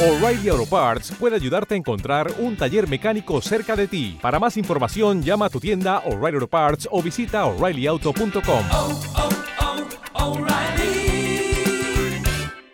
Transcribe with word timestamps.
O'Reilly 0.00 0.48
Auto 0.48 0.64
Parts 0.64 1.10
puede 1.18 1.34
ayudarte 1.34 1.74
a 1.74 1.76
encontrar 1.76 2.32
un 2.38 2.56
taller 2.56 2.88
mecánico 2.88 3.40
cerca 3.42 3.74
de 3.74 3.88
ti. 3.88 4.16
Para 4.22 4.38
más 4.38 4.56
información, 4.56 5.24
llama 5.24 5.46
a 5.46 5.50
tu 5.50 5.58
tienda 5.58 6.04
O'Reilly 6.06 6.36
Auto 6.36 6.46
Parts 6.46 6.88
o 6.92 7.02
visita 7.02 7.44
oreillyauto.com. 7.46 8.64
oh, 8.70 9.00
oh, 10.14 10.38
O'Reilly 10.38 11.52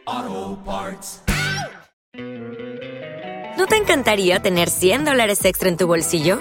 Auto 0.04 0.62
Parts. 0.66 1.22
¿No 3.56 3.66
te 3.68 3.76
encantaría 3.76 4.42
tener 4.42 4.68
100 4.68 5.06
dólares 5.06 5.42
extra 5.46 5.70
en 5.70 5.78
tu 5.78 5.86
bolsillo? 5.86 6.40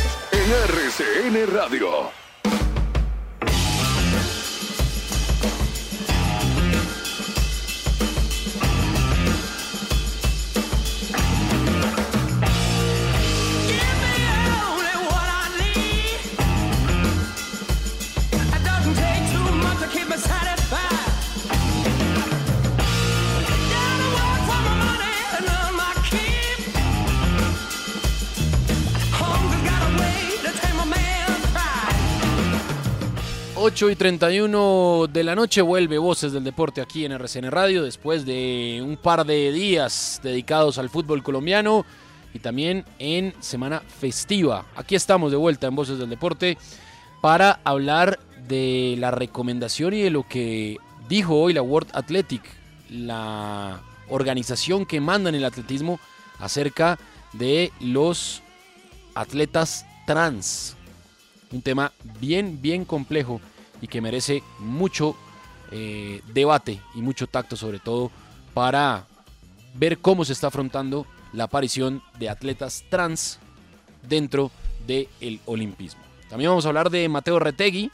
RCN 0.51 1.45
Radio. 1.49 2.20
8 33.63 33.91
y 33.91 33.95
31 33.95 35.05
de 35.05 35.23
la 35.23 35.35
noche 35.35 35.61
vuelve 35.61 35.99
Voces 35.99 36.33
del 36.33 36.43
Deporte 36.43 36.81
aquí 36.81 37.05
en 37.05 37.11
RCN 37.11 37.51
Radio 37.51 37.83
después 37.83 38.25
de 38.25 38.81
un 38.83 38.97
par 38.97 39.23
de 39.23 39.51
días 39.51 40.19
dedicados 40.23 40.79
al 40.79 40.89
fútbol 40.89 41.21
colombiano 41.21 41.85
y 42.33 42.39
también 42.39 42.85
en 42.97 43.35
semana 43.39 43.81
festiva. 43.81 44.65
Aquí 44.75 44.95
estamos 44.95 45.29
de 45.29 45.37
vuelta 45.37 45.67
en 45.67 45.75
Voces 45.75 45.99
del 45.99 46.09
Deporte 46.09 46.57
para 47.21 47.59
hablar 47.63 48.17
de 48.47 48.95
la 48.97 49.11
recomendación 49.11 49.93
y 49.93 50.01
de 50.01 50.09
lo 50.09 50.27
que 50.27 50.77
dijo 51.07 51.35
hoy 51.35 51.53
la 51.53 51.61
World 51.61 51.91
Athletic, 51.93 52.41
la 52.89 53.79
organización 54.09 54.87
que 54.87 54.99
manda 54.99 55.29
en 55.29 55.35
el 55.35 55.45
atletismo 55.45 55.99
acerca 56.39 56.97
de 57.33 57.71
los 57.79 58.41
atletas 59.13 59.85
trans 60.07 60.75
un 61.51 61.61
tema 61.61 61.91
bien, 62.19 62.61
bien 62.61 62.85
complejo 62.85 63.41
y 63.81 63.87
que 63.87 64.01
merece 64.01 64.43
mucho 64.59 65.15
eh, 65.71 66.21
debate 66.33 66.79
y 66.95 67.01
mucho 67.01 67.27
tacto 67.27 67.55
sobre 67.55 67.79
todo 67.79 68.11
para 68.53 69.05
ver 69.73 69.99
cómo 69.99 70.25
se 70.25 70.33
está 70.33 70.47
afrontando 70.47 71.05
la 71.33 71.45
aparición 71.45 72.01
de 72.19 72.29
atletas 72.29 72.83
trans 72.89 73.39
dentro 74.07 74.51
del 74.85 75.39
olimpismo. 75.45 76.01
También 76.29 76.49
vamos 76.49 76.65
a 76.65 76.69
hablar 76.69 76.89
de 76.89 77.07
Mateo 77.09 77.39
Retegui, 77.39 77.91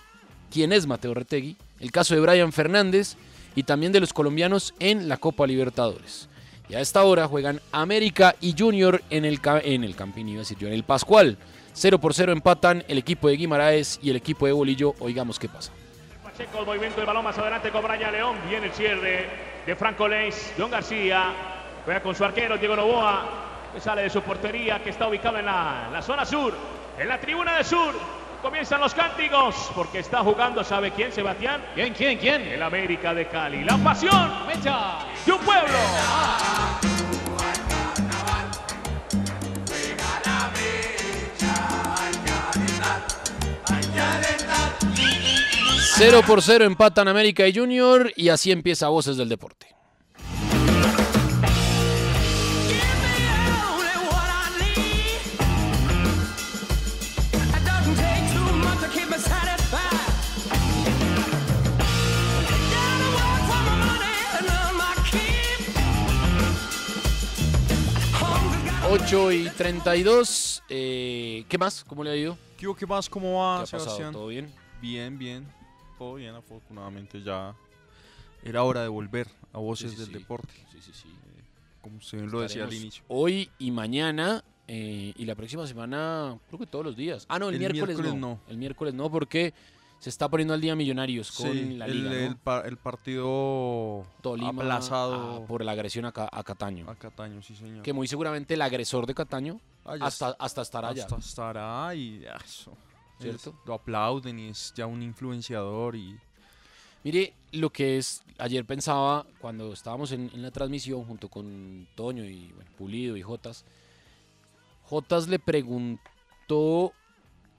quién 0.52 0.72
es 0.72 0.88
Mateo 0.88 1.14
Retegui, 1.14 1.56
el 1.80 1.92
caso 1.92 2.16
de 2.16 2.22
Brian 2.22 2.52
Fernández 2.52 3.16
y 3.56 3.64
también 3.64 3.92
de 3.92 4.00
los 4.00 4.14
colombianos 4.14 4.74
en 4.80 5.08
la 5.08 5.18
Copa 5.18 5.48
Libertadores. 5.48 6.30
Y 6.70 6.76
a 6.76 6.82
esta 6.82 7.04
hora 7.04 7.28
juegan 7.28 7.62
América 7.72 8.36
y 8.42 8.54
Junior 8.58 9.02
en 9.10 9.26
el, 9.26 9.40
en 9.64 9.84
el 9.84 9.96
Campín, 9.96 10.28
yo, 10.28 10.68
en 10.68 10.74
el 10.74 10.84
Pascual. 10.84 11.38
0 11.78 12.00
por 12.00 12.14
0 12.16 12.32
empatan 12.32 12.84
el 12.88 12.98
equipo 12.98 13.28
de 13.28 13.38
Guimaraes 13.38 14.00
y 14.02 14.10
el 14.10 14.16
equipo 14.16 14.48
de 14.48 14.52
Bolillo. 14.52 14.96
Oigamos 15.00 15.38
qué 15.38 15.48
pasa. 15.48 15.72
Pacheco, 16.24 16.60
el 16.60 16.66
movimiento 16.66 16.98
del 16.98 17.06
balón 17.06 17.24
más 17.24 17.38
adelante 17.38 17.70
con 17.70 17.84
Brian 17.84 18.12
León. 18.12 18.36
Viene 18.50 18.66
el 18.66 18.74
cierre 18.74 19.30
de 19.64 19.76
Franco 19.76 20.08
Leis. 20.08 20.54
John 20.58 20.72
García 20.72 21.34
juega 21.86 22.02
con 22.02 22.16
su 22.16 22.26
arquero 22.26 22.58
Diego 22.58 22.76
Novoa, 22.76 23.26
que 23.74 23.80
sale 23.80 24.02
de 24.02 24.10
su 24.10 24.24
portería, 24.24 24.84
que 24.84 24.90
está 24.90 25.08
ubicado 25.08 25.38
en 25.38 25.46
la, 25.46 25.84
en 25.88 25.94
la 25.94 26.02
zona 26.02 26.26
sur, 26.26 26.52
en 26.98 27.08
la 27.08 27.20
tribuna 27.20 27.58
de 27.58 27.64
sur. 27.64 27.94
Comienzan 28.42 28.82
los 28.82 28.94
cánticos, 28.96 29.72
porque 29.76 30.00
está 30.00 30.20
jugando, 30.20 30.64
¿sabe 30.64 30.92
quién, 30.92 31.12
Sebastián? 31.12 31.64
¿Quién, 31.76 31.94
quién, 31.94 32.18
quién? 32.18 32.42
El 32.42 32.64
América 32.64 33.14
de 33.14 33.28
Cali. 33.28 33.64
La 33.64 33.78
pasión 33.78 34.32
de 35.26 35.32
un 35.32 35.40
pueblo. 35.40 35.78
0 46.00 46.22
por 46.28 46.44
0 46.44 46.64
empatan 46.66 47.08
América 47.08 47.48
y 47.48 47.56
Junior 47.56 48.14
y 48.16 48.30
así 48.30 48.52
empieza 48.52 48.88
Voces 48.88 49.18
del 49.18 49.30
Deporte. 49.30 49.66
8 68.90 69.32
y 69.32 69.50
32. 69.50 70.64
eh, 70.70 71.44
¿Qué 71.50 71.58
más? 71.58 71.84
¿Cómo 71.84 72.04
le 72.04 72.12
ha 72.12 72.16
ido? 72.16 72.38
¿Qué, 72.58 72.86
más? 72.86 73.10
¿Cómo 73.10 73.40
va, 73.40 73.58
¿Qué 73.58 73.62
ha 73.62 73.62
pasado? 73.64 73.80
Sebastián? 73.84 74.14
¿Todo 74.14 74.28
bien? 74.28 74.54
Bien, 74.80 75.18
bien. 75.18 75.57
Todo 75.98 76.16
bien, 76.16 76.36
afortunadamente 76.36 77.22
ya 77.22 77.56
era 78.44 78.64
hora 78.64 78.82
de 78.82 78.88
volver 78.88 79.28
a 79.54 79.58
Voces 79.60 79.92
Sí, 79.92 79.98
sí, 79.98 80.04
del 80.04 80.14
sí. 80.14 80.20
Deporte. 80.20 80.54
Sí, 80.72 80.80
sí, 80.82 80.92
sí. 80.94 81.10
Como 81.82 81.98
usted 81.98 82.22
lo 82.26 82.42
decía 82.42 82.66
al 82.66 82.74
inicio. 82.74 83.04
Hoy 83.08 83.50
y 83.60 83.72
mañana 83.72 84.44
eh, 84.68 85.14
y 85.16 85.26
la 85.26 85.36
próxima 85.36 85.66
semana, 85.66 86.38
creo 86.48 86.60
que 86.60 86.68
todos 86.68 86.84
los 86.86 86.96
días. 86.98 87.26
Ah, 87.30 87.40
no, 87.40 87.48
el, 87.50 87.56
El 87.56 87.60
miércoles, 87.60 87.98
miércoles 87.98 88.14
no. 88.22 88.28
no. 88.36 88.40
El 88.48 88.58
miércoles 88.58 88.94
no, 88.94 89.10
porque 89.10 89.54
se 90.00 90.10
está 90.10 90.30
poniendo 90.30 90.54
al 90.54 90.62
día 90.62 90.76
Millonarios 90.76 91.32
con 91.32 91.52
Sí, 91.52 91.76
la 91.78 91.86
el, 91.86 91.94
liga. 92.04 92.10
¿no? 92.10 92.16
el 92.18 92.36
pa- 92.38 92.62
el 92.62 92.78
partido 92.78 94.06
Tolima 94.22 94.50
aplazado 94.50 95.44
ah, 95.44 95.48
por 95.48 95.64
la 95.64 95.72
agresión 95.72 96.06
a, 96.06 96.12
a 96.14 96.44
Cataño. 96.44 96.90
a 96.90 96.96
Cataño, 96.96 97.42
sí 97.42 97.56
señor. 97.56 97.82
Que 97.82 97.94
muy 97.94 98.08
seguramente 98.08 98.54
el 98.54 98.62
agresor 98.62 99.08
de 99.08 99.14
Cataño 99.16 99.60
Ah, 99.86 99.96
hasta, 100.02 100.36
hasta 100.38 100.62
estará 100.64 100.90
allá. 100.90 101.04
hasta 101.04 101.16
estará 101.18 101.96
y 101.96 102.20
ya, 102.20 102.36
eso. 102.44 102.76
¿Cierto? 103.20 103.50
Es- 103.52 103.56
lo 103.68 103.74
aplauden 103.74 104.40
y 104.40 104.50
es 104.50 104.74
ya 104.76 104.86
un 104.86 105.02
influenciador 105.04 105.96
y 105.96 106.18
Mire 107.04 107.34
lo 107.54 107.70
que 107.70 107.98
es, 107.98 108.22
ayer 108.38 108.66
pensaba 108.66 109.26
cuando 109.40 109.72
estábamos 109.72 110.12
en, 110.12 110.30
en 110.34 110.42
la 110.42 110.52
transmisión 110.52 111.06
junto 111.06 111.30
con 111.30 111.88
Toño 111.96 112.26
y 112.26 112.52
bueno, 112.54 112.70
Pulido 112.78 113.16
y 113.16 113.22
Jotas. 113.22 113.64
Jotas 114.84 115.28
le 115.28 115.40
preguntó, 115.40 116.92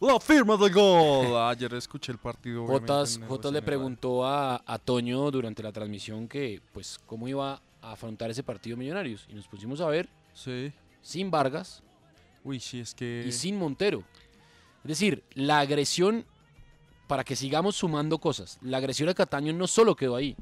la 0.00 0.20
firma 0.20 0.56
del 0.56 0.72
gol. 0.72 1.36
Ayer 1.48 1.72
escuché 1.74 2.12
el 2.12 2.18
partido. 2.18 2.66
Jotas, 2.66 3.18
Jotas 3.26 3.52
le 3.52 3.62
preguntó 3.62 4.26
a, 4.26 4.62
a 4.66 4.78
Toño 4.78 5.30
durante 5.30 5.62
la 5.62 5.72
transmisión 5.72 6.28
que 6.28 6.60
pues 6.72 6.98
cómo 7.06 7.26
iba 7.28 7.60
a 7.80 7.92
afrontar 7.92 8.30
ese 8.30 8.42
partido 8.42 8.76
Millonarios. 8.76 9.26
Y 9.30 9.34
nos 9.34 9.46
pusimos 9.48 9.80
a 9.80 9.86
ver 9.88 10.08
Sí. 10.34 10.72
sin 11.00 11.30
Vargas 11.30 11.82
Uy, 12.44 12.60
sí, 12.60 12.80
es 12.80 12.94
que 12.94 13.24
y 13.26 13.32
sin 13.32 13.56
Montero. 13.58 14.04
Es 14.88 14.98
decir, 14.98 15.22
la 15.34 15.58
agresión, 15.60 16.24
para 17.08 17.22
que 17.22 17.36
sigamos 17.36 17.76
sumando 17.76 18.16
cosas, 18.18 18.58
la 18.62 18.78
agresión 18.78 19.10
a 19.10 19.14
Cataño 19.14 19.52
no 19.52 19.66
solo 19.66 19.94
quedó 19.94 20.16
ahí, 20.16 20.34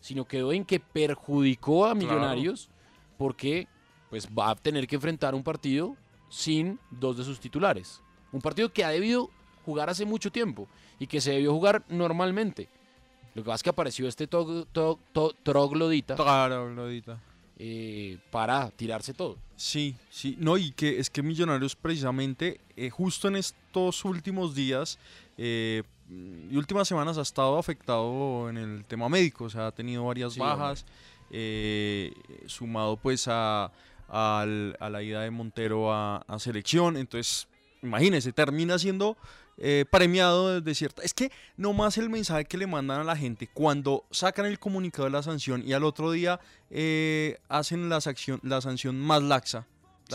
sino 0.00 0.24
quedó 0.24 0.50
en 0.54 0.64
que 0.64 0.80
perjudicó 0.80 1.84
a 1.84 1.94
Millonarios 1.94 2.70
porque 3.18 3.68
pues 4.08 4.26
va 4.28 4.48
a 4.50 4.54
tener 4.56 4.86
que 4.86 4.94
enfrentar 4.96 5.34
un 5.34 5.42
partido 5.42 5.94
sin 6.30 6.78
dos 6.90 7.18
de 7.18 7.24
sus 7.24 7.38
titulares. 7.38 8.00
Un 8.32 8.40
partido 8.40 8.72
que 8.72 8.82
ha 8.82 8.88
debido 8.88 9.28
jugar 9.66 9.90
hace 9.90 10.06
mucho 10.06 10.32
tiempo 10.32 10.68
y 10.98 11.06
que 11.06 11.20
se 11.20 11.32
debió 11.32 11.52
jugar 11.52 11.84
normalmente. 11.90 12.70
Lo 13.34 13.42
que 13.42 13.46
pasa 13.48 13.56
es 13.56 13.62
que 13.62 13.70
apareció 13.70 14.08
este 14.08 14.26
to- 14.26 14.64
to- 14.72 14.98
to- 15.12 15.34
troglodita 15.42 16.16
Claro, 16.16 16.70
Glodita. 16.74 17.20
eh, 17.58 18.18
para 18.30 18.70
tirarse 18.70 19.12
todo. 19.12 19.36
Sí, 19.54 19.96
sí, 20.08 20.34
no, 20.40 20.56
y 20.56 20.72
que 20.72 20.98
es 20.98 21.10
que 21.10 21.22
Millonarios 21.22 21.76
precisamente, 21.76 22.60
eh, 22.74 22.88
justo 22.88 23.28
en 23.28 23.36
estos 23.72 24.04
últimos 24.04 24.54
días 24.54 24.98
eh, 25.38 25.82
y 26.10 26.54
últimas 26.56 26.86
semanas 26.86 27.16
ha 27.16 27.22
estado 27.22 27.56
afectado 27.56 28.50
en 28.50 28.58
el 28.58 28.84
tema 28.84 29.08
médico, 29.08 29.44
o 29.44 29.50
sea, 29.50 29.68
ha 29.68 29.72
tenido 29.72 30.04
varias 30.04 30.34
Sí, 30.34 30.40
bajas, 30.40 30.84
eh, 31.30 32.12
sumado 32.44 32.98
pues 32.98 33.26
a, 33.28 33.72
la 34.10 35.02
ida 35.02 35.22
de 35.22 35.30
Montero 35.30 35.90
a, 35.90 36.18
a 36.18 36.38
selección. 36.38 36.98
Entonces, 36.98 37.48
imagínense, 37.82 38.30
termina 38.34 38.78
siendo 38.78 39.16
eh, 39.56 39.86
premiado 39.90 40.60
desde 40.60 40.74
cierta... 40.74 41.02
Es 41.02 41.14
que 41.14 41.30
nomás 41.56 41.96
el 41.96 42.10
mensaje 42.10 42.44
que 42.44 42.58
le 42.58 42.66
mandan 42.66 43.00
a 43.00 43.04
la 43.04 43.16
gente 43.16 43.48
cuando 43.52 44.04
sacan 44.10 44.44
el 44.44 44.58
comunicado 44.58 45.04
de 45.04 45.10
la 45.12 45.22
sanción 45.22 45.62
y 45.64 45.72
al 45.72 45.84
otro 45.84 46.10
día 46.10 46.40
eh, 46.68 47.38
hacen 47.48 47.88
la, 47.88 48.02
sanción, 48.02 48.38
la 48.42 48.60
sanción 48.60 48.98
más 48.98 49.22
laxa, 49.22 49.66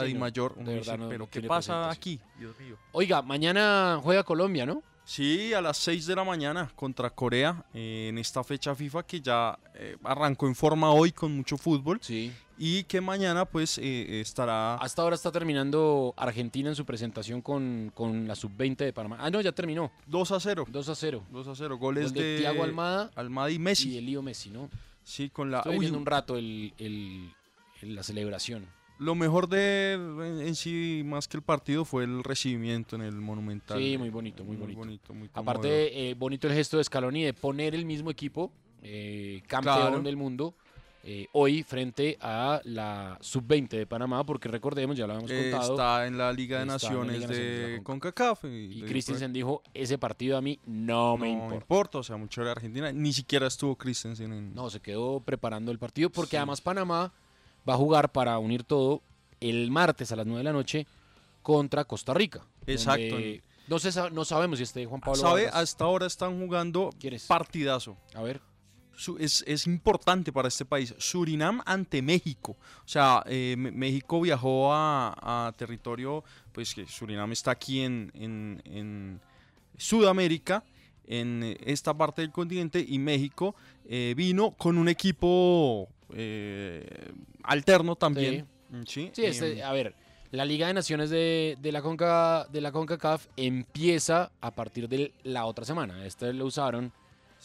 la 0.01 0.07
Sí, 0.07 0.13
no, 0.13 0.19
mayor, 0.19 0.53
uno 0.57 0.65
verdad 0.71 0.79
dice, 0.93 0.97
no- 0.97 1.09
pero 1.09 1.25
no 1.25 1.29
¿qué 1.29 1.41
pasa 1.43 1.89
aquí? 1.91 2.19
Dios 2.39 2.57
mío. 2.59 2.77
Oiga, 2.91 3.21
mañana 3.21 3.99
juega 4.03 4.23
Colombia, 4.23 4.65
¿no? 4.65 4.81
Sí, 5.05 5.53
a 5.53 5.61
las 5.61 5.77
6 5.77 6.05
de 6.05 6.15
la 6.15 6.25
mañana 6.25 6.69
contra 6.75 7.09
Corea 7.09 7.63
eh, 7.73 8.07
en 8.09 8.17
esta 8.17 8.43
fecha 8.43 8.75
FIFA 8.75 9.03
que 9.03 9.21
ya 9.21 9.57
eh, 9.75 9.95
arrancó 10.03 10.47
en 10.47 10.55
forma 10.55 10.91
hoy 10.91 11.13
con 11.13 11.33
mucho 11.33 11.57
fútbol 11.57 11.97
Sí. 12.01 12.33
y 12.57 12.83
que 12.83 12.99
mañana 12.99 13.45
pues 13.45 13.77
eh, 13.77 14.19
estará 14.19 14.75
Hasta 14.75 15.01
ahora 15.03 15.15
está 15.15 15.31
terminando 15.31 16.13
Argentina 16.17 16.67
en 16.67 16.75
su 16.75 16.83
presentación 16.85 17.41
con, 17.41 17.89
con 17.95 18.27
la 18.27 18.35
sub-20 18.35 18.75
de 18.79 18.91
Panamá. 18.91 19.15
Ah, 19.21 19.29
no, 19.29 19.39
ya 19.39 19.53
terminó. 19.53 19.93
2 20.07 20.31
a 20.33 20.39
0. 20.41 20.65
2 20.67 20.89
a 20.89 20.95
0. 20.95 21.23
2 21.31 21.47
a 21.47 21.55
0, 21.55 21.77
goles 21.77 22.11
Gol 22.11 22.13
de 22.13 22.23
de, 22.33 22.39
Thiago 22.39 22.63
Almada 22.65 23.09
Almada 23.15 23.49
y 23.49 23.59
Messi. 23.59 23.91
Y 23.91 23.97
el 23.99 24.05
lío 24.07 24.21
Messi, 24.21 24.49
¿no? 24.49 24.69
Sí, 25.05 25.29
con 25.29 25.49
la 25.51 25.59
Estoy 25.59 25.77
uy, 25.77 25.85
un 25.89 26.05
rato 26.05 26.35
el, 26.35 26.73
el- 26.77 27.31
el- 27.81 27.95
la 27.95 28.03
celebración. 28.03 28.67
Lo 28.99 29.15
mejor 29.15 29.47
de 29.47 29.93
en, 29.93 30.55
sí 30.55 31.01
más 31.05 31.27
que 31.27 31.37
el 31.37 31.43
partido 31.43 31.85
fue 31.85 32.03
el 32.03 32.23
recibimiento 32.23 32.95
en 32.95 33.03
el 33.03 33.15
Monumental. 33.15 33.77
Sí, 33.79 33.97
muy 33.97 34.09
bonito, 34.09 34.43
muy 34.43 34.55
bonito. 34.57 35.13
muy. 35.13 35.29
Aparte, 35.33 36.09
eh, 36.09 36.13
bonito 36.15 36.47
el 36.47 36.53
gesto 36.53 36.77
de 36.77 36.83
Scaloni 36.83 37.23
de 37.23 37.33
poner 37.33 37.75
el 37.75 37.85
mismo 37.85 38.09
equipo, 38.11 38.51
eh, 38.81 39.41
campeón 39.47 39.75
Claro. 39.77 40.01
del 40.01 40.17
mundo, 40.17 40.53
eh, 41.03 41.27
hoy 41.33 41.63
frente 41.63 42.17
a 42.19 42.59
la 42.65 43.17
sub-20 43.21 43.69
de 43.77 43.85
Panamá, 43.85 44.25
porque 44.25 44.49
recordemos, 44.49 44.97
ya 44.97 45.07
lo 45.07 45.13
habíamos 45.13 45.31
Eh, 45.31 45.51
contado, 45.51 45.73
está 45.73 46.05
en 46.07 46.17
la 46.17 46.33
Liga 46.33 46.59
de 46.59 46.65
Naciones 46.65 47.19
Liga 47.19 47.27
de 47.27 47.39
de 47.69 47.83
CONCACAF. 47.83 48.43
y 48.45 48.81
Christensen 48.81 49.31
dijo, 49.31 49.61
ese 49.73 49.97
partido 49.97 50.35
a 50.37 50.41
mí 50.41 50.59
no 50.65 51.15
me 51.17 51.33
no 51.33 51.53
importa. 51.53 51.99
o 51.99 52.03
sea, 52.03 52.17
mucho 52.17 52.43
de 52.43 52.51
Argentina. 52.51 52.91
Ni 52.91 53.13
siquiera 53.13 53.47
estuvo 53.47 53.75
Christensen 53.77 54.33
en... 54.33 54.53
No, 54.53 54.69
se 54.69 54.81
quedó 54.81 55.21
preparando 55.21 55.71
el 55.71 55.79
partido, 55.79 56.09
porque 56.09 56.31
Sí. 56.31 56.37
además 56.37 56.59
Panamá 56.59 57.13
va 57.67 57.73
a 57.73 57.77
jugar 57.77 58.11
para 58.11 58.37
unir 58.39 58.63
todo 58.63 59.01
el 59.39 59.69
martes 59.71 60.11
a 60.11 60.15
las 60.15 60.25
9 60.25 60.39
de 60.39 60.43
la 60.43 60.53
noche 60.53 60.87
contra 61.41 61.83
Costa 61.85 62.13
Rica. 62.13 62.41
Exacto. 62.65 63.15
No, 63.67 63.79
se 63.79 63.91
no 64.11 64.23
sabemos 64.25 64.57
si 64.59 64.63
esté 64.63 64.85
Juan 64.85 65.01
Pablo 65.01 65.15
¿Sabe? 65.21 65.43
Vargas. 65.45 65.61
Hasta 65.61 65.83
ahora 65.85 66.05
están 66.07 66.39
jugando 66.39 66.89
partidazo. 67.27 67.97
A 68.15 68.21
ver. 68.21 68.41
Es, 69.19 69.43
es 69.45 69.67
importante 69.67 70.31
para 70.33 70.47
este 70.47 70.65
país. 70.65 70.95
Surinam 70.97 71.61
ante 71.65 72.01
México. 72.01 72.53
O 72.83 72.87
sea, 72.87 73.21
eh, 73.27 73.55
México 73.57 74.19
viajó 74.21 74.73
a, 74.73 75.47
a 75.47 75.51
territorio, 75.51 76.23
pues 76.51 76.73
que 76.73 76.87
Surinam 76.87 77.31
está 77.31 77.51
aquí 77.51 77.81
en, 77.81 78.11
en- 78.15 78.61
en 78.65 79.21
Sudamérica, 79.77 80.63
en 81.05 81.55
esta 81.63 81.93
parte 81.93 82.21
del 82.23 82.31
continente, 82.31 82.83
y 82.87 82.97
México 82.99 83.53
eh, 83.85 84.13
vino 84.17 84.51
con 84.51 84.77
un 84.77 84.89
equipo 84.89 85.87
eh, 86.13 87.11
alterno 87.43 87.95
también. 87.95 88.47
Sí, 88.85 89.11
Sí, 89.13 89.25
este, 89.25 89.59
Em, 89.59 89.65
a 89.65 89.71
ver, 89.71 89.95
la 90.31 90.45
Liga 90.45 90.67
de 90.67 90.73
Naciones 90.73 91.09
de, 91.09 91.57
de 91.61 91.71
la 91.71 91.81
Conca, 91.81 92.47
de 92.51 92.61
la 92.61 92.71
CONCACAF 92.71 93.27
empieza 93.37 94.31
a 94.41 94.51
partir 94.51 94.89
de 94.89 95.13
la 95.23 95.45
otra 95.45 95.63
semana. 95.65 96.05
Este 96.05 96.33
lo 96.33 96.45
usaron, 96.45 96.91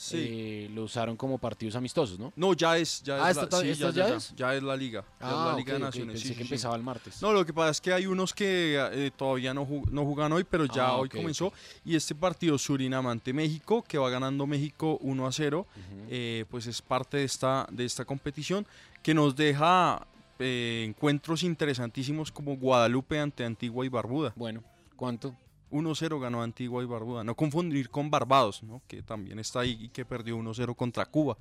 sí. 0.02 0.16
eh, 0.28 0.70
lo 0.75 0.84
usaron 0.84 1.16
como 1.16 1.38
partidos 1.38 1.76
amistosos, 1.76 2.19
¿no? 2.19 2.32
No, 2.37 2.54
ya 2.54 2.76
es, 2.78 3.02
ya 3.02 3.25
Ah, 3.25 3.31
es, 3.31 3.37
la, 3.37 3.43
sí, 3.43 3.69
esta 3.69 3.90
ya, 3.90 3.90
ya 3.90 4.08
ya, 4.08 4.16
es? 4.16 4.34
ya 4.34 4.54
es 4.54 4.62
la 4.62 4.76
liga, 4.76 5.04
ya 5.20 5.26
es 5.26 5.32
Ah, 5.32 5.44
la 5.52 5.56
Liga 5.56 5.72
ok, 5.75 5.78
de 5.78 5.84
Naciones. 5.84 6.12
pensé 6.14 6.28
sí, 6.28 6.34
que 6.34 6.43
empezaba 6.43 6.75
el 6.76 6.82
martes. 6.82 7.22
No, 7.22 7.32
lo 7.32 7.46
que 7.46 7.52
pasa 7.52 7.70
es 7.70 7.81
que 7.81 7.93
hay 7.93 8.06
unos 8.06 8.34
que 8.34 8.76
eh, 8.93 9.10
todavía 9.16 9.54
no, 9.54 9.66
jug- 9.66 9.88
no 9.90 10.04
jugan 10.04 10.32
hoy, 10.32 10.44
pero 10.44 10.64
ya 10.66 10.88
Ah, 10.88 10.96
hoy 10.96 11.06
ok, 11.08 11.16
comenzó. 11.16 11.52
Y 11.84 11.94
este 11.96 12.14
partido 12.14 12.58
Surinam 12.58 13.06
ante 13.06 13.32
México, 13.32 13.82
que 13.87 13.99
va 13.99 14.10
ganando 14.10 14.46
México 14.46 14.99
1 15.02 15.26
a 15.26 15.32
0, 15.32 15.66
Ujú. 15.76 16.06
eh, 16.08 16.44
pues 16.50 16.66
es 16.66 16.82
parte 16.82 17.19
de 17.19 17.25
esta, 17.25 17.66
de 17.70 17.84
esta 17.84 18.04
competición 18.04 18.66
que 19.02 19.14
nos 19.14 19.37
deja 19.37 20.06
eh, 20.38 20.84
encuentros 20.88 21.43
interesantísimos 21.44 22.32
como 22.32 22.56
Guadalupe 22.56 23.19
ante 23.20 23.44
Antigua 23.44 23.87
y 23.87 23.88
Barbuda. 23.88 24.32
Bueno, 24.34 24.64
¿cuánto? 24.96 25.37
1-0 25.73 26.21
ganó 26.21 26.43
Antigua 26.43 26.83
y 26.83 26.87
Barbuda. 26.87 27.25
No 27.25 27.35
confundir 27.35 27.89
con 27.91 28.11
Barbados, 28.11 28.63
¿no? 28.63 28.83
que 28.87 29.03
también 29.03 29.39
está 29.39 29.61
ahí 29.61 29.77
y 29.81 29.89
que 29.89 30.05
perdió 30.05 30.37
1-0 30.37 30.75
contra 30.77 31.07
Cuba. 31.07 31.37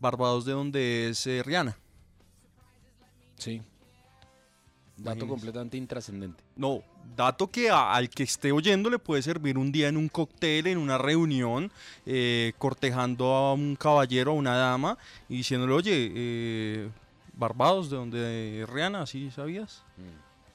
Barbados 0.00 0.44
de 0.44 0.52
donde 0.52 1.08
es 1.08 1.26
eh, 1.26 1.42
Rihanna. 1.44 1.76
Sí. 3.36 3.62
Dato 4.98 5.28
completamente 5.28 5.76
intrascendente. 5.76 6.42
No, 6.56 6.82
dato 7.14 7.50
que 7.50 7.68
a- 7.68 7.92
al 7.94 8.08
que 8.08 8.22
esté 8.22 8.50
oyendo 8.50 8.88
le 8.88 8.98
puede 8.98 9.20
servir 9.22 9.58
un 9.58 9.70
día 9.70 9.88
en 9.88 9.96
un 9.98 10.08
cóctel, 10.08 10.66
en 10.68 10.78
una 10.78 10.96
reunión, 10.96 11.70
eh, 12.06 12.54
cortejando 12.56 13.26
a 13.34 13.52
un 13.52 13.76
caballero, 13.76 14.30
a 14.30 14.34
una 14.34 14.56
dama, 14.56 14.96
y 15.28 15.36
diciéndole, 15.38 15.74
oye, 15.74 16.12
eh, 16.14 16.90
Barbados, 17.34 17.90
de 17.90 17.96
donde 17.96 18.62
es 18.62 18.68
Rihanna, 18.70 19.04
¿sí 19.06 19.30
sabías? 19.30 19.82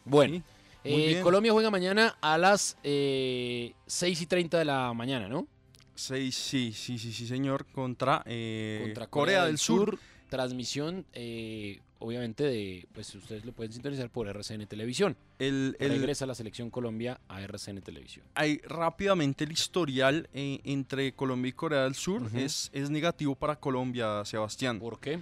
Bueno, 0.06 0.33
Sí, 0.33 0.39
muy 0.39 0.60
eh. 0.83 1.19
Colombia 1.21 1.51
juega 1.51 1.69
mañana 1.69 2.17
a 2.21 2.37
las 2.37 2.77
eh, 2.83 3.73
6 3.87 4.21
y 4.21 4.25
30 4.25 4.59
de 4.59 4.65
la 4.65 4.93
mañana, 4.93 5.27
¿no? 5.27 5.47
Seis, 5.95 6.35
sí, 6.35 6.73
sí, 6.73 6.97
sí, 6.97 7.11
sí, 7.13 7.27
señor, 7.27 7.65
contra, 7.67 8.23
eh, 8.25 8.79
Contra 8.85 9.07
Corea, 9.07 9.45
del 9.45 9.57
Sur. 9.59 9.99
Transmisión, 10.29 11.05
eh, 11.13 11.81
obviamente, 11.99 12.43
de, 12.45 12.87
pues 12.93 13.13
ustedes 13.13 13.43
lo 13.45 13.51
pueden 13.51 13.73
sintonizar 13.73 14.09
por 14.09 14.27
RCN 14.29 14.65
Televisión. 14.65 15.17
El, 15.39 15.75
el- 15.79 15.89
Regresa 15.91 16.25
la 16.25 16.33
selección 16.33 16.69
Colombia 16.71 17.19
a 17.27 17.41
RCN 17.41 17.81
Televisión. 17.81 18.25
hay 18.33 18.59
rápidamente 18.63 19.43
el 19.43 19.51
historial 19.51 20.29
entre 20.33 21.11
Colombia 21.13 21.49
y 21.49 21.53
Corea 21.53 21.83
del 21.83 21.95
Sur 21.95 22.23
es, 22.33 22.69
es 22.73 22.89
negativo 22.89 23.35
para 23.35 23.57
Colombia, 23.57 24.23
Sebastián. 24.25 24.79
¿Por 24.79 24.99
qué? 25.01 25.19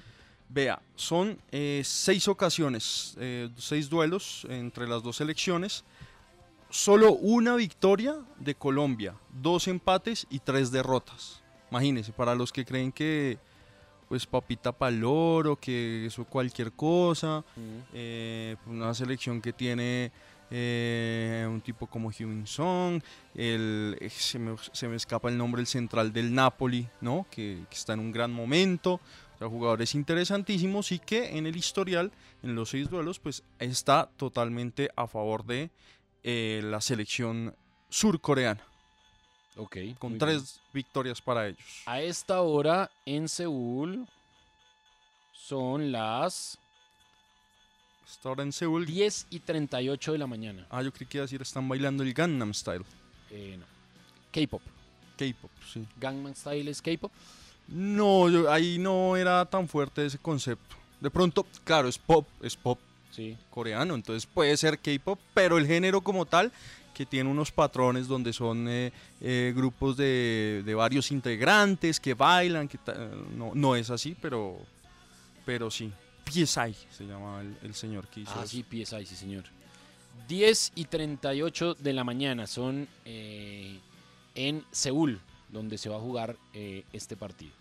Vea, 0.51 0.81
son 0.96 1.38
eh, 1.51 1.84
seis 1.86 2.28
ocasiones, 2.28 3.16
eh, 3.19 3.50
seis 3.56 3.88
duelos 3.88 4.48
entre 4.50 4.88
las 4.88 5.04
dos 5.04 5.18
selecciones. 5.18 5.84
Solo 6.72 7.13
una 7.13 7.56
victoria 7.56 8.16
de 8.40 8.56
Colombia, 8.56 9.16
dos 9.31 9.68
empates 9.68 10.25
y 10.30 10.40
tres 10.40 10.72
derrotas. 10.72 11.44
Imagínense, 11.69 12.12
para 12.12 12.34
los 12.34 12.51
que 12.51 12.66
creen 12.66 12.92
que, 12.92 13.38
pues, 14.07 14.25
papita 14.25 14.72
paloro, 14.72 15.56
que 15.56 16.07
eso 16.07 16.25
cualquier 16.25 16.72
cosa. 16.72 17.44
eh, 17.94 18.56
una 18.66 18.94
selección 18.95 19.42
que 19.42 19.54
tiene 19.54 20.12
eh, 20.50 21.47
un 21.47 21.62
tipo 21.62 21.85
como 21.85 22.12
Song, 22.45 23.02
el, 23.35 23.97
eh, 24.00 24.09
se, 24.09 24.40
me, 24.40 24.56
se 24.71 24.88
me 24.88 24.95
escapa 24.95 25.30
el 25.30 25.38
nombre, 25.38 25.62
el 25.62 25.68
central 25.68 26.12
del 26.12 26.33
Napoli, 26.33 26.88
¿no? 27.02 27.28
Que, 27.30 27.66
que 27.69 27.76
está 27.76 27.94
en 27.94 28.00
un 28.00 28.12
gran 28.12 28.31
momento. 28.31 29.00
O 29.40 29.44
sea, 29.44 29.48
jugadores 29.48 29.96
interesantísimos 29.96 30.92
y 30.92 31.00
que 31.00 31.38
en 31.38 31.48
el 31.48 31.56
historial, 31.56 32.12
en 32.44 32.56
los 32.56 32.69
seis 32.72 32.90
duelos, 32.90 33.19
pues 33.19 33.42
está 33.58 34.10
totalmente 34.18 34.90
a 34.98 35.08
favor 35.08 35.46
de 35.46 35.69
eh, 36.24 36.60
la 36.66 36.81
selección 36.81 37.56
surcoreana, 37.90 38.62
Ok. 39.56 39.78
con 39.98 40.18
tres 40.18 40.60
bien. 40.62 40.69
victorias 40.74 41.22
para 41.22 41.48
ellos. 41.48 41.60
A 41.86 42.02
esta 42.02 42.42
hora 42.42 42.92
en 43.06 43.30
Seúl 43.30 44.06
son 45.34 45.92
las 45.94 46.58
Hasta 48.06 48.28
ahora 48.30 48.44
en 48.44 48.52
Seúl. 48.52 48.86
10 48.86 49.28
y 49.30 49.40
38 49.40 50.12
de 50.12 50.18
la 50.18 50.28
mañana. 50.28 50.68
Ah, 50.69 50.81
yo 50.84 50.92
creí 50.92 51.08
que 51.08 51.18
iba 51.19 51.24
a 51.24 51.28
decir, 51.28 51.42
están 51.42 51.69
bailando 51.69 52.04
el 52.04 52.14
Gangnam 52.14 52.54
Style. 52.54 52.84
Eh, 53.31 53.56
no. 53.58 53.66
K-pop. 54.34 54.62
K-pop, 55.18 55.52
sí. 55.72 55.88
Gangnam 55.98 56.36
Style 56.36 56.69
es 56.69 56.81
K-pop. 56.81 57.12
No, 57.71 58.30
yo- 58.30 58.52
ahí 58.52 58.78
no 58.80 59.16
era 59.16 59.45
tan 59.45 59.68
fuerte 59.68 60.06
ese 60.06 60.18
concepto. 60.18 60.76
De 60.99 61.09
pronto, 61.09 61.45
claro, 61.64 61.88
es 61.88 61.97
pop, 61.97 62.28
es 62.42 62.56
pop 62.56 62.80
Sí. 63.11 63.38
coreano, 63.49 63.95
entonces 63.95 64.26
puede 64.26 64.56
ser 64.57 64.80
K-pop, 64.80 65.19
pero 65.33 65.57
el 65.57 65.66
género 65.68 66.02
como 66.02 66.26
tal, 66.26 66.52
que 66.94 67.06
tiene 67.06 67.30
unos 67.30 67.52
patrones 67.52 68.07
donde 68.07 68.33
son 68.33 68.68
eh, 68.68 68.92
eh, 69.21 69.54
grupos 69.56 69.95
de, 69.97 70.64
de 70.66 70.76
varios 70.76 71.11
integrantes 71.11 71.99
que 71.99 72.14
bailan, 72.14 72.68
que 72.68 72.78
no, 73.35 73.52
no 73.56 73.76
es 73.76 73.90
así, 73.90 74.16
pero, 74.21 74.57
pero 75.45 75.71
sí. 75.71 75.92
PSI 76.30 76.76
se 76.92 77.06
llama 77.07 77.42
el, 77.42 77.57
el 77.64 77.73
señor 77.73 78.07
que 78.07 78.21
hizo 78.21 78.31
Ah, 78.35 78.44
eso. 78.44 78.47
sí, 78.47 78.64
PSI, 78.69 79.06
sí, 79.06 79.16
señor. 79.16 79.45
10 80.28 80.73
y 80.76 80.85
38 80.85 81.73
de 81.76 81.94
la 81.94 82.04
mañana 82.04 82.45
son 82.45 82.88
eh, 83.06 83.80
en 84.35 84.64
Seúl, 84.71 85.19
donde 85.49 85.78
se 85.80 85.90
va 85.90 85.95
a 85.95 85.99
jugar 85.99 86.35
eh, 86.54 86.83
este 86.94 87.16
partido. 87.16 87.52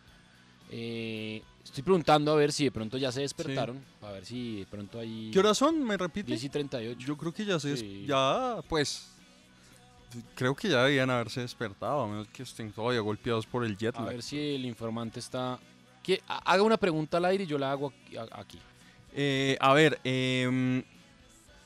Eh, 0.71 1.43
estoy 1.65 1.83
preguntando 1.83 2.33
a 2.33 2.37
ver 2.37 2.53
si 2.53 2.65
de 2.65 2.71
pronto 2.71 2.97
ya 2.99 3.11
se 3.13 3.21
despertaron, 3.23 3.83
a 4.03 4.11
ver 4.11 4.25
si 4.27 4.61
de 4.61 4.67
pronto 4.67 4.99
hay 5.01 5.31
¿Qué 5.33 5.39
horas 5.39 5.57
son? 5.59 5.83
¿Me 5.83 5.97
repite? 5.97 6.27
10 6.29 6.45
y 6.45 6.49
38. 6.49 6.99
Yo 7.07 7.17
creo 7.17 7.33
que 7.33 7.45
ya 7.45 7.59
se... 7.59 7.77
Sí. 7.77 8.05
Ya, 8.07 8.57
pues... 8.69 9.11
Creo 10.35 10.55
que 10.57 10.69
ya 10.71 10.85
debían 10.85 11.11
haberse 11.11 11.43
despertado, 11.43 12.01
a 12.03 12.07
menos 12.07 12.29
que 12.29 12.43
estén 12.43 12.73
todavía 12.73 13.01
golpeados 13.01 13.47
por 13.47 13.63
el 13.65 13.77
jet 13.77 13.95
A 13.97 14.01
lag. 14.01 14.09
ver 14.15 14.23
si 14.23 14.39
el 14.39 14.65
informante 14.65 15.21
está... 15.21 15.55
ha- 16.27 16.39
Haga 16.53 16.63
una 16.63 16.79
pregunta 16.79 17.19
al 17.19 17.27
aire 17.27 17.45
y 17.45 17.47
yo 17.47 17.59
la 17.59 17.73
hago 17.73 17.93
aquí. 18.33 18.59
a-. 18.59 18.63
Eh, 19.13 19.57
a 19.61 19.75
ver, 19.75 20.01
em, 20.05 20.83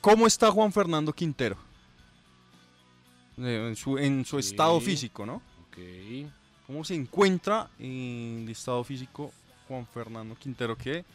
¿cómo 0.01 0.27
está 0.27 0.51
Juan 0.51 0.73
Fernando 0.73 1.13
Quintero? 1.13 1.55
En 3.37 3.75
su, 3.75 3.97
en 3.97 4.25
su 4.25 4.41
Sí. 4.41 4.49
estado 4.51 4.79
físico, 4.81 5.25
¿no? 5.25 5.41
Ok. 5.67 5.77
¿Cómo 6.73 6.83
se 6.83 6.95
encuentra 6.95 7.69
en 7.77 8.45
el 8.45 8.49
estado 8.49 8.83
físico 8.83 9.31
Juan 9.67 9.85
Fernando 9.85 10.33
Quintero 10.33 10.75
que 10.75 11.05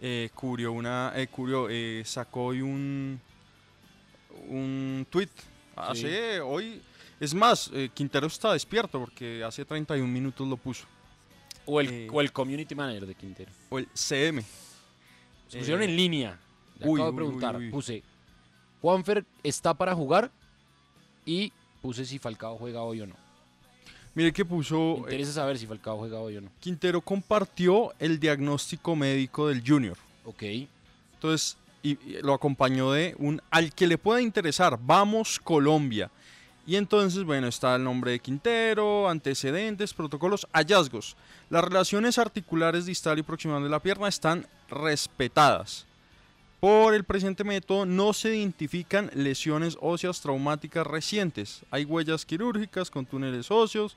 eh, 0.00 0.30
cubrió 0.32 0.70
una, 0.70 1.12
eh, 1.16 1.26
cubrió, 1.26 1.66
eh, 1.68 2.04
sacó 2.06 2.44
hoy 2.44 2.62
un, 2.62 3.20
un 4.48 5.04
tweet 5.10 5.28
hace 5.74 6.38
hoy, 6.40 6.80
es 7.18 7.34
más, 7.34 7.68
eh, 7.74 7.90
Quintero 7.92 8.28
está 8.28 8.52
despierto 8.52 9.00
porque 9.00 9.42
hace 9.42 9.64
31 9.64 10.06
minutos 10.06 10.46
lo 10.46 10.56
puso, 10.56 10.86
O 11.66 11.80
el, 11.80 11.88
Eh. 11.90 12.08
o 12.12 12.20
el 12.20 12.30
community 12.30 12.76
manager 12.76 13.04
de 13.04 13.14
Quintero. 13.16 13.50
o 13.70 13.78
el 13.80 13.88
CM. 13.94 14.44
Se 15.48 15.58
pusieron 15.58 15.82
en 15.82 15.96
línea. 15.96 16.38
Le 16.78 16.86
uy, 16.86 17.00
acabo 17.00 17.10
de 17.10 17.16
preguntar. 17.16 17.56
uy, 17.56 17.64
uy. 17.64 17.70
Puse, 17.72 18.02
Juanfer 18.80 19.24
está 19.42 19.74
para 19.74 19.96
jugar 19.96 20.30
y 21.26 21.52
puse 21.82 22.04
si 22.04 22.20
Falcao 22.20 22.56
juega 22.56 22.82
hoy 22.82 23.00
o 23.00 23.06
no. 23.08 23.27
Mire 24.14 24.32
que 24.32 24.44
Me 24.44 24.50
puso, 24.50 24.96
eh, 24.96 25.00
interesa 25.00 25.32
saber 25.32 25.58
si 25.58 25.66
Falcao 25.66 25.98
juega 25.98 26.18
hoy 26.18 26.36
o 26.36 26.40
no. 26.40 26.50
Quintero 26.60 27.00
compartió 27.00 27.92
el 27.98 28.18
diagnóstico 28.18 28.96
médico 28.96 29.48
del 29.48 29.62
Junior. 29.66 29.96
Ok. 30.24 30.42
Entonces, 31.14 31.56
y, 31.82 31.90
y 31.90 32.18
lo 32.22 32.34
acompañó 32.34 32.92
de 32.92 33.14
un 33.18 33.40
al 33.50 33.72
que 33.74 33.86
le 33.86 33.98
pueda 33.98 34.20
interesar, 34.20 34.78
vamos 34.80 35.38
Colombia. 35.38 36.10
Y 36.68 36.76
entonces, 36.76 37.24
bueno, 37.24 37.48
está 37.48 37.76
el 37.76 37.84
nombre 37.84 38.10
de 38.10 38.18
Quintero, 38.18 39.08
antecedentes, 39.08 39.94
protocolos, 39.94 40.46
hallazgos. 40.52 41.16
Las 41.48 41.64
relaciones 41.64 42.18
articulares 42.18 42.84
distal 42.84 43.18
y 43.18 43.22
proximal 43.22 43.62
de 43.62 43.70
la 43.70 43.80
pierna 43.80 44.06
están 44.06 44.46
respetadas. 44.68 45.87
Por 46.60 46.94
el 46.94 47.04
presente 47.04 47.44
método 47.44 47.86
no 47.86 48.12
se 48.12 48.36
identifican 48.36 49.10
lesiones 49.14 49.78
óseas 49.80 50.20
traumáticas 50.20 50.84
recientes. 50.86 51.60
Hay 51.70 51.84
huellas 51.84 52.24
quirúrgicas 52.26 52.90
con 52.90 53.06
túneles 53.06 53.50
óseos, 53.50 53.96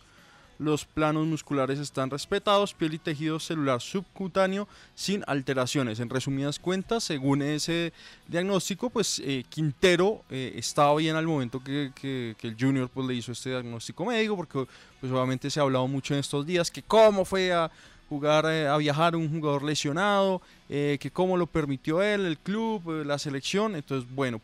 los 0.59 0.85
planos 0.85 1.25
musculares 1.25 1.79
están 1.79 2.11
respetados, 2.11 2.75
piel 2.75 2.93
y 2.93 2.99
tejido 2.99 3.39
celular 3.39 3.81
subcutáneo 3.81 4.67
sin 4.93 5.23
alteraciones. 5.25 5.99
En 5.99 6.07
resumidas 6.07 6.59
cuentas, 6.59 7.03
según 7.03 7.41
ese 7.41 7.93
diagnóstico, 8.27 8.91
pues 8.91 9.19
eh, 9.25 9.43
Quintero 9.49 10.23
eh, 10.29 10.53
estaba 10.57 10.93
bien 10.97 11.15
al 11.15 11.25
momento 11.25 11.63
que, 11.63 11.91
que- 11.95 12.35
el 12.43 12.55
Junior 12.59 12.87
pues, 12.93 13.07
le 13.07 13.15
hizo 13.15 13.31
este 13.31 13.49
diagnóstico 13.49 14.05
médico, 14.05 14.35
porque 14.35 14.67
pues 14.99 15.11
obviamente 15.11 15.49
se 15.49 15.59
ha 15.59 15.63
hablado 15.63 15.87
mucho 15.87 16.13
en 16.13 16.19
estos 16.19 16.45
días 16.45 16.69
que 16.69 16.83
cómo 16.83 17.25
fue 17.25 17.51
a 17.51 17.71
jugar, 18.11 18.45
eh, 18.47 18.67
a 18.67 18.75
viajar 18.75 19.15
un 19.15 19.29
jugador 19.29 19.63
lesionado, 19.63 20.41
eh, 20.67 20.97
que 20.99 21.09
cómo 21.11 21.37
lo 21.37 21.47
permitió 21.47 22.01
él, 22.03 22.25
el 22.25 22.37
club, 22.37 22.81
eh, 23.01 23.05
la 23.05 23.17
selección. 23.17 23.73
Entonces, 23.77 24.05
bueno, 24.13 24.41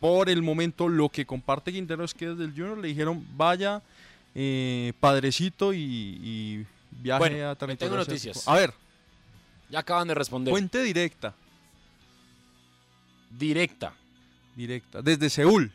por 0.00 0.28
el 0.28 0.42
momento 0.42 0.86
lo 0.86 1.08
que 1.08 1.24
comparte 1.24 1.72
Quintero 1.72 2.04
es 2.04 2.12
que 2.12 2.28
desde 2.28 2.44
el 2.44 2.50
Junior 2.52 2.76
le 2.76 2.88
dijeron 2.88 3.26
vaya 3.38 3.80
eh, 4.34 4.92
padrecito 5.00 5.72
y, 5.72 5.78
y 5.80 6.66
viaje 6.90 7.18
Bueno, 7.20 7.48
a 7.50 7.54
tengo 7.56 7.72
asiático". 7.72 7.96
noticias. 7.96 8.46
A 8.46 8.54
ver, 8.54 8.74
Ya 9.70 9.78
acaban 9.78 10.06
de 10.06 10.14
responder. 10.14 10.52
fuente 10.52 10.82
directa, 10.82 11.32
Directa. 13.30 13.94
directa, 14.56 15.00
desde 15.00 15.30
Seúl. 15.30 15.72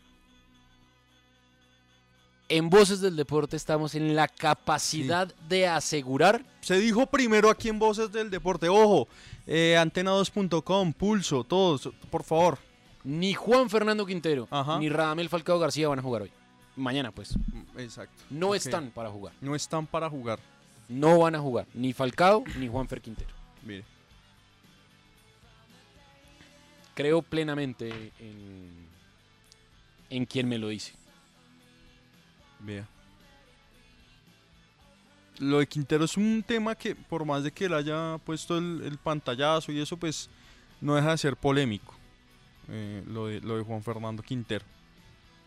En 2.48 2.70
Voces 2.70 3.02
del 3.02 3.16
Deporte 3.16 3.56
estamos 3.58 3.96
en 3.96 4.16
la 4.16 4.28
capacidad 4.28 5.34
de 5.50 5.68
asegurar 5.68 6.44
Se 6.62 6.78
dijo 6.78 7.08
primero 7.08 7.50
aquí 7.50 7.70
en 7.70 7.80
Voces 7.80 8.12
del 8.12 8.30
Deporte, 8.30 8.70
ojo, 8.70 9.08
eh, 9.48 9.76
antena2.com, 9.80 10.94
Pulso, 10.94 11.44
todos, 11.44 11.90
por 12.12 12.24
favor. 12.24 12.60
ni 13.04 13.34
Juan 13.34 13.70
Fernando 13.70 14.06
Quintero 14.06 14.48
Ajá. 14.52 14.78
ni 14.80 14.90
Radamel 14.90 15.28
Falcao 15.30 15.58
García 15.58 15.88
van 15.88 16.00
a 16.00 16.02
jugar 16.04 16.24
hoy. 16.24 16.32
Mañana, 16.76 17.12
pues. 17.12 17.34
Exacto. 17.78 18.22
No 18.30 18.54
están 18.54 18.92
para 18.92 19.10
jugar. 19.10 19.34
No 19.42 19.56
están 19.56 19.88
para 19.88 20.10
jugar. 20.10 20.40
No 20.90 21.20
van 21.20 21.34
a 21.34 21.40
jugar. 21.40 21.66
Ni 21.74 21.94
Falcao 21.94 22.44
ni 22.60 22.68
Juanfer 22.68 23.02
Quintero. 23.02 23.30
Mire. 23.64 23.86
Creo 26.94 27.22
plenamente 27.22 28.12
en, 28.20 28.88
en 30.10 30.26
quien 30.26 30.48
me 30.50 30.58
lo 30.58 30.68
dice. 30.68 30.94
Vea. 32.60 32.88
Lo 35.40 35.60
de 35.60 35.68
Quintero 35.68 36.06
es 36.06 36.16
un 36.16 36.44
tema 36.48 36.76
que, 36.76 36.96
por 36.96 37.26
más 37.26 37.44
de 37.44 37.52
que 37.52 37.66
él 37.66 37.74
haya 37.74 38.18
puesto 38.26 38.58
el, 38.58 38.82
el 38.86 38.98
pantallazo 38.98 39.72
y 39.72 39.80
eso, 39.82 39.98
pues 39.98 40.30
no 40.80 40.96
deja 40.96 41.12
de 41.12 41.18
ser 41.18 41.36
polémico. 41.36 41.94
eh, 42.70 43.04
lo, 43.08 43.28
de, 43.28 43.42
lo 43.42 43.58
de 43.58 43.64
Juan 43.64 43.84
Fernando 43.84 44.24
Quintero. 44.24 44.66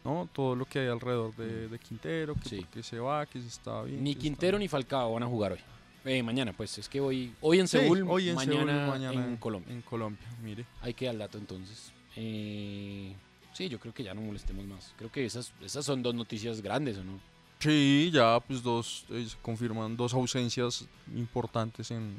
¿No? 0.05 0.29
Todo 0.33 0.55
lo 0.55 0.65
que 0.65 0.79
hay 0.79 0.87
alrededor 0.88 1.35
de, 1.37 1.69
de 1.69 1.79
Quintero, 1.79 2.35
que 2.35 2.49
Sí. 2.49 2.67
se 2.83 2.99
va, 3.00 3.27
que 3.27 3.41
se 3.41 3.49
está 3.49 3.83
bien. 3.83 4.03
Ni 4.05 4.15
que 4.15 4.21
Quintero 4.23 4.59
ni 4.59 4.69
Falcao 4.69 5.15
van 5.15 5.23
a 5.23 5.27
jugar 5.27 5.53
hoy. 5.53 5.59
Eh, 6.05 6.23
mañana, 6.23 6.53
pues 6.57 6.79
es 6.79 6.88
que 6.88 7.00
hoy, 7.00 7.35
hoy 7.41 7.59
en 7.59 7.67
Sí, 7.69 7.79
Seúl, 7.79 8.05
hoy 8.09 8.29
en 8.29 8.37
mañana, 8.37 8.73
Seúl, 8.73 8.88
mañana 8.91 9.27
en 9.27 9.37
Colombia. 9.37 9.75
En 9.75 9.83
Colombia, 9.83 10.27
mire. 10.43 10.65
Ahí 10.83 10.95
queda 10.95 11.11
el 11.11 11.19
dato 11.19 11.37
entonces. 11.38 11.93
Eh, 12.15 13.12
sí, 13.59 13.69
yo 13.69 13.81
creo 13.81 13.93
que 13.93 14.05
ya 14.05 14.15
no 14.15 14.21
molestemos 14.21 14.65
más. 14.67 14.95
Creo 14.97 15.11
que 15.11 15.25
esas, 15.25 15.53
esas 15.61 15.85
son 15.85 16.00
dos 16.03 16.15
noticias 16.15 16.61
grandes, 16.62 16.97
¿o 16.99 17.03
no? 17.05 17.19
Sí, 17.59 18.11
ya 18.12 18.38
pues 18.38 18.62
dos, 18.62 19.05
eh, 19.11 19.27
se 19.29 19.37
confirman 19.43 19.97
dos 19.97 20.15
ausencias 20.15 20.87
importantes 21.17 21.91
en, 21.91 22.17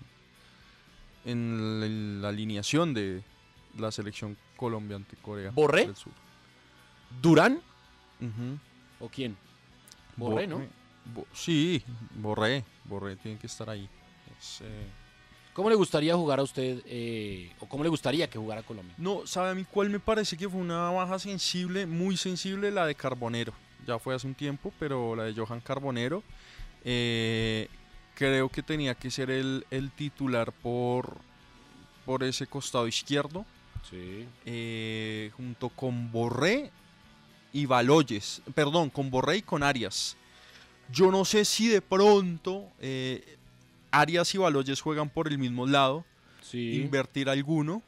en 1.23 1.79
la, 1.79 2.23
la 2.23 2.27
alineación 2.29 2.93
de 2.93 3.23
la 3.77 3.89
selección 3.91 4.35
Colombia 4.57 4.97
ante 4.97 5.15
Corea 5.15 5.51
¿Borré? 5.51 5.85
del 5.85 5.95
Sur. 5.95 6.11
¿Durán 7.21 7.61
o 8.99 9.07
quién? 9.07 9.37
Borré, 10.17 10.45
¿no? 10.45 10.61
Bo- 11.15 11.25
sí, 11.33 11.81
Borré, 12.15 12.65
Borré 12.83 13.15
tiene 13.15 13.39
que 13.39 13.47
estar 13.47 13.69
ahí. 13.69 13.87
Es, 14.37 14.59
eh, 14.61 14.87
¿Cómo 15.59 15.69
le 15.69 15.75
gustaría 15.75 16.15
jugar 16.15 16.39
a 16.39 16.43
usted 16.43 16.81
eh, 16.85 17.51
o 17.59 17.65
cómo 17.65 17.83
le 17.83 17.89
gustaría 17.89 18.29
que 18.29 18.39
jugara 18.39 18.63
Colombia? 18.63 18.95
No, 18.97 19.27
¿sabe 19.27 19.49
a 19.49 19.53
mí 19.53 19.65
cuál 19.69 19.89
me 19.89 19.99
parece 19.99 20.37
que 20.37 20.47
fue 20.47 20.61
una 20.61 20.89
baja 20.91 21.19
sensible, 21.19 21.85
muy 21.85 22.15
sensible? 22.15 22.71
La 22.71 22.85
de 22.85 22.95
Carbonero. 22.95 23.51
Ya 23.85 23.99
fue 23.99 24.15
hace 24.15 24.25
un 24.25 24.35
tiempo, 24.35 24.71
pero 24.79 25.17
la 25.17 25.23
de 25.23 25.33
Johan 25.33 25.59
Carbonero. 25.59 26.23
eh, 26.85 27.67
creo 28.15 28.47
que 28.47 28.63
tenía 28.63 28.95
que 28.95 29.11
ser 29.11 29.29
el, 29.29 29.65
el 29.69 29.91
titular 29.91 30.53
por, 30.53 31.17
por 32.05 32.23
ese 32.23 32.47
costado 32.47 32.87
izquierdo, 32.87 33.45
Sí. 33.89 34.25
eh, 34.45 35.29
junto 35.35 35.67
con 35.67 36.09
Borré 36.09 36.71
y 37.51 37.65
Baloyes. 37.65 38.41
Perdón, 38.55 38.89
con 38.89 39.11
Borré 39.11 39.35
y 39.35 39.41
con 39.41 39.61
Arias. 39.63 40.15
Yo 40.89 41.11
no 41.11 41.25
sé 41.25 41.43
si 41.43 41.67
de 41.67 41.81
pronto 41.81 42.63
eh, 42.79 43.35
Arias 43.91 44.33
y 44.35 44.37
Baloyes 44.37 44.81
juegan 44.81 45.09
por 45.09 45.27
el 45.27 45.37
mismo 45.37 45.65
lado 45.65 46.05
Sí. 46.41 46.81
invertir 46.81 47.29
alguno 47.29 47.81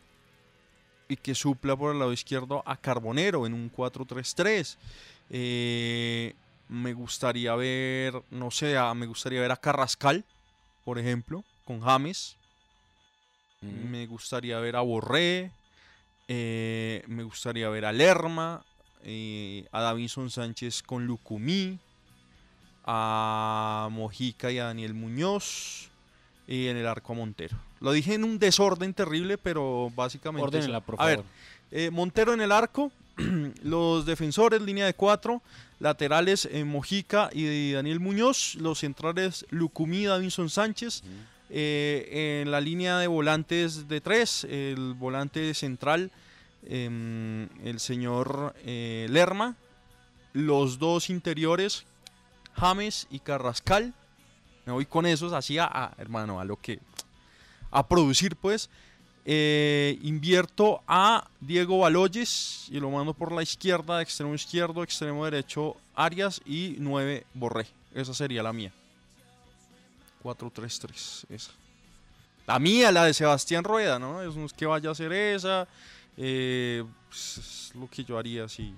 y 1.08 1.16
que 1.18 1.36
supla 1.36 1.76
por 1.76 1.92
el 1.94 2.00
lado 2.00 2.14
izquierdo 2.14 2.64
a 2.66 2.78
Carbonero 2.78 3.46
en 3.46 3.54
un 3.54 3.70
4-3-3. 3.70 4.78
Eh, 5.30 6.34
me 6.70 6.94
gustaría 6.94 7.54
ver, 7.56 8.22
no 8.32 8.50
sé, 8.52 8.78
a- 8.78 8.94
me 8.94 9.06
gustaría 9.06 9.42
ver 9.42 9.52
a 9.52 9.58
Carrascal, 9.58 10.24
por 10.86 10.98
ejemplo, 11.00 11.44
con 11.66 11.82
James. 11.82 12.38
Mm. 13.62 13.90
Me 13.92 14.06
gustaría 14.08 14.58
ver 14.60 14.76
a 14.76 14.82
Borré. 14.82 15.52
eh, 16.34 17.04
me 17.08 17.24
gustaría 17.24 17.68
ver 17.70 17.86
a 17.86 17.92
Lerma. 17.92 18.64
eh, 19.04 19.66
a 19.72 19.82
Davinson 19.82 20.30
Sánchez 20.30 20.82
con 20.84 21.06
Lucumí. 21.08 21.78
A 22.86 23.90
Mojica 23.92 24.52
y 24.52 24.60
a 24.60 24.66
Daniel 24.66 24.94
Muñoz. 24.94 25.91
Y 26.52 26.68
en 26.68 26.76
el 26.78 26.86
arco 26.86 27.14
a 27.14 27.16
Montero. 27.16 27.58
Lo 27.80 27.92
dije 27.94 28.14
en 28.16 28.24
un 28.26 28.38
desorden 28.38 28.94
terrible, 28.94 29.38
pero 29.38 29.90
básicamente. 29.96 30.44
Ordénela, 30.46 30.78
eso. 30.80 30.86
por 30.86 30.96
A 31.00 31.06
ver, 31.06 31.18
favor. 31.20 31.32
eh, 31.72 31.90
Montero 31.92 32.34
en 32.34 32.42
el 32.42 32.52
arco. 32.52 32.92
los 33.64 34.06
defensores, 34.06 34.62
línea 34.62 34.86
de 34.86 34.94
cuatro. 34.94 35.42
Laterales, 35.80 36.48
eh, 36.52 36.64
Mojica 36.64 37.30
y 37.34 37.72
Daniel 37.72 38.00
Muñoz. 38.02 38.56
Los 38.56 38.80
centrales, 38.80 39.46
Lucumí 39.50 40.00
y 40.02 40.06
Davinson 40.06 40.50
Sánchez. 40.50 41.04
Eh, 41.50 42.42
en 42.44 42.52
la 42.52 42.60
línea 42.62 42.98
de 43.00 43.08
volantes 43.08 43.88
de 43.88 44.00
tres, 44.02 44.44
el 44.46 44.94
volante 44.94 45.54
central, 45.54 46.12
em, 46.68 47.50
el 47.66 47.80
señor 47.80 48.56
eh, 48.66 49.08
Lerma. 49.10 49.56
Los 50.34 50.80
dos 50.80 51.10
interiores, 51.10 51.86
James 52.56 53.08
y 53.10 53.20
Carrascal. 53.20 53.94
Me 54.66 54.74
voy 54.74 54.86
con 54.86 55.06
esos, 55.06 55.34
así 55.34 55.58
a, 55.58 55.94
hermano, 55.98 56.40
a 56.40 56.46
lo 56.46 56.58
que. 56.58 56.80
a 57.72 57.88
producir, 57.88 58.36
pues. 58.36 58.70
Eh, 59.24 60.00
invierto 60.02 60.82
a 60.88 61.28
Diego 61.40 61.78
Baloyes 61.80 62.66
y 62.72 62.80
lo 62.80 62.90
mando 62.90 63.14
por 63.14 63.32
la 63.32 63.44
izquierda, 63.44 64.02
extremo 64.02 64.34
izquierdo, 64.34 64.82
extremo 64.82 65.26
derecho 65.26 65.78
Arias 65.94 66.42
y 66.44 66.76
9 66.80 67.26
Borré. 67.36 67.68
Esa 67.94 68.16
sería 68.16 68.42
la 68.42 68.52
mía. 68.52 68.72
4-3-3, 70.24 71.26
esa. 71.30 71.52
La 72.48 72.58
mía, 72.58 72.92
la 72.92 73.06
de 73.06 73.14
Sebastián 73.14 73.64
Rueda, 73.64 74.00
¿no? 74.00 74.22
Es 74.24 74.54
que 74.54 74.66
vaya 74.66 74.90
a 74.90 74.92
hacer 74.94 75.14
esa. 75.14 75.68
eh, 76.18 76.84
pues, 77.08 77.38
es 77.38 77.76
lo 77.76 77.88
que 77.90 78.04
yo 78.04 78.18
haría 78.18 78.50
si 78.50 78.74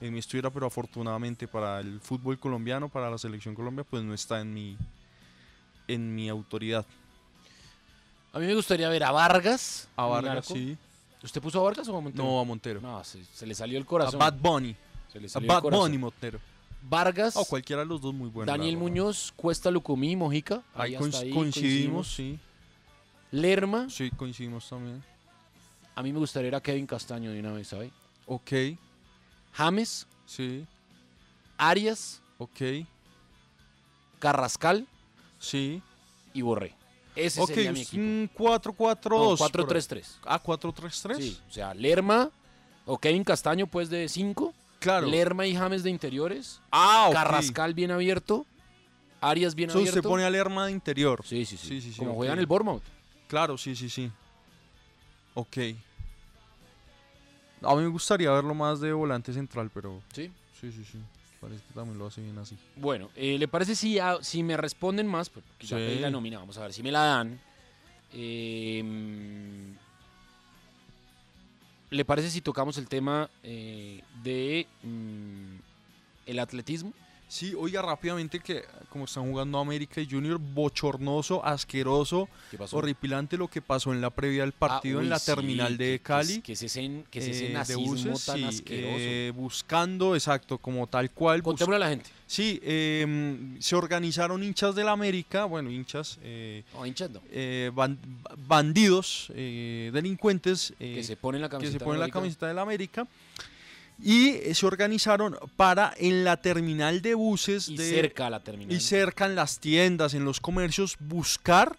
en 0.00 0.12
mi 0.12 0.18
estuviera, 0.18 0.50
pero 0.50 0.66
afortunadamente 0.66 1.46
para 1.46 1.80
el 1.80 2.00
fútbol 2.00 2.38
colombiano, 2.38 2.88
para 2.88 3.08
la 3.08 3.18
selección 3.18 3.54
Colombia, 3.54 3.84
pues 3.88 4.02
no 4.02 4.12
está 4.12 4.40
en 4.40 4.52
mi, 4.52 4.76
en 5.88 6.14
mi 6.14 6.28
autoridad. 6.28 6.84
A 8.32 8.38
mí 8.38 8.46
me 8.46 8.54
gustaría 8.54 8.88
ver 8.88 9.04
a 9.04 9.10
Vargas. 9.12 9.88
A 9.96 10.04
el 10.04 10.10
Vargas, 10.10 10.46
sí. 10.46 10.76
¿Usted 11.22 11.40
puso 11.40 11.60
a 11.60 11.62
Vargas 11.64 11.86
o 11.88 11.96
a 11.96 12.00
Montero? 12.00 12.24
No, 12.24 12.40
a 12.40 12.44
Montero. 12.44 12.80
No, 12.80 13.02
se, 13.04 13.24
se 13.24 13.46
le 13.46 13.54
salió 13.54 13.78
el 13.78 13.84
a 13.84 13.86
corazón. 13.86 14.18
Bad 14.18 14.34
Bunny. 14.34 14.74
Se 15.12 15.20
le 15.20 15.26
A 15.26 15.30
salió 15.30 15.46
el 15.50 15.54
Bad 15.56 15.62
corazón. 15.62 15.84
Bunny 15.84 15.98
Montero. 15.98 16.40
Vargas, 16.88 17.36
O 17.36 17.44
cualquiera 17.44 17.82
de 17.82 17.86
los 17.86 18.00
dos 18.00 18.12
muy 18.12 18.28
buenos. 18.28 18.52
Daniel. 18.52 18.76
Muñoz, 18.76 19.32
Cuesta 19.36 19.70
Lucumí, 19.70 20.16
Mojica. 20.16 20.62
Ahí 20.74 20.96
coincidimos, 20.96 22.12
sí. 22.12 22.40
Lerma. 23.30 23.88
Sí, 23.88 24.10
coincidimos 24.10 24.68
también. 24.68 25.02
A 25.94 26.02
mí 26.02 26.12
me 26.12 26.18
gustaría 26.18 26.48
ir 26.48 26.54
a 26.54 26.60
Kevin 26.60 26.86
Castaño 26.86 27.30
de 27.30 27.38
una 27.38 27.52
vez, 27.52 27.68
¿sabe? 27.68 27.92
Ok, 28.26 28.50
James, 29.52 30.06
sí, 30.26 30.66
Arias, 31.58 32.22
ok, 32.38 32.60
Carrascal 34.18 34.86
sí. 35.42 35.82
y 36.32 36.40
Borré. 36.42 36.74
Ese 37.14 37.42
Ok, 37.42 37.48
sería 37.48 37.72
mi 37.72 37.80
es 37.82 37.88
equipo. 37.88 38.02
un 38.02 38.30
4-4-2. 38.34 39.10
No, 39.10 39.36
por 39.36 39.46
ahí. 39.46 39.66
4-3-3. 39.66 40.06
Ah, 40.24 40.42
4-3-3. 40.42 41.16
Sí, 41.16 41.38
o 41.46 41.52
sea, 41.52 41.74
Lerma 41.74 42.30
o 42.86 42.96
Kevin 42.96 43.22
Castaño, 43.24 43.66
pues 43.66 43.90
de 43.90 44.08
5. 44.08 44.54
Claro. 44.78 45.06
Lerma 45.08 45.46
y 45.46 45.54
James 45.54 45.82
de 45.82 45.90
interiores. 45.90 46.60
ah, 46.70 47.06
ok. 47.08 47.14
Carrascal 47.14 47.74
bien 47.74 47.90
abierto. 47.90 48.46
Arias 49.20 49.54
bien 49.54 49.68
O 49.70 49.72
sea, 49.74 49.80
abierto. 49.80 49.98
usted 50.00 50.08
pone 50.08 50.24
a 50.24 50.30
Lerma 50.30 50.66
de 50.66 50.72
interior. 50.72 51.22
Sí, 51.24 51.44
sí, 51.44 51.56
sí. 51.56 51.68
Sí, 51.68 51.80
sí, 51.82 51.92
sí, 51.92 51.98
Como 51.98 52.12
ok. 52.12 52.16
juega 52.16 52.32
en 52.32 52.38
el 52.38 52.46
Bournemouth. 52.46 52.82
Claro, 53.28 53.56
sí, 53.58 53.76
sí, 53.76 53.88
sí. 53.90 54.10
Ok. 55.34 55.56
A 57.62 57.74
mí 57.76 57.82
me 57.82 57.88
gustaría 57.88 58.30
verlo 58.32 58.54
más 58.54 58.80
de 58.80 58.92
volante 58.92 59.32
central, 59.32 59.70
pero 59.72 60.00
Sí. 60.12 60.32
sí, 60.60 60.72
sí, 60.72 60.84
sí. 60.84 60.98
Parece 61.42 61.62
que 61.66 61.74
también 61.74 61.98
lo 61.98 62.06
hace 62.06 62.22
bien 62.22 62.38
así. 62.38 62.56
Bueno, 62.76 63.10
eh, 63.16 63.36
¿le 63.36 63.48
parece 63.48 63.74
si, 63.74 63.98
a- 63.98 64.22
si 64.22 64.44
me 64.44 64.56
responden 64.56 65.08
más? 65.08 65.28
Porque 65.28 65.66
ya 65.66 65.76
Sí. 65.76 65.82
pedí 65.84 65.98
la 65.98 66.08
nómina, 66.08 66.38
vamos 66.38 66.56
a 66.56 66.62
ver 66.62 66.72
si 66.72 66.84
me 66.84 66.92
la 66.92 67.00
dan. 67.02 67.40
Eh, 68.12 69.74
¿Le 71.90 72.04
parece 72.04 72.30
si 72.30 72.40
tocamos 72.40 72.78
el 72.78 72.88
tema 72.88 73.28
eh, 73.42 74.02
de 74.22 74.66
mm, 74.84 75.56
el 76.26 76.38
atletismo? 76.38 76.92
Sí, 77.32 77.54
oiga 77.56 77.80
rápidamente 77.80 78.40
que 78.40 78.62
como 78.90 79.06
están 79.06 79.22
jugando 79.30 79.58
América 79.58 80.02
y 80.02 80.06
Junior, 80.10 80.38
bochornoso, 80.38 81.42
asqueroso, 81.42 82.28
horripilante 82.72 83.38
lo 83.38 83.48
que 83.48 83.62
pasó 83.62 83.90
en 83.94 84.02
la 84.02 84.10
previa 84.10 84.42
del 84.42 84.52
partido 84.52 84.98
Ah, 84.98 85.02
en 85.02 85.08
la 85.08 85.18
sí, 85.18 85.32
terminal 85.32 85.78
que- 85.78 85.82
de 85.82 85.88
que 85.88 85.94
es- 85.94 86.00
Cali. 86.02 86.42
Que 86.42 86.52
es 86.52 86.62
ese, 86.62 87.04
que 87.10 87.18
es 87.20 87.28
ese 87.28 87.52
eh, 87.54 87.64
de 87.68 87.76
buses, 87.76 88.26
tan 88.26 88.36
sí, 88.36 88.44
asqueroso. 88.44 88.96
eh, 88.98 89.32
buscando, 89.34 90.14
exacto, 90.14 90.58
como 90.58 90.86
tal 90.86 91.10
cual. 91.10 91.42
Contémosle 91.42 91.76
a 91.76 91.78
la 91.78 91.88
gente. 91.88 92.10
Sí, 92.26 92.60
eh, 92.62 93.56
se 93.60 93.76
organizaron 93.76 94.42
hinchas 94.42 94.74
del 94.74 94.88
América, 94.88 95.46
bueno, 95.46 95.70
hinchas, 95.70 96.18
eh, 96.22 96.64
No, 96.74 96.84
hinchas 96.84 97.10
no. 97.12 97.22
ban- 97.74 97.96
bandidos, 98.46 99.32
eh, 99.34 99.90
delincuentes 99.94 100.74
eh, 100.78 100.96
Que 100.96 101.02
se 101.02 101.16
ponen 101.16 101.40
la 101.40 101.48
que 101.48 101.52
camiseta. 101.52 101.78
se 101.78 101.82
ponen 101.82 101.98
la 101.98 102.04
América. 102.04 102.18
camiseta 102.20 102.46
del 102.48 102.58
América. 102.58 103.08
Y 104.00 104.30
eh, 104.30 104.54
se 104.54 104.66
organizaron 104.66 105.36
para 105.56 105.94
en 105.96 106.24
la 106.24 106.36
terminal 106.38 107.02
de 107.02 107.14
buses 107.14 107.68
Y 107.68 107.76
de, 107.76 107.88
cerca 107.90 108.26
a 108.26 108.30
la 108.30 108.40
terminal. 108.42 108.74
y 108.76 108.80
cerca 108.80 109.26
en 109.26 109.34
las 109.36 109.58
tiendas, 109.60 110.14
en 110.14 110.24
los 110.24 110.40
comercios, 110.40 110.96
buscar 111.00 111.76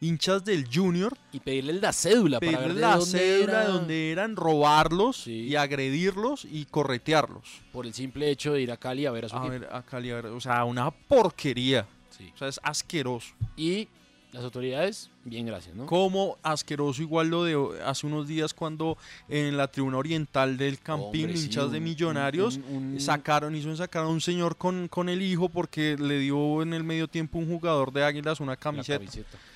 hinchas 0.00 0.44
del 0.44 0.66
Junior, 0.72 1.16
Y 1.32 1.40
pedirle 1.40 1.74
la 1.74 1.92
cédula 1.92 2.38
para 2.40 2.58
ver 2.60 2.74
de 2.74 2.80
la 2.80 2.96
dónde 2.96 3.18
cédula 3.18 3.52
era, 3.52 3.60
de 3.66 3.72
donde 3.72 4.12
eran, 4.12 4.36
robarlos 4.36 5.16
Sí. 5.18 5.32
y 5.48 5.56
agredirlos 5.56 6.44
y 6.44 6.66
corretearlos. 6.66 7.44
Por 7.72 7.86
el 7.86 7.94
simple 7.94 8.30
hecho 8.30 8.52
de 8.52 8.62
ir 8.62 8.70
a 8.72 8.76
Cali 8.76 9.06
a 9.06 9.10
ver 9.10 9.24
a 9.24 9.28
su 9.30 9.36
A 9.36 9.38
equipo. 9.40 9.50
ver, 9.52 9.68
a 9.72 9.82
Cali, 9.82 10.10
a 10.10 10.16
ver, 10.16 10.26
o 10.26 10.40
sea, 10.40 10.64
una 10.64 10.90
porquería. 10.90 11.86
Sí. 12.16 12.30
O 12.34 12.38
sea, 12.38 12.48
es 12.48 12.60
asqueroso. 12.62 13.34
Y 13.56 13.88
las 14.36 14.44
autoridades, 14.44 15.10
bien, 15.24 15.46
gracias, 15.46 15.74
¿no? 15.74 15.86
Como 15.86 16.36
asqueroso 16.42 17.00
igual 17.02 17.28
lo 17.28 17.44
de 17.44 17.80
hace 17.84 18.06
unos 18.06 18.28
días 18.28 18.52
cuando 18.52 18.98
en 19.28 19.56
la 19.56 19.66
tribuna 19.68 19.96
oriental 19.96 20.56
del 20.56 20.78
Campín, 20.78 21.24
Hombre, 21.24 21.36
sí, 21.38 21.44
hinchas 21.46 21.72
de 21.72 21.80
millonarios, 21.80 22.56
un- 22.68 22.92
un- 22.94 23.00
sacaron, 23.00 23.56
hizo 23.56 23.74
sacaron 23.74 24.08
a 24.10 24.12
un 24.12 24.20
señor 24.20 24.56
con, 24.56 24.88
con 24.88 25.08
el 25.08 25.22
hijo 25.22 25.48
porque 25.48 25.96
le 25.98 26.18
dio 26.18 26.62
en 26.62 26.74
el 26.74 26.84
medio 26.84 27.08
tiempo 27.08 27.38
un 27.38 27.46
jugador 27.48 27.92
de 27.92 28.04
Águilas 28.04 28.40
una 28.40 28.56
camiseta. 28.56 29.04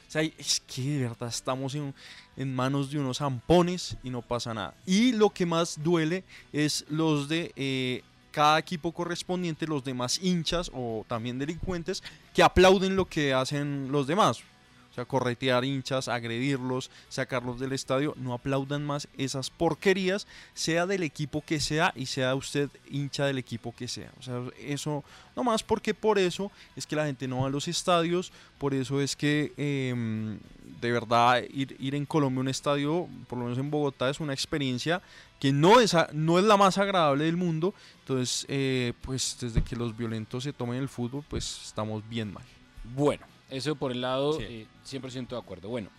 O 0.08 0.10
sea, 0.12 0.22
es 0.22 0.60
que 0.66 0.82
de 0.82 0.98
verdad 1.08 1.28
estamos 1.28 1.74
en, 1.74 1.94
en 2.36 2.54
manos 2.54 2.90
de 2.90 2.98
unos 2.98 3.18
zampones 3.18 3.96
y 4.02 4.10
no 4.10 4.22
pasa 4.22 4.52
nada. 4.54 4.74
Y 4.86 5.12
lo 5.12 5.30
que 5.30 5.46
más 5.46 5.78
duele 5.82 6.24
es 6.52 6.84
los 6.88 7.28
de 7.28 7.52
eh, 7.54 8.02
cada 8.32 8.58
equipo 8.58 8.92
correspondiente, 8.92 9.66
los 9.66 9.84
demás 9.84 10.18
hinchas 10.22 10.70
o 10.74 11.04
también 11.06 11.38
delincuentes, 11.38 12.02
que 12.34 12.42
aplauden 12.42 12.96
lo 12.96 13.04
que 13.04 13.32
hacen 13.34 13.92
los 13.92 14.06
demás. 14.06 14.38
O 14.90 14.94
sea, 14.94 15.04
corretear 15.04 15.64
hinchas, 15.64 16.08
agredirlos, 16.08 16.90
sacarlos 17.08 17.60
del 17.60 17.72
estadio, 17.72 18.14
no 18.16 18.34
aplaudan 18.34 18.84
más 18.84 19.08
esas 19.16 19.48
porquerías, 19.48 20.26
sea 20.52 20.86
del 20.86 21.04
equipo 21.04 21.42
que 21.42 21.60
sea 21.60 21.92
y 21.94 22.06
sea 22.06 22.34
usted 22.34 22.70
hincha 22.90 23.26
del 23.26 23.38
equipo 23.38 23.74
que 23.74 23.86
sea. 23.86 24.10
O 24.18 24.22
sea, 24.22 24.42
eso, 24.58 25.04
no 25.36 25.44
más 25.44 25.62
porque 25.62 25.94
por 25.94 26.18
eso 26.18 26.50
es 26.74 26.86
que 26.86 26.96
la 26.96 27.06
gente 27.06 27.28
no 27.28 27.42
va 27.42 27.46
a 27.46 27.50
los 27.50 27.68
estadios, 27.68 28.32
por 28.58 28.74
eso 28.74 29.00
es 29.00 29.14
que 29.14 29.52
em, 29.56 30.38
de 30.80 30.90
verdad 30.90 31.42
ir, 31.52 31.76
ir 31.78 31.94
en 31.94 32.04
Colombia 32.06 32.40
a 32.40 32.42
un 32.42 32.48
estadio, 32.48 33.08
por 33.28 33.38
lo 33.38 33.44
menos 33.44 33.58
en 33.58 33.70
Bogotá, 33.70 34.10
es 34.10 34.18
una 34.18 34.32
experiencia 34.32 35.00
que 35.38 35.52
no 35.52 35.80
es, 35.80 35.96
no 36.12 36.38
es 36.38 36.44
la 36.44 36.56
más 36.56 36.78
agradable 36.78 37.24
del 37.24 37.36
mundo. 37.36 37.74
Entonces, 38.00 38.44
eh, 38.48 38.92
pues 39.00 39.36
desde 39.40 39.62
que 39.62 39.74
los 39.74 39.96
violentos 39.96 40.44
se 40.44 40.52
tomen 40.52 40.76
el 40.76 40.88
fútbol, 40.88 41.24
pues 41.28 41.62
estamos 41.66 42.06
bien 42.08 42.32
mal. 42.32 42.44
Bueno, 42.94 43.24
eso 43.50 43.74
por 43.74 43.92
el 43.92 44.00
lado, 44.00 44.34
Sí. 44.34 44.44
eh, 44.48 44.66
100% 44.84 45.28
de 45.36 45.38
acuerdo. 45.40 45.68
Bueno, 45.68 45.90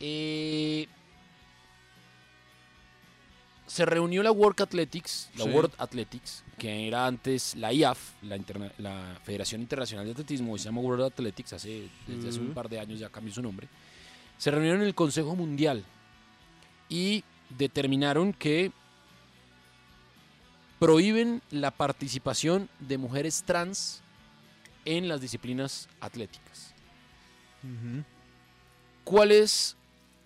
eh, 0.00 0.86
se 3.66 3.84
reunió 3.86 4.22
la 4.22 4.32
World 4.32 4.60
Athletics, 4.62 5.30
la 5.36 5.44
Sí. 5.44 5.50
World 5.50 5.72
Athletics, 5.78 6.42
que 6.58 6.88
era 6.88 7.06
antes 7.06 7.54
la 7.54 7.72
IAF, 7.72 8.14
la, 8.22 8.36
interna- 8.36 8.72
la 8.78 9.18
Federación 9.22 9.60
Internacional 9.60 10.04
de 10.06 10.12
Atletismo, 10.12 10.58
se 10.58 10.64
llama 10.64 10.80
World 10.80 11.04
Athletics, 11.04 11.52
hace, 11.52 11.88
desde 12.06 12.30
hace 12.30 12.40
un 12.40 12.52
par 12.52 12.68
de 12.68 12.80
años 12.80 12.98
ya 12.98 13.08
cambió 13.10 13.32
su 13.32 13.42
nombre. 13.42 13.68
Se 14.38 14.50
reunieron 14.50 14.80
en 14.80 14.86
el 14.88 14.94
Consejo 14.94 15.36
Mundial 15.36 15.84
y 16.88 17.22
determinaron 17.56 18.32
que 18.32 18.72
prohíben 20.80 21.42
la 21.50 21.70
participación 21.70 22.68
de 22.80 22.98
mujeres 22.98 23.42
trans 23.44 23.99
en 24.84 25.08
las 25.08 25.20
disciplinas 25.20 25.88
atléticas. 26.00 26.74
¿Cuál 29.04 29.32
es 29.32 29.76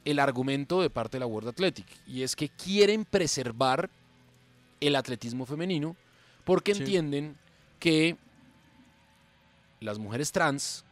el 0.05 0.19
argumento 0.19 0.81
de 0.83 0.91
parte 0.91 1.17
de 1.17 1.21
la 1.21 1.27
World 1.27 1.49
Athletic? 1.49 1.87
Y 2.07 2.23
es 2.23 2.37
que 2.37 2.49
quieren 2.49 3.05
preservar 3.05 3.91
el 4.81 4.97
atletismo 4.97 5.47
femenino 5.47 5.97
porque 6.45 6.75
Sí. 6.75 6.81
entienden 6.83 7.37
que 7.81 8.17
las 9.81 9.99
mujeres 9.99 10.31
trans 10.33 10.85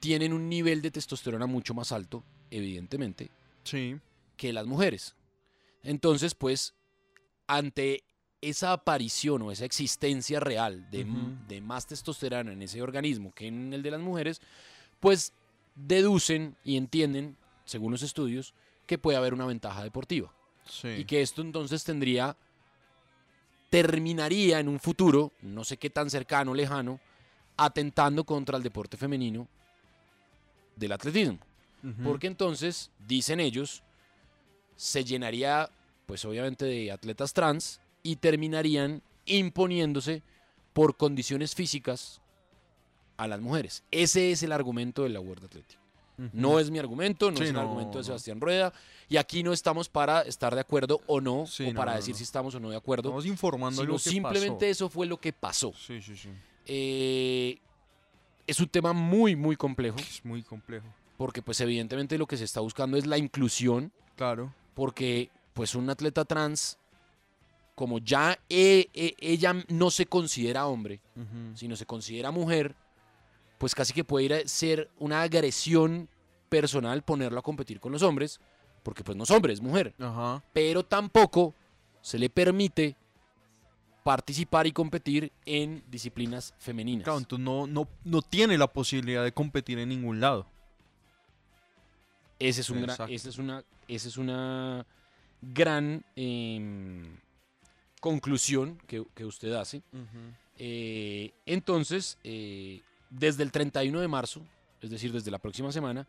tienen 0.00 0.32
un 0.32 0.48
nivel 0.48 0.82
de 0.82 0.90
testosterona 0.90 1.46
mucho 1.46 1.72
más 1.74 1.90
alto, 1.92 2.22
evidentemente, 2.50 3.30
Sí. 3.64 3.98
que 4.36 4.52
las 4.52 4.66
mujeres. 4.66 5.14
Entonces, 5.82 6.34
pues, 6.34 6.74
ante 7.46 8.04
esa 8.48 8.72
aparición 8.72 9.42
o 9.42 9.50
esa 9.50 9.64
existencia 9.64 10.40
real 10.40 10.88
de, 10.90 11.06
de 11.48 11.60
más 11.60 11.86
testosterona 11.86 12.52
en 12.52 12.62
ese 12.62 12.82
organismo 12.82 13.32
que 13.34 13.46
en 13.46 13.72
el 13.72 13.82
de 13.82 13.90
las 13.90 14.00
mujeres, 14.00 14.40
pues 15.00 15.32
deducen 15.74 16.56
y 16.64 16.76
entienden, 16.76 17.36
según 17.64 17.92
los 17.92 18.02
estudios, 18.02 18.54
que 18.86 18.98
puede 18.98 19.16
haber 19.16 19.34
una 19.34 19.46
ventaja 19.46 19.82
deportiva. 19.82 20.32
Sí. 20.66 20.88
Y 20.88 21.04
que 21.04 21.22
esto 21.22 21.42
entonces 21.42 21.84
tendría, 21.84 22.36
terminaría 23.70 24.60
en 24.60 24.68
un 24.68 24.78
futuro, 24.80 25.32
no 25.42 25.64
sé 25.64 25.76
qué 25.76 25.90
tan 25.90 26.10
cercano 26.10 26.52
o 26.52 26.54
lejano, 26.54 27.00
atentando 27.56 28.24
contra 28.24 28.56
el 28.56 28.62
deporte 28.62 28.96
femenino 28.96 29.48
del 30.76 30.92
atletismo. 30.92 31.38
Porque 32.02 32.28
entonces, 32.28 32.90
dicen 33.06 33.40
ellos, 33.40 33.82
se 34.74 35.04
llenaría, 35.04 35.68
pues 36.06 36.24
obviamente, 36.24 36.64
de 36.64 36.90
atletas 36.90 37.34
trans 37.34 37.78
y 38.04 38.16
terminarían 38.16 39.02
imponiéndose 39.26 40.22
por 40.72 40.96
condiciones 40.96 41.54
físicas 41.56 42.20
a 43.16 43.26
las 43.26 43.40
mujeres. 43.40 43.82
Ese 43.90 44.30
es 44.30 44.42
el 44.44 44.52
argumento 44.52 45.02
de 45.02 45.08
la 45.08 45.18
World 45.20 45.44
Athletic. 45.46 45.78
No 46.32 46.60
es 46.60 46.70
mi 46.70 46.78
argumento, 46.78 47.32
no 47.32 47.36
Sí, 47.38 47.42
es 47.42 47.48
el 47.48 47.54
no, 47.56 47.62
argumento 47.62 47.98
de. 47.98 48.04
Sebastián 48.04 48.40
Rueda. 48.40 48.72
Y 49.08 49.16
aquí 49.16 49.42
no 49.42 49.52
estamos 49.52 49.88
para 49.88 50.22
estar 50.22 50.54
de 50.54 50.60
acuerdo 50.60 51.00
o 51.08 51.20
no, 51.20 51.44
Sí, 51.46 51.64
o 51.64 51.72
no, 51.72 51.74
para 51.76 51.90
no, 51.92 51.96
decir 51.96 52.14
si 52.14 52.22
estamos 52.22 52.54
o 52.54 52.60
no 52.60 52.70
de 52.70 52.76
acuerdo, 52.76 53.08
Estamos 53.08 53.26
informando 53.26 53.82
sino 53.82 53.92
lo 53.94 53.98
que 53.98 54.10
simplemente 54.10 54.54
pasó. 54.66 54.70
eso 54.70 54.88
fue 54.88 55.06
lo 55.06 55.16
que 55.20 55.32
pasó. 55.32 55.72
Sí, 55.74 56.00
sí, 56.00 56.16
sí. 56.16 56.28
Eh, 56.66 57.58
es 58.46 58.60
un 58.60 58.68
tema 58.68 58.92
muy, 58.92 59.34
muy 59.34 59.56
complejo, 59.56 59.96
Es 59.98 60.24
muy 60.24 60.42
complejo. 60.44 60.86
porque 61.16 61.42
pues 61.42 61.60
evidentemente 61.60 62.16
lo 62.16 62.26
que 62.26 62.36
se 62.36 62.44
está 62.44 62.60
buscando 62.60 62.96
es 62.96 63.06
la 63.06 63.18
inclusión, 63.18 63.90
Claro. 64.16 64.52
porque 64.74 65.30
pues 65.52 65.74
un 65.74 65.90
atleta 65.90 66.24
trans, 66.24 66.78
como 67.74 67.98
ya 67.98 68.38
e- 68.48 68.88
e- 68.94 69.14
ella 69.18 69.54
no 69.68 69.90
se 69.90 70.06
considera 70.06 70.66
hombre, 70.66 71.00
sino 71.54 71.74
se 71.76 71.86
considera 71.86 72.30
mujer, 72.30 72.74
pues 73.58 73.74
casi 73.74 73.92
que 73.92 74.04
puede 74.04 74.24
ir 74.26 74.34
a 74.34 74.46
ser 74.48 74.90
una 74.98 75.22
agresión 75.22 76.08
personal 76.48 77.02
ponerlo 77.02 77.38
a 77.38 77.42
competir 77.42 77.80
con 77.80 77.90
los 77.92 78.02
hombres, 78.02 78.40
porque 78.82 79.02
pues 79.02 79.16
no 79.16 79.24
es 79.24 79.30
hombre, 79.30 79.52
es 79.52 79.60
mujer. 79.60 79.94
Pero 80.52 80.84
tampoco 80.84 81.54
se 82.00 82.18
le 82.18 82.28
permite 82.30 82.96
participar 84.04 84.66
y 84.66 84.72
competir 84.72 85.32
en 85.46 85.82
disciplinas 85.90 86.54
femeninas. 86.58 87.04
Claro, 87.04 87.18
entonces 87.18 87.42
no, 87.44 87.66
no, 87.66 87.88
no 88.04 88.20
tiene 88.22 88.58
la 88.58 88.66
posibilidad 88.66 89.24
de 89.24 89.32
competir 89.32 89.78
en 89.78 89.88
ningún 89.88 90.20
lado. 90.20 90.46
Ese 92.38 92.60
es 92.60 92.70
un 92.70 92.76
gran- 92.82 92.96
esa 93.14 93.28
es 93.30 93.38
una, 93.38 93.64
esa 93.88 94.08
es 94.08 94.16
una 94.18 94.86
gran 95.40 96.04
em, 96.16 97.16
conclusión 98.04 98.76
que, 98.86 99.02
que 99.14 99.24
usted 99.24 99.54
hace. 99.54 99.82
Eh, 100.58 101.32
entonces, 101.46 102.18
eh, 102.22 102.82
desde 103.08 103.42
el 103.42 103.50
31 103.50 103.98
de 103.98 104.08
marzo, 104.08 104.42
es 104.82 104.90
decir, 104.90 105.10
desde 105.10 105.30
la 105.30 105.38
próxima 105.38 105.72
semana, 105.72 106.06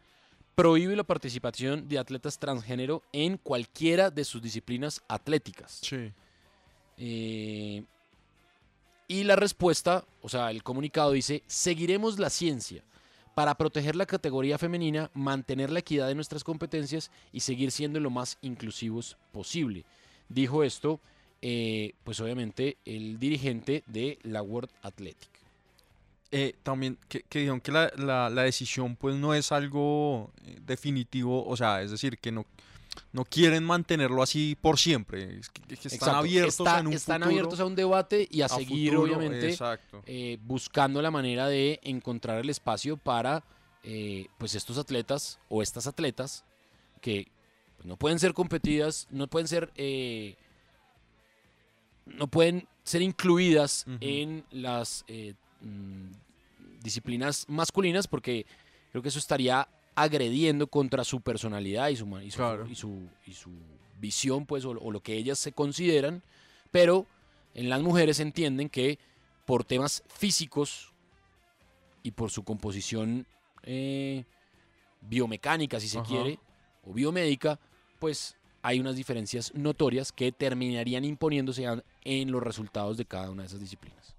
prohíbe 0.55 0.93
la 0.97 1.05
participación 1.05 1.87
de 1.87 1.97
atletas 1.97 2.37
transgénero 2.37 3.01
en 3.13 3.37
cualquiera 3.37 4.11
de 4.11 4.25
sus 4.25 4.41
disciplinas 4.41 5.01
atléticas. 5.07 5.79
Sí. 5.83 6.11
Eh, 6.97 7.85
y 9.07 9.23
la 9.23 9.37
respuesta, 9.37 10.03
o 10.21 10.27
sea, 10.27 10.51
el 10.51 10.63
comunicado 10.63 11.13
dice, 11.13 11.43
seguiremos 11.47 12.19
la 12.19 12.29
ciencia 12.29 12.83
para 13.35 13.55
proteger 13.55 13.95
la 13.95 14.05
categoría 14.05 14.57
femenina, 14.57 15.09
mantener 15.13 15.71
la 15.71 15.79
equidad 15.79 16.09
de 16.09 16.15
nuestras 16.15 16.43
competencias 16.43 17.09
y 17.31 17.39
seguir 17.39 17.71
siendo 17.71 18.01
lo 18.01 18.09
más 18.09 18.37
inclusivos 18.41 19.15
posible. 19.31 19.85
Dijo 20.27 20.61
esto, 20.61 20.99
eh, 21.47 21.93
pues 22.03 22.19
obviamente, 22.21 22.77
el 22.85 23.19
dirigente 23.19 23.83
de 23.85 24.17
la 24.23 24.41
World 24.41 24.71
Athletic. 24.81 25.29
Eh, 26.31 26.55
también 26.63 26.97
que, 27.07 27.21
que 27.21 27.37
dijeron 27.39 27.61
que 27.61 27.71
la, 27.71 27.91
la- 27.97 28.31
la 28.31 28.41
decisión 28.41 28.95
pues 28.95 29.15
no 29.15 29.35
es 29.35 29.51
algo 29.51 30.31
eh, 30.43 30.57
definitivo, 30.65 31.45
o 31.45 31.55
sea, 31.55 31.83
es 31.83 31.91
decir, 31.91 32.17
que 32.17 32.31
no, 32.31 32.47
no 33.13 33.25
quieren 33.25 33.63
mantenerlo 33.63 34.23
así 34.23 34.57
por 34.59 34.79
siempre, 34.79 35.37
es 35.37 35.49
que, 35.49 35.61
que 35.61 35.73
están 35.75 35.93
Exacto, 35.93 36.17
abiertos 36.17 36.53
está- 36.67 36.79
en 36.79 36.87
un 36.87 36.93
están 36.93 37.17
futuro, 37.21 37.29
abiertos 37.29 37.59
a 37.59 37.65
un 37.65 37.75
debate 37.75 38.27
y 38.31 38.41
a, 38.41 38.45
a 38.47 38.49
seguir, 38.49 38.93
futuro, 38.95 39.15
obviamente, 39.15 39.55
eh, 40.07 40.39
buscando 40.41 40.99
la 41.03 41.11
manera 41.11 41.47
de 41.47 41.79
encontrar 41.83 42.39
el 42.39 42.49
espacio 42.49 42.97
para 42.97 43.43
pues 44.39 44.55
estos 44.55 44.79
atletas 44.79 45.37
o 45.47 45.61
estas 45.61 45.85
atletas 45.85 46.43
que 47.01 47.27
pues, 47.77 47.85
no 47.85 47.97
pueden 47.97 48.17
ser 48.17 48.33
competidas, 48.33 49.07
no 49.11 49.27
pueden 49.27 49.47
ser 49.47 49.71
eh, 49.75 50.35
no 52.05 52.27
pueden 52.27 52.67
ser 52.83 53.01
incluidas 53.01 53.85
en 53.99 54.45
las 54.51 55.03
eh, 55.07 55.33
mm, 55.61 56.11
disciplinas 56.83 57.45
masculinas 57.47 58.07
porque 58.07 58.45
creo 58.91 59.01
que 59.01 59.09
eso 59.09 59.19
estaría 59.19 59.67
agrediendo 59.95 60.67
contra 60.67 61.03
su 61.03 61.21
personalidad 61.21 61.89
y 61.89 61.95
su, 61.95 62.05
y 62.19 62.31
su, 62.31 62.37
Claro. 62.37 62.67
y 62.67 62.75
su, 62.75 63.09
y 63.25 63.33
su 63.33 63.49
visión, 63.99 64.45
pues, 64.45 64.65
o, 64.65 64.71
o 64.71 64.91
lo 64.91 64.99
que 65.01 65.13
ellas 65.13 65.39
se 65.39 65.51
consideran, 65.51 66.21
pero 66.71 67.07
en 67.53 67.69
las 67.69 67.81
mujeres 67.81 68.19
entienden 68.19 68.69
que 68.69 68.99
por 69.45 69.63
temas 69.63 70.03
físicos 70.07 70.91
y 72.03 72.11
por 72.11 72.29
su 72.29 72.43
composición 72.43 73.25
eh, 73.63 74.25
biomecánica, 75.01 75.79
si 75.79 75.87
se 75.87 75.99
Ajá. 75.99 76.07
quiere, 76.07 76.39
o 76.83 76.93
biomédica, 76.93 77.59
pues 77.99 78.35
hay 78.65 78.79
unas 78.79 78.95
diferencias 78.95 79.53
notorias 79.53 80.11
que 80.11 80.31
terminarían 80.31 81.05
imponiéndose 81.05 81.67
en 82.03 82.31
los 82.31 82.41
resultados 82.41 82.97
de 82.97 83.05
cada 83.05 83.29
una 83.29 83.43
de 83.43 83.47
esas 83.47 83.59
disciplinas. 83.59 84.15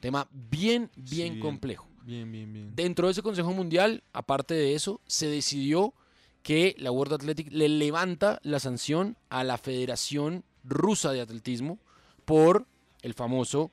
Tema 0.00 0.28
bien, 0.30 0.90
bien 0.96 1.34
Sí, 1.36 1.40
complejo. 1.40 1.88
Bien, 2.02 2.30
bien, 2.30 2.52
bien. 2.52 2.76
Dentro 2.76 3.06
de 3.06 3.12
ese 3.12 3.22
Consejo 3.22 3.54
Mundial, 3.54 4.02
aparte 4.12 4.52
de 4.52 4.74
eso, 4.74 5.00
se 5.06 5.28
decidió 5.28 5.94
que 6.42 6.74
la 6.78 6.90
World 6.90 7.14
Athletic 7.14 7.50
le 7.52 7.70
levanta 7.70 8.38
la 8.42 8.60
sanción 8.60 9.16
a 9.30 9.44
la 9.44 9.56
Federación 9.56 10.44
Rusa 10.62 11.12
de 11.12 11.22
Atletismo 11.22 11.78
por 12.26 12.66
el 13.00 13.14
famoso 13.14 13.70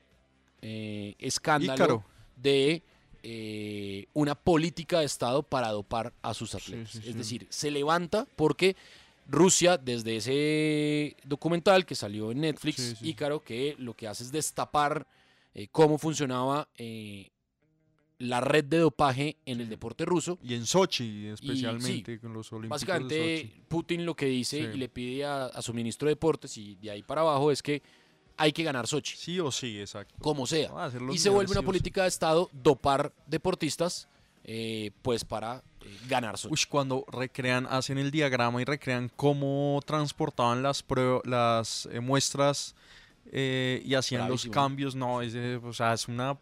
eh, 0.62 1.16
escándalo 1.20 1.76
Ícaro. 1.76 2.04
de 2.38 2.82
eh, 3.24 4.06
una 4.14 4.36
política 4.36 5.00
de 5.02 5.06
Estado 5.06 5.44
para 5.44 5.68
dopar 5.72 6.14
a 6.22 6.34
sus 6.34 6.56
atletas. 6.56 6.92
sí, 6.92 7.02
es 7.06 7.18
decir, 7.18 7.46
se 7.50 7.72
levanta 7.72 8.26
porque 8.38 8.78
Rusia, 9.30 9.78
desde 9.78 10.16
ese 10.18 11.18
documental 11.26 11.86
que 11.86 11.96
salió 11.96 12.32
en 12.32 12.42
Netflix, 12.42 12.76
Sí, 12.78 12.96
sí. 12.96 13.10
Ícaro, 13.10 13.42
que 13.44 13.76
lo 13.78 13.94
que 13.94 14.08
hace 14.08 14.24
es 14.24 14.32
destapar 14.32 15.06
eh, 15.54 15.68
cómo 15.72 15.98
funcionaba 15.98 16.70
eh, 16.78 17.30
la 18.20 18.42
red 18.42 18.64
de 18.64 18.78
dopaje 18.78 19.38
en 19.46 19.60
el 19.62 19.70
deporte 19.70 20.06
ruso. 20.06 20.40
Y 20.42 20.54
en 20.56 20.66
Sochi, 20.66 21.28
especialmente 21.28 22.20
con 22.20 22.34
los 22.34 22.52
Olímpicos 22.54 22.82
de 22.82 22.86
Básicamente, 22.88 23.38
Sochi. 23.42 23.62
Putin 23.68 24.06
lo 24.06 24.16
que 24.16 24.26
dice 24.28 24.60
y 24.60 24.78
le 24.78 24.90
pide 24.90 25.26
a, 25.26 25.46
a 25.46 25.62
su 25.62 25.74
ministro 25.74 26.08
de 26.08 26.14
deportes 26.14 26.58
y 26.58 26.76
de 26.76 26.92
ahí 26.92 27.04
para 27.04 27.22
abajo 27.22 27.52
es 27.52 27.62
que 27.62 27.82
hay 28.38 28.52
que 28.54 28.64
ganar 28.64 28.88
Sochi, 28.88 29.16
Sí 29.18 29.40
o 29.40 29.52
sí, 29.52 29.80
exacto. 29.80 30.16
como 30.20 30.46
sea. 30.48 30.72
Y 31.12 31.18
se 31.18 31.30
vuelve 31.30 31.52
una 31.52 31.56
sí 31.56 31.60
o 31.60 31.62
sí. 31.62 31.66
política 31.66 32.04
de 32.04 32.08
Estado 32.08 32.50
dopar 32.54 33.14
deportistas 33.26 34.08
eh, 34.44 34.92
pues 35.02 35.26
para 35.26 35.64
ganar 36.08 36.38
Sochi. 36.38 36.54
Uy, 36.54 36.60
cuando 36.70 37.06
recrean, 37.12 37.68
hacen 37.70 37.98
el 37.98 38.12
diagrama 38.12 38.62
y 38.62 38.66
recrean 38.66 39.12
cómo 39.16 39.80
transportaban 39.86 40.62
las, 40.64 40.84
las 41.26 41.88
eh, 41.92 42.00
muestras 42.00 42.76
eh, 43.32 43.82
y 43.86 43.94
hacían 43.96 44.22
Bravísimo. 44.26 44.52
los 44.52 44.56
cambios, 44.56 44.96
no, 44.96 45.22
es, 45.22 45.34
de- 45.34 45.58
o 45.58 45.74
sea, 45.74 45.94
es 45.94 46.08
una 46.08 46.38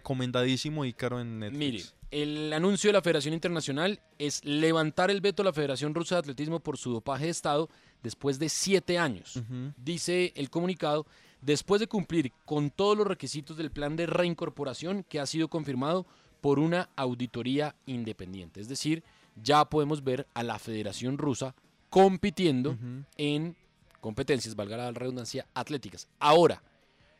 recomendadísimo 0.00 0.84
Ícaro 0.84 1.20
en 1.20 1.38
Netflix. 1.40 1.58
Mire, 1.58 1.82
el 2.10 2.52
anuncio 2.52 2.88
de 2.88 2.92
la 2.94 3.02
Federación 3.02 3.34
Internacional 3.34 4.00
es 4.18 4.44
levantar 4.44 5.10
el 5.10 5.20
veto 5.20 5.42
a 5.42 5.46
la 5.46 5.52
Federación 5.52 5.94
Rusa 5.94 6.16
de 6.16 6.18
Atletismo 6.20 6.60
por 6.60 6.78
su 6.78 6.92
dopaje 6.92 7.24
de 7.24 7.30
Estado 7.30 7.68
después 8.02 8.38
de 8.38 8.48
siete 8.48 8.98
años. 8.98 9.40
Dice 9.76 10.32
el 10.36 10.48
comunicado, 10.50 11.06
después 11.40 11.80
de 11.80 11.88
cumplir 11.88 12.32
con 12.44 12.70
todos 12.70 12.96
los 12.96 13.06
requisitos 13.06 13.56
del 13.56 13.70
plan 13.72 13.96
de 13.96 14.06
reincorporación 14.06 15.04
que 15.08 15.18
ha 15.20 15.26
sido 15.26 15.48
confirmado 15.48 16.06
por 16.40 16.58
una 16.58 16.88
auditoría 16.96 17.74
independiente. 17.86 18.60
Es 18.60 18.68
decir, 18.68 19.02
ya 19.42 19.64
podemos 19.64 20.02
ver 20.04 20.26
a 20.34 20.42
la 20.42 20.58
Federación 20.58 21.18
Rusa 21.18 21.54
compitiendo 21.90 22.76
en 23.16 23.56
competencias, 24.00 24.54
valga 24.54 24.76
la 24.76 24.90
redundancia, 24.92 25.46
atléticas. 25.54 26.08
Ahora, 26.18 26.62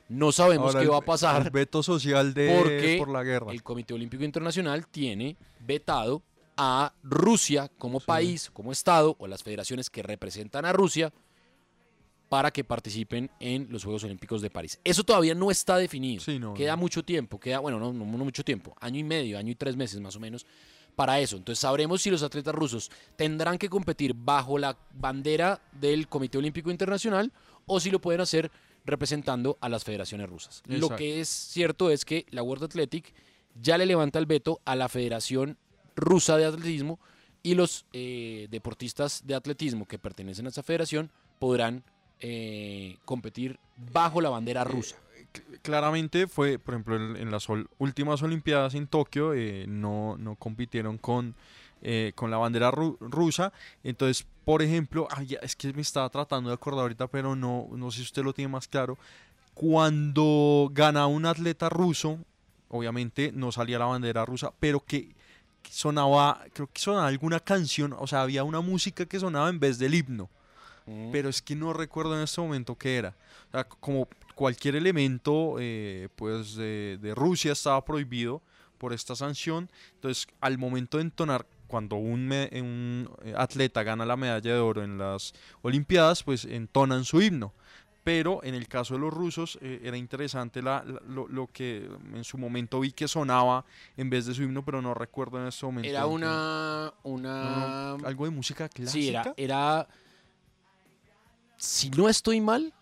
no 0.08 0.30
sabemos 0.32 0.68
Ahora 0.68 0.80
qué 0.80 0.84
el- 0.86 0.92
va 0.92 0.98
a 0.98 1.00
pasar 1.00 1.42
El 1.42 1.50
veto 1.50 1.82
social 1.82 2.32
de 2.34 2.56
porque 2.62 2.96
por 2.98 3.08
la 3.08 3.24
guerra. 3.24 3.50
el 3.52 3.62
Comité 3.62 3.94
Olímpico 3.94 4.22
Internacional 4.22 4.86
tiene 4.86 5.36
vetado 5.60 6.22
a 6.56 6.92
Rusia 7.02 7.68
como 7.78 7.98
país, 8.00 8.50
como 8.52 8.70
Estado, 8.72 9.16
o 9.18 9.26
las 9.26 9.42
federaciones 9.42 9.90
que 9.90 10.02
representan 10.02 10.64
a 10.64 10.72
Rusia, 10.72 11.12
para 12.28 12.50
que 12.50 12.64
participen 12.64 13.30
en 13.38 13.68
los 13.70 13.84
Juegos 13.84 14.04
Olímpicos 14.04 14.42
de 14.42 14.50
París. 14.50 14.80
Eso 14.84 15.04
todavía 15.04 15.34
no 15.34 15.50
está 15.50 15.76
definido. 15.76 16.22
Sí, 16.22 16.38
no, 16.38 16.54
queda 16.54 16.72
no. 16.72 16.78
mucho 16.78 17.04
tiempo, 17.04 17.38
queda, 17.38 17.60
bueno, 17.60 17.78
no, 17.78 17.92
no, 17.92 18.04
no 18.04 18.24
mucho 18.24 18.44
tiempo, 18.44 18.74
año 18.80 18.98
y 18.98 19.04
medio, 19.04 19.38
año 19.38 19.52
y 19.52 19.54
tres 19.54 19.76
meses 19.76 20.00
más 20.00 20.16
o 20.16 20.20
menos, 20.20 20.46
para 20.96 21.20
eso. 21.20 21.36
Entonces 21.36 21.60
sabremos 21.60 22.02
si 22.02 22.10
los 22.10 22.22
atletas 22.22 22.54
rusos 22.54 22.90
tendrán 23.16 23.58
que 23.58 23.68
competir 23.68 24.14
bajo 24.14 24.58
la 24.58 24.76
bandera 24.92 25.60
del 25.72 26.08
Comité 26.08 26.38
Olímpico 26.38 26.70
Internacional 26.70 27.32
o 27.66 27.78
si 27.78 27.90
lo 27.90 28.00
pueden 28.00 28.20
hacer 28.20 28.50
representando 28.84 29.58
a 29.60 29.68
las 29.68 29.84
federaciones 29.84 30.28
rusas. 30.28 30.62
Lo 30.66 30.90
que 30.90 31.20
es 31.20 31.28
cierto 31.28 31.90
es 31.90 32.04
que 32.04 32.24
la 32.30 32.42
World 32.42 32.64
Athletic 32.64 33.12
ya 33.60 33.78
le 33.78 33.86
levanta 33.86 34.18
el 34.18 34.26
veto 34.26 34.60
a 34.64 34.76
la 34.76 34.88
Federación 34.88 35.58
Rusa 35.96 36.36
de 36.36 36.44
Atletismo 36.44 37.00
y 37.42 37.54
los 37.54 37.86
eh, 37.92 38.48
deportistas 38.50 39.26
de 39.26 39.34
atletismo 39.34 39.86
que 39.86 39.98
pertenecen 39.98 40.46
a 40.46 40.50
esa 40.50 40.62
federación 40.62 41.10
podrán 41.38 41.84
eh, 42.20 42.96
competir 43.04 43.58
bajo 43.92 44.20
la 44.20 44.30
bandera 44.30 44.64
rusa. 44.64 44.96
Claramente 45.62 46.26
fue, 46.28 46.58
por 46.58 46.74
ejemplo, 46.74 46.96
en, 46.96 47.16
en 47.16 47.30
las 47.30 47.48
ol- 47.48 47.68
últimas 47.78 48.22
Olimpiadas 48.22 48.74
en 48.74 48.86
Tokio, 48.86 49.34
eh, 49.34 49.66
no, 49.68 50.16
no 50.18 50.34
compitieron 50.36 50.96
con, 50.96 51.34
eh, 51.82 52.12
con 52.14 52.30
la 52.30 52.38
bandera 52.38 52.70
ru- 52.70 52.96
rusa. 53.00 53.52
Entonces, 53.84 54.26
por 54.44 54.62
ejemplo, 54.62 55.08
ay, 55.10 55.36
es 55.42 55.54
que 55.56 55.72
me 55.74 55.82
estaba 55.82 56.08
tratando 56.08 56.48
de 56.50 56.54
acordar 56.54 56.82
ahorita, 56.82 57.08
pero 57.08 57.36
no, 57.36 57.68
no 57.72 57.90
sé 57.90 57.98
si 57.98 58.04
usted 58.04 58.22
lo 58.22 58.32
tiene 58.32 58.48
más 58.48 58.66
claro. 58.68 58.96
Cuando 59.54 60.70
gana 60.72 61.06
un 61.06 61.26
atleta 61.26 61.68
ruso, 61.68 62.18
obviamente 62.68 63.32
no 63.34 63.52
salía 63.52 63.78
la 63.78 63.86
bandera 63.86 64.24
rusa, 64.24 64.52
pero 64.60 64.80
que 64.84 65.14
sonaba, 65.68 66.44
creo 66.54 66.68
que 66.72 66.80
sonaba 66.80 67.08
alguna 67.08 67.40
canción, 67.40 67.94
o 67.98 68.06
sea, 68.06 68.22
había 68.22 68.44
una 68.44 68.60
música 68.60 69.04
que 69.06 69.18
sonaba 69.18 69.48
en 69.50 69.58
vez 69.58 69.78
del 69.78 69.94
himno 69.94 70.30
Mm. 70.86 71.10
pero 71.10 71.28
es 71.28 71.42
que 71.42 71.54
no 71.56 71.72
recuerdo 71.72 72.16
en 72.16 72.22
este 72.22 72.40
momento 72.40 72.76
qué 72.76 72.96
era. 72.96 73.14
O 73.48 73.50
sea, 73.52 73.64
como 73.64 74.08
cualquier 74.34 74.76
elemento, 74.76 75.56
eh, 75.58 76.08
pues 76.16 76.54
de, 76.54 76.98
de 77.00 77.14
Rusia 77.14 77.52
estaba 77.52 77.84
prohibido, 77.84 78.40
por 78.78 78.92
esta 78.92 79.16
sanción. 79.16 79.70
Entonces, 79.94 80.26
al 80.40 80.58
momento 80.58 80.98
de 80.98 81.04
entonar, 81.04 81.46
cuando 81.66 81.96
un, 81.96 82.28
me- 82.28 82.50
un, 82.52 83.10
eh, 83.24 83.32
atleta 83.36 83.82
gana 83.82 84.04
la 84.04 84.16
medalla 84.16 84.52
de 84.52 84.58
oro 84.60 84.84
en 84.84 84.98
las 84.98 85.32
Olimpiadas, 85.62 86.22
pues 86.22 86.44
entonan 86.44 87.04
su 87.04 87.20
himno. 87.22 87.52
Pero 88.04 88.44
en 88.44 88.54
el 88.54 88.68
caso 88.68 88.94
de 88.94 89.00
los 89.00 89.12
rusos 89.12 89.58
eh, 89.62 89.80
era 89.82 89.96
interesante 89.96 90.60
la- 90.62 90.84
la- 90.84 91.00
lo, 91.08 91.26
lo 91.26 91.48
que 91.48 91.88
en 92.14 92.22
su 92.22 92.36
momento 92.38 92.78
vi 92.80 92.92
que 92.92 93.08
sonaba 93.08 93.64
en 93.96 94.10
vez 94.10 94.26
de 94.26 94.34
su 94.34 94.42
himno, 94.44 94.62
pero 94.64 94.80
no 94.82 94.92
recuerdo 94.94 95.40
en 95.40 95.48
este 95.48 95.64
momento. 95.66 95.88
Era 95.88 96.06
una. 96.06 96.92
una 97.02 97.96
no, 97.98 98.06
algo 98.06 98.26
de 98.26 98.30
música 98.30 98.68
clásica. 98.68 98.92
Sí, 98.92 99.08
era, 99.08 99.34
era. 99.36 99.88
Si 101.66 101.90
no 101.90 102.08
estoy 102.08 102.40
mal, 102.40 102.72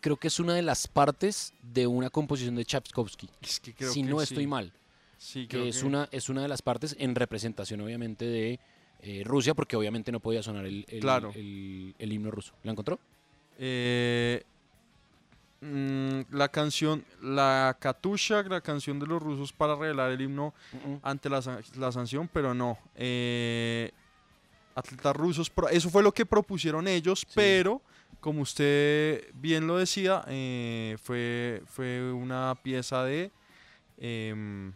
creo 0.00 0.16
que 0.16 0.28
es 0.28 0.38
una 0.38 0.54
de 0.54 0.62
las 0.62 0.86
partes 0.86 1.52
de 1.62 1.86
una 1.86 2.10
composición 2.10 2.54
de 2.54 2.64
Tchaikovsky. 2.64 3.28
Es 3.42 3.58
que 3.60 3.74
creo 3.74 3.92
Si 3.92 4.02
que 4.02 4.08
no 4.08 4.18
sí. 4.18 4.24
estoy 4.24 4.46
mal. 4.46 4.72
Sí, 5.18 5.42
que 5.48 5.56
creo 5.58 5.64
es, 5.66 5.82
Una, 5.82 6.08
es 6.12 6.28
una 6.28 6.40
de 6.42 6.48
las 6.48 6.62
partes 6.62 6.94
en 6.98 7.14
representación, 7.14 7.80
obviamente, 7.80 8.24
de 8.24 8.60
eh, 9.02 9.22
Rusia, 9.24 9.54
porque 9.54 9.76
obviamente 9.76 10.12
no 10.12 10.20
podía 10.20 10.42
sonar 10.42 10.64
el, 10.66 10.84
el- 10.88 11.00
Claro. 11.00 11.32
el- 11.34 11.94
el 11.98 12.12
himno 12.12 12.30
ruso. 12.30 12.52
¿La 12.62 12.72
encontró? 12.72 12.98
Eh, 13.58 14.42
mm, 15.60 16.20
la 16.30 16.48
canción, 16.48 17.04
la 17.22 17.76
Katusha, 17.80 18.42
la 18.44 18.60
canción 18.60 18.98
de 19.00 19.06
los 19.06 19.20
rusos 19.22 19.52
para 19.52 19.74
revelar 19.74 20.10
el 20.12 20.20
himno 20.20 20.54
ante 21.02 21.28
la, 21.28 21.42
la 21.76 21.92
sanción, 21.92 22.28
pero 22.32 22.54
no. 22.54 22.78
Eh, 22.94 23.90
atletas 24.74 25.16
rusos, 25.16 25.50
eso 25.72 25.90
fue 25.90 26.02
lo 26.02 26.12
que 26.12 26.24
propusieron 26.24 26.86
ellos, 26.88 27.26
pero 27.34 27.82
como 28.20 28.42
usted 28.42 29.24
bien 29.34 29.66
lo 29.66 29.76
decía, 29.78 30.24
eh, 30.28 30.96
fue, 31.02 31.62
fue 31.66 32.12
una 32.12 32.54
pieza 32.62 33.04
de... 33.04 33.30
em, 33.98 34.72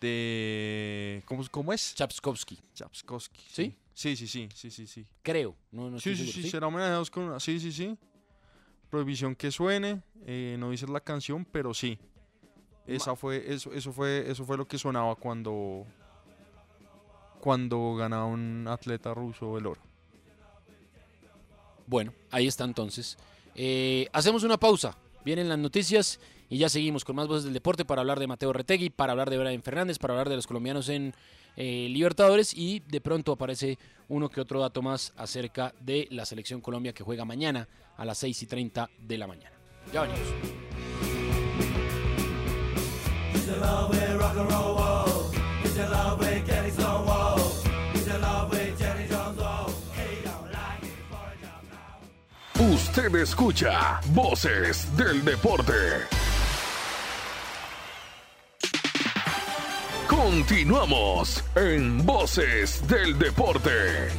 de 0.00 1.22
¿cómo, 1.26 1.44
cómo 1.50 1.72
es? 1.72 1.94
Tchaikovsky, 1.94 2.58
Chapskovsky. 2.74 3.40
¿Sí? 3.48 3.76
Sí, 3.94 4.16
sí, 4.16 4.26
sí, 4.26 4.48
sí, 4.54 4.70
sí, 4.70 4.86
sí. 4.86 5.06
creo. 5.22 5.54
No, 5.70 5.90
no 5.90 6.00
Sí, 6.00 6.16
sí, 6.16 6.24
seguro, 6.26 6.42
sí, 6.42 6.50
será 6.50 6.66
homenajeados 6.66 7.10
con 7.10 7.24
una. 7.24 7.38
Sí, 7.40 7.60
sí, 7.60 7.70
sí. 7.72 7.96
Prohibición 8.90 9.34
que 9.36 9.50
suene. 9.50 10.02
eh, 10.26 10.56
no 10.58 10.70
dice 10.70 10.86
la 10.86 11.00
canción, 11.00 11.44
pero 11.44 11.72
sí. 11.74 11.98
Esa 12.86 13.14
fue, 13.14 13.52
eso, 13.52 13.72
eso 13.72 13.92
fue, 13.92 14.28
eso 14.28 14.44
fue 14.44 14.56
lo 14.56 14.66
que 14.66 14.78
sonaba 14.78 15.14
cuando. 15.14 15.86
Cuando 17.40 17.94
ganaba 17.96 18.26
un 18.26 18.66
atleta 18.68 19.14
ruso 19.14 19.58
el 19.58 19.66
oro. 19.66 19.80
Bueno, 21.92 22.14
ahí 22.30 22.46
está 22.46 22.64
entonces. 22.64 23.18
Eh, 23.54 24.08
hacemos 24.14 24.44
una 24.44 24.56
pausa. 24.56 24.96
Vienen 25.26 25.50
las 25.50 25.58
noticias 25.58 26.20
y 26.48 26.56
ya 26.56 26.70
seguimos 26.70 27.04
con 27.04 27.16
más 27.16 27.28
voces 27.28 27.44
del 27.44 27.52
deporte 27.52 27.84
para 27.84 28.00
hablar 28.00 28.18
de 28.18 28.26
Mateo 28.26 28.50
Retegui, 28.50 28.88
para 28.88 29.12
hablar 29.12 29.28
de 29.28 29.36
Brian 29.36 29.62
Fernández, 29.62 29.98
para 29.98 30.14
hablar 30.14 30.30
de 30.30 30.36
los 30.36 30.46
colombianos 30.46 30.88
en 30.88 31.12
eh, 31.54 31.88
Libertadores 31.90 32.54
y 32.56 32.80
de 32.80 33.02
pronto 33.02 33.32
aparece 33.32 33.78
uno 34.08 34.30
que 34.30 34.40
otro 34.40 34.58
dato 34.58 34.80
más 34.80 35.12
acerca 35.18 35.74
de 35.80 36.08
la 36.10 36.24
selección 36.24 36.62
Colombia 36.62 36.94
que 36.94 37.04
juega 37.04 37.26
mañana 37.26 37.68
a 37.98 38.06
las 38.06 38.16
6 38.16 38.42
y 38.42 38.46
30 38.46 38.88
de 38.98 39.18
la 39.18 39.26
mañana. 39.26 39.54
Ya 39.92 40.00
venimos. 40.00 40.22
Usted 52.70 53.12
escucha 53.16 54.00
Voces 54.14 54.86
del 54.96 55.24
Deporte. 55.24 55.72
Continuamos 60.06 61.42
en 61.56 62.06
Voces 62.06 62.86
del 62.86 63.18
Deporte. 63.18 64.10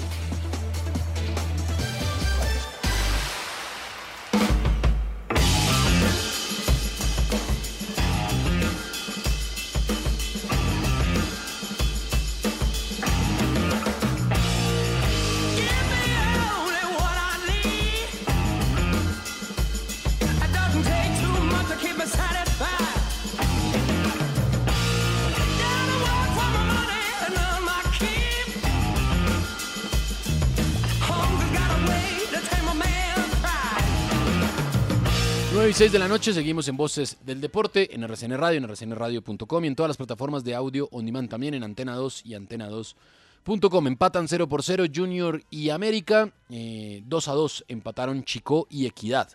Y 35.74 35.76
6 35.76 35.92
de 35.92 35.98
la 35.98 36.08
noche 36.08 36.34
seguimos 36.34 36.68
en 36.68 36.78
Voces 36.78 37.18
del 37.26 37.42
Deporte, 37.42 37.96
en 37.96 38.04
RCN 38.04 38.38
Radio, 38.38 38.60
en 38.60 38.68
rcnradio.com 38.68 39.64
y 39.64 39.68
en 39.68 39.76
todas 39.76 39.90
las 39.90 39.98
plataformas 39.98 40.44
de 40.44 40.54
audio 40.54 40.88
on 40.92 41.04
demand 41.04 41.28
también 41.28 41.56
en 41.56 41.64
Antena 41.64 41.96
2 41.96 42.28
y 42.28 42.34
Antena2.com. 42.34 43.88
Empatan 43.88 44.28
0 44.28 44.48
por 44.48 44.62
0 44.62 44.86
Junior 44.94 45.42
y 45.50 45.72
América, 45.72 46.32
eh, 46.52 47.02
2 47.08 47.28
a 47.28 47.32
2 47.32 47.66
empataron 47.70 48.24
Chico 48.24 48.68
y 48.70 48.86
Equidad. 48.86 49.30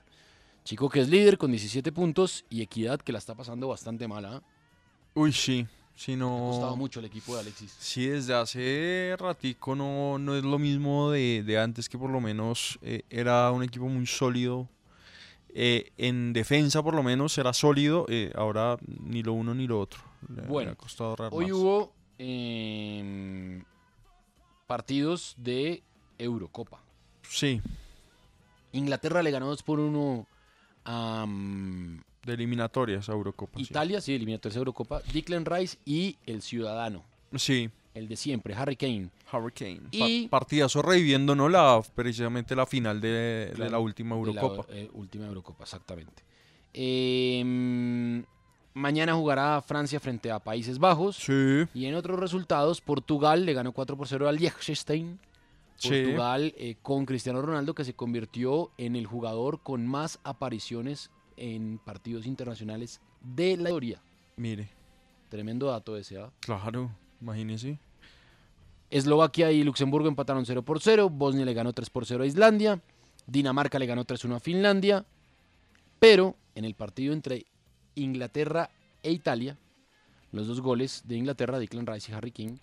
Chico 0.64 0.88
que 0.88 1.00
es 1.00 1.08
líder 1.08 1.38
con 1.38 1.50
17 1.50 1.90
puntos 1.90 2.44
y 2.48 2.62
Equidad 2.62 3.00
que 3.00 3.10
la 3.10 3.18
está 3.18 3.34
pasando 3.34 3.66
bastante 3.66 4.06
mala. 4.06 4.40
Uy, 5.14 5.32
sí. 5.32 5.66
Ha 6.06 6.16
no. 6.16 6.50
costado 6.50 6.76
mucho 6.76 7.00
el 7.00 7.06
equipo 7.06 7.34
de 7.34 7.40
Alexis. 7.40 7.74
Sí, 7.80 8.06
desde 8.06 8.34
hace 8.34 9.16
ratico 9.18 9.74
no, 9.74 10.18
no 10.18 10.36
es 10.36 10.44
lo 10.44 10.60
mismo 10.60 11.10
de, 11.10 11.42
de 11.44 11.58
antes, 11.58 11.88
que 11.88 11.98
por 11.98 12.10
lo 12.10 12.20
menos 12.20 12.78
eh, 12.82 13.02
era 13.10 13.50
un 13.50 13.64
equipo 13.64 13.88
muy 13.88 14.06
sólido. 14.06 14.68
Eh, 15.60 15.90
en 15.96 16.32
defensa, 16.32 16.84
por 16.84 16.94
lo 16.94 17.02
menos, 17.02 17.36
era 17.36 17.52
sólido. 17.52 18.06
eh, 18.08 18.30
ahora 18.36 18.76
ni 18.86 19.24
lo 19.24 19.32
uno 19.32 19.54
ni 19.56 19.66
lo 19.66 19.80
otro. 19.80 20.00
Le- 20.28 20.42
le 20.42 20.48
Bueno, 20.48 20.70
ha 20.70 20.74
costado 20.76 21.16
Hoy 21.32 21.46
más. 21.46 21.54
hubo 21.54 21.92
eh, 22.18 23.60
partidos 24.68 25.34
de 25.36 25.82
Eurocopa. 26.18 26.80
Sí, 27.22 27.60
Inglaterra 28.72 29.22
le 29.22 29.30
ganó 29.32 29.46
2 29.48 29.62
por 29.64 29.80
1 29.80 30.26
a 30.84 31.26
mm, 31.26 32.02
de 32.24 32.32
eliminatorias 32.34 33.08
a 33.08 33.12
Eurocopa. 33.12 33.58
sí. 33.58 33.64
Italia, 33.68 34.00
sí, 34.00 34.14
eliminatorias 34.14 34.54
de 34.54 34.58
Eurocopa, 34.60 35.00
Declan 35.12 35.44
Rice 35.44 35.78
y 35.84 36.16
el 36.26 36.42
ciudadano, 36.42 37.04
Sí, 37.34 37.68
el 37.98 38.08
de 38.08 38.16
siempre, 38.16 38.54
Harry 38.54 38.76
Kane. 38.76 39.10
Hurricane. 39.32 39.80
Pa- 39.98 40.08
Y- 40.08 40.28
partidazo 40.28 40.80
reviviendo, 40.82 41.34
¿no? 41.34 41.48
La, 41.48 41.82
precisamente 41.94 42.56
la 42.56 42.64
final 42.66 43.00
de, 43.00 43.52
la 43.56 43.78
última 43.78 44.16
de 44.16 44.32
la, 44.32 44.40
Eurocopa. 44.40 44.72
eh, 44.72 44.88
última 44.94 45.26
Eurocopa, 45.26 45.64
exactamente. 45.64 46.22
Eh, 46.72 47.42
mm, 47.44 48.20
mañana 48.74 49.14
jugará 49.14 49.60
Francia 49.62 50.00
frente 50.00 50.30
a 50.30 50.38
Países 50.38 50.78
Bajos. 50.78 51.16
Sí, 51.16 51.64
Y 51.74 51.86
en 51.86 51.94
otros 51.94 52.18
resultados, 52.18 52.80
Portugal 52.80 53.44
le 53.44 53.52
ganó 53.52 53.72
4 53.72 53.96
por 53.96 54.06
0 54.08 54.28
al 54.28 54.36
Liechtenstein. 54.36 55.18
Sí. 55.76 55.90
Portugal 55.90 56.54
eh, 56.56 56.74
con 56.82 57.04
Cristiano 57.06 57.40
Ronaldo 57.40 57.72
que 57.74 57.84
se 57.84 57.94
convirtió 57.94 58.72
en 58.78 58.96
el 58.96 59.06
jugador 59.06 59.60
con 59.62 59.86
más 59.86 60.18
apariciones 60.24 61.10
en 61.36 61.78
partidos 61.78 62.26
internacionales 62.26 63.00
de 63.22 63.56
la 63.56 63.68
historia. 63.68 64.02
mire, 64.36 64.68
Tremendo 65.28 65.66
dato 65.66 65.96
ese. 65.96 66.18
¿ah? 66.18 66.30
claro, 66.40 66.90
imagínese. 67.20 67.78
Eslovaquia 68.90 69.52
y 69.52 69.62
Luxemburgo 69.64 70.08
empataron 70.08 70.46
0 70.46 70.62
por 70.62 70.80
0. 70.80 71.10
Bosnia 71.10 71.44
le 71.44 71.54
ganó 71.54 71.72
3 71.72 71.90
por 71.90 72.06
0 72.06 72.24
a 72.24 72.26
Islandia. 72.26 72.80
Dinamarca 73.26 73.78
le 73.78 73.86
ganó 73.86 74.04
3-1 74.04 74.36
a 74.36 74.40
Finlandia. 74.40 75.04
Pero 75.98 76.36
en 76.54 76.64
el 76.64 76.74
partido 76.74 77.12
entre 77.12 77.46
Inglaterra 77.94 78.70
e 79.02 79.12
Italia, 79.12 79.56
los 80.32 80.46
dos 80.46 80.60
goles 80.60 81.02
de 81.06 81.16
Inglaterra, 81.16 81.58
Declan 81.58 81.86
Rice 81.86 82.10
y 82.10 82.14
Harry 82.14 82.30
King, 82.30 82.56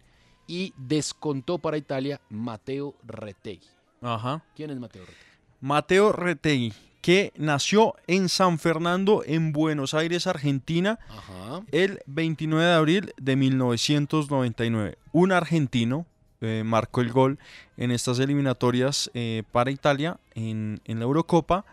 y 0.48 0.74
descontó 0.78 1.58
para 1.60 1.78
Italia 1.78 2.22
Mateo 2.30 2.96
Retegui. 3.06 3.68
Ajá. 4.02 4.44
¿Quién 4.56 4.70
es 4.70 4.80
Mateo 4.80 5.04
Retegui? 5.04 5.26
Mateo 5.62 6.12
Retegui, 6.12 6.74
que 7.02 7.32
nació 7.36 7.96
en 8.08 8.30
San 8.30 8.60
Fernando, 8.60 9.24
en 9.26 9.52
Buenos 9.52 9.94
Aires, 9.94 10.28
Argentina, 10.28 11.00
Ajá. 11.10 11.64
el 11.72 12.00
29 12.06 12.66
de 12.66 12.74
abril 12.74 13.14
de 13.18 13.36
1999. 13.36 14.98
Un 15.12 15.32
argentino 15.32 16.06
eh, 16.42 16.64
marcó 16.66 17.02
el 17.02 17.12
gol 17.12 17.40
en 17.78 17.92
estas 17.92 18.20
eliminatorias 18.20 19.10
eh, 19.14 19.44
para 19.52 19.72
Italia 19.72 20.18
en, 20.34 20.80
en 20.86 21.00
la 21.00 21.06
Eurocopa. 21.06 21.66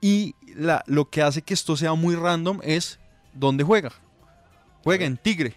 Y 0.00 0.34
la- 0.54 0.84
lo 0.86 1.08
que 1.10 1.22
hace 1.22 1.42
que 1.42 1.54
esto 1.54 1.76
sea 1.76 1.94
muy 1.94 2.14
random 2.14 2.60
es 2.62 2.98
dónde 3.34 3.64
juega. 3.64 3.92
Juega 4.84 5.04
en 5.06 5.16
Tigre 5.16 5.54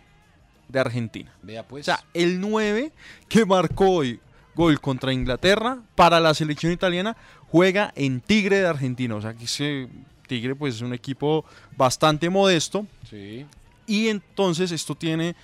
de 0.68 0.80
Argentina. 0.80 1.32
Vea 1.44 1.68
pues. 1.68 1.84
O 1.84 1.86
sea, 1.86 2.04
el 2.14 2.40
9 2.42 2.92
que 3.30 3.46
marcó 3.46 3.90
hoy 3.90 4.20
gol 4.56 4.80
contra 4.82 5.14
Inglaterra 5.14 5.80
para 5.96 6.20
la 6.20 6.34
selección 6.34 6.72
italiana 6.74 7.16
juega 7.50 7.94
en 7.96 8.20
Tigre 8.22 8.58
de 8.62 8.68
Argentina. 8.68 9.16
O 9.16 9.22
sea, 9.22 9.34
que 9.34 9.46
ese 9.46 9.88
Tigre 10.28 10.56
pues 10.56 10.76
es 10.76 10.82
un 10.82 10.94
equipo 10.94 11.46
bastante 11.78 12.30
modesto. 12.30 12.86
sí. 13.10 13.46
Y 13.88 14.08
entonces 14.08 14.72
esto 14.72 14.96
tiene 14.96 15.36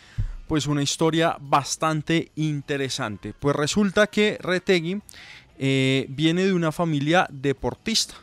pues 0.47 0.67
una 0.67 0.81
historia 0.81 1.37
bastante 1.39 2.31
interesante. 2.35 3.33
Pues 3.37 3.55
resulta 3.55 4.07
que 4.07 4.37
Retegui 4.41 5.01
eh, 5.59 6.05
viene 6.09 6.45
de 6.45 6.53
una 6.53 6.71
familia 6.71 7.27
deportista. 7.31 8.15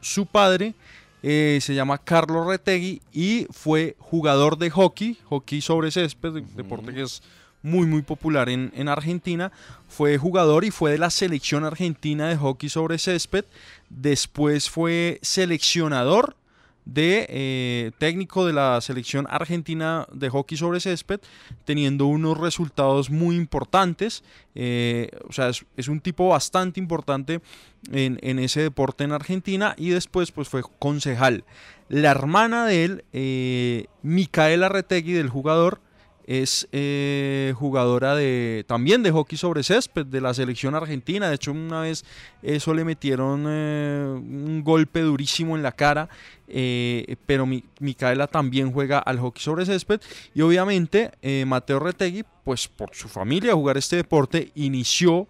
Su 0.00 0.26
padre 0.26 0.74
eh, 1.22 1.58
se 1.60 1.74
llama 1.74 1.98
Carlos 1.98 2.46
Retegui 2.46 3.00
y 3.12 3.46
fue 3.50 3.96
jugador 3.98 4.56
de 4.58 4.70
hockey, 4.70 5.18
hockey 5.24 5.60
sobre 5.60 5.90
césped, 5.90 6.32
de- 6.32 6.40
deporte 6.54 6.92
que 6.94 7.02
es 7.02 7.22
muy 7.62 7.86
muy 7.86 8.00
popular 8.00 8.48
en, 8.48 8.72
en 8.74 8.88
Argentina. 8.88 9.52
Fue 9.88 10.16
jugador 10.16 10.64
y 10.64 10.70
fue 10.70 10.92
de 10.92 10.98
la 10.98 11.10
selección 11.10 11.64
argentina 11.64 12.28
de 12.28 12.36
hockey 12.38 12.68
sobre 12.70 12.96
césped. 12.98 13.44
Después 13.90 14.70
fue 14.70 15.18
seleccionador 15.22 16.36
de 16.92 17.26
eh, 17.28 17.92
técnico 17.98 18.46
de 18.46 18.52
la 18.52 18.80
selección 18.80 19.26
argentina 19.30 20.06
de 20.12 20.28
hockey 20.28 20.58
sobre 20.58 20.80
césped, 20.80 21.20
teniendo 21.64 22.06
unos 22.06 22.38
resultados 22.38 23.10
muy 23.10 23.36
importantes. 23.36 24.24
eh, 24.54 25.08
o 25.28 25.32
sea, 25.32 25.50
es, 25.50 25.88
un 25.88 26.00
tipo 26.00 26.28
bastante 26.28 26.80
importante 26.80 27.40
en, 27.92 28.18
en 28.22 28.38
ese 28.38 28.62
deporte 28.62 29.04
en 29.04 29.12
Argentina 29.12 29.74
y 29.76 29.90
después 29.90 30.32
pues 30.32 30.48
fue 30.48 30.62
concejal. 30.78 31.44
La 31.88 32.10
hermana 32.10 32.66
de 32.66 32.84
él, 32.84 33.04
eh, 33.12 33.86
Micaela 34.02 34.68
Retegui, 34.68 35.12
del 35.12 35.28
jugador, 35.28 35.80
es 36.26 36.68
eh, 36.72 37.52
jugadora 37.56 38.14
de 38.14 38.64
también 38.68 39.02
de 39.02 39.10
hockey 39.10 39.36
sobre 39.36 39.62
césped 39.62 40.06
de 40.06 40.20
la 40.20 40.32
selección 40.34 40.74
argentina. 40.74 41.28
De 41.28 41.34
hecho, 41.34 41.50
una 41.52 41.80
vez 41.80 42.04
eso 42.42 42.72
le 42.74 42.84
metieron 42.84 43.44
eh, 43.48 44.04
un 44.06 44.62
golpe 44.64 45.00
durísimo 45.00 45.56
en 45.56 45.62
la 45.62 45.72
cara. 45.72 46.08
eh, 46.48 47.16
pero 47.26 47.46
Mi- 47.46 47.64
Micaela 47.80 48.26
también 48.26 48.72
juega 48.72 48.98
al 48.98 49.18
hockey 49.18 49.42
sobre 49.42 49.64
césped. 49.66 50.00
Y 50.34 50.42
obviamente 50.42 51.10
Mateo 51.46 51.78
Retegui, 51.80 52.24
pues 52.44 52.68
por 52.68 52.94
su 52.94 53.08
familia 53.08 53.54
jugar 53.54 53.76
este 53.76 53.96
deporte, 53.96 54.52
inició 54.54 55.26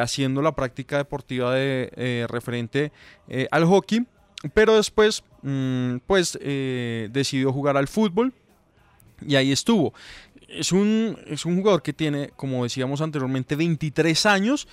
haciendo 0.00 0.40
la 0.42 0.54
práctica 0.54 0.96
deportiva 0.98 1.54
de 1.54 2.26
referente 2.28 2.92
al 3.50 3.64
hockey. 3.66 4.06
Pero 4.54 4.74
después, 4.76 5.22
mm, 5.42 5.96
pues 6.06 6.38
decidió 6.42 7.52
jugar 7.52 7.76
al 7.76 7.86
fútbol 7.88 8.32
y 9.26 9.36
ahí 9.36 9.52
estuvo. 9.52 9.94
Es 10.48 10.72
un, 10.72 11.18
es 11.26 11.46
un 11.46 11.56
jugador 11.56 11.82
que 11.82 11.92
tiene, 11.92 12.30
como 12.36 12.64
decíamos 12.64 13.00
anteriormente, 13.00 13.56
23 13.56 14.26
años 14.26 14.68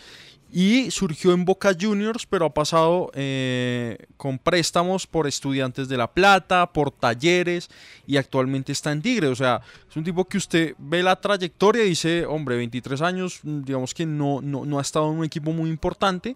y 0.51 0.89
surgió 0.89 1.31
en 1.33 1.45
Boca 1.45 1.75
Juniors, 1.79 2.25
pero 2.25 2.47
ha 2.47 2.53
pasado 2.53 3.11
eh, 3.13 3.97
con 4.17 4.39
préstamos 4.39 5.05
por 5.05 5.27
Estudiantes 5.27 5.87
de 5.87 5.97
La 5.97 6.11
Plata, 6.11 6.71
por 6.73 6.91
Talleres 6.91 7.69
y 8.07 8.17
actualmente 8.17 8.71
está 8.71 8.91
en 8.91 9.01
Tigre. 9.01 9.27
O 9.27 9.35
sea, 9.35 9.61
es 9.87 9.95
un 9.95 10.03
tipo 10.03 10.25
que 10.25 10.37
usted 10.37 10.73
ve 10.79 11.03
la 11.03 11.15
trayectoria 11.15 11.83
y 11.83 11.89
dice, 11.89 12.25
hombre, 12.25 12.57
23 12.57 13.01
años, 13.01 13.39
digamos 13.43 13.93
que 13.93 14.05
no, 14.05 14.41
no, 14.41 14.65
no 14.65 14.79
ha 14.79 14.81
estado 14.81 15.11
en 15.11 15.19
un 15.19 15.25
equipo 15.25 15.51
muy 15.51 15.69
importante, 15.69 16.35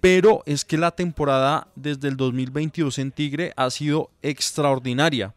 pero 0.00 0.42
es 0.46 0.64
que 0.64 0.78
la 0.78 0.90
temporada 0.90 1.68
desde 1.76 2.08
el 2.08 2.16
2022 2.16 2.98
en 2.98 3.12
Tigre 3.12 3.52
ha 3.56 3.70
sido 3.70 4.10
extraordinaria 4.22 5.34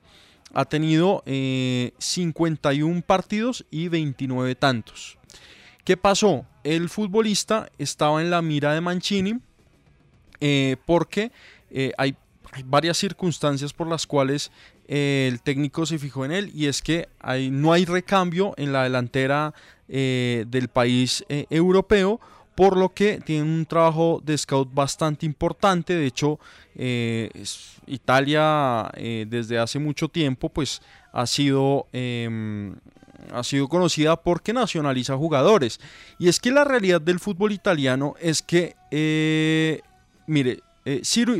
ha 0.54 0.66
tenido 0.66 1.24
eh, 1.26 1.94
51 1.98 3.02
partidos 3.02 3.66
y 3.72 3.88
29 3.90 4.56
tantos. 4.56 5.18
¿Qué 5.84 5.98
pasó? 5.98 6.46
El 6.64 6.90
futbolista 6.90 7.70
estaba 7.78 8.22
en 8.22 8.30
la 8.30 8.42
mira 8.42 8.74
de 8.74 8.82
Mancini 8.82 9.40
eh, 10.40 10.78
porque 10.86 11.32
eh, 11.70 11.92
hay, 11.98 12.16
hay 12.52 12.64
varias 12.64 12.98
circunstancias 12.98 13.74
por 13.74 13.88
las 13.88 14.08
cuales 14.08 14.52
eh, 14.88 15.28
el 15.32 15.42
técnico 15.42 15.86
se 15.86 15.98
fijó 15.98 16.26
en 16.26 16.32
él 16.32 16.52
y 16.54 16.68
es 16.68 16.82
que 16.82 17.10
hay, 17.20 17.50
no 17.50 17.74
hay 17.74 17.86
recambio 17.86 18.54
en 18.58 18.72
la 18.72 18.84
delantera 18.84 19.54
eh, 19.88 20.46
del 20.48 20.68
país 20.68 21.26
eh, 21.28 21.48
europeo 21.50 22.20
por 22.56 22.78
lo 22.78 22.94
que 22.94 23.20
tiene 23.20 23.44
un 23.44 23.66
trabajo 23.66 24.22
de 24.24 24.38
scout 24.38 24.74
bastante 24.74 25.26
importante. 25.26 25.94
De 25.94 26.06
hecho, 26.06 26.40
eh, 26.76 27.30
Italia 27.86 28.90
eh, 28.96 29.26
desde 29.28 29.60
hace 29.60 29.78
mucho 29.78 30.08
tiempo 30.08 30.50
pues 30.50 30.82
ha 31.12 31.28
sido, 31.28 31.88
em, 31.92 32.76
ha 33.34 33.44
sido 33.44 33.68
conocida 33.68 34.16
porque 34.16 34.54
nacionaliza 34.54 35.18
jugadores. 35.18 35.80
Y 36.18 36.30
es 36.30 36.40
que 36.40 36.52
la 36.52 36.64
realidad 36.64 37.02
del 37.02 37.20
fútbol 37.20 37.52
italiano 37.52 38.16
es 38.20 38.42
que, 38.42 38.76
eh, 38.90 39.82
mire, 40.26 40.62
Ciro, 41.04 41.34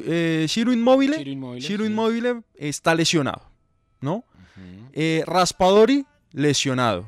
Ciro 0.48 0.74
Immobile, 0.74 1.18
Ciro 1.62 1.84
sí. 1.84 1.92
Immobile 1.92 2.42
está 2.56 2.96
lesionado, 2.96 3.44
¿no? 4.02 4.24
Raspadori 5.28 6.04
lesionado, 6.32 7.08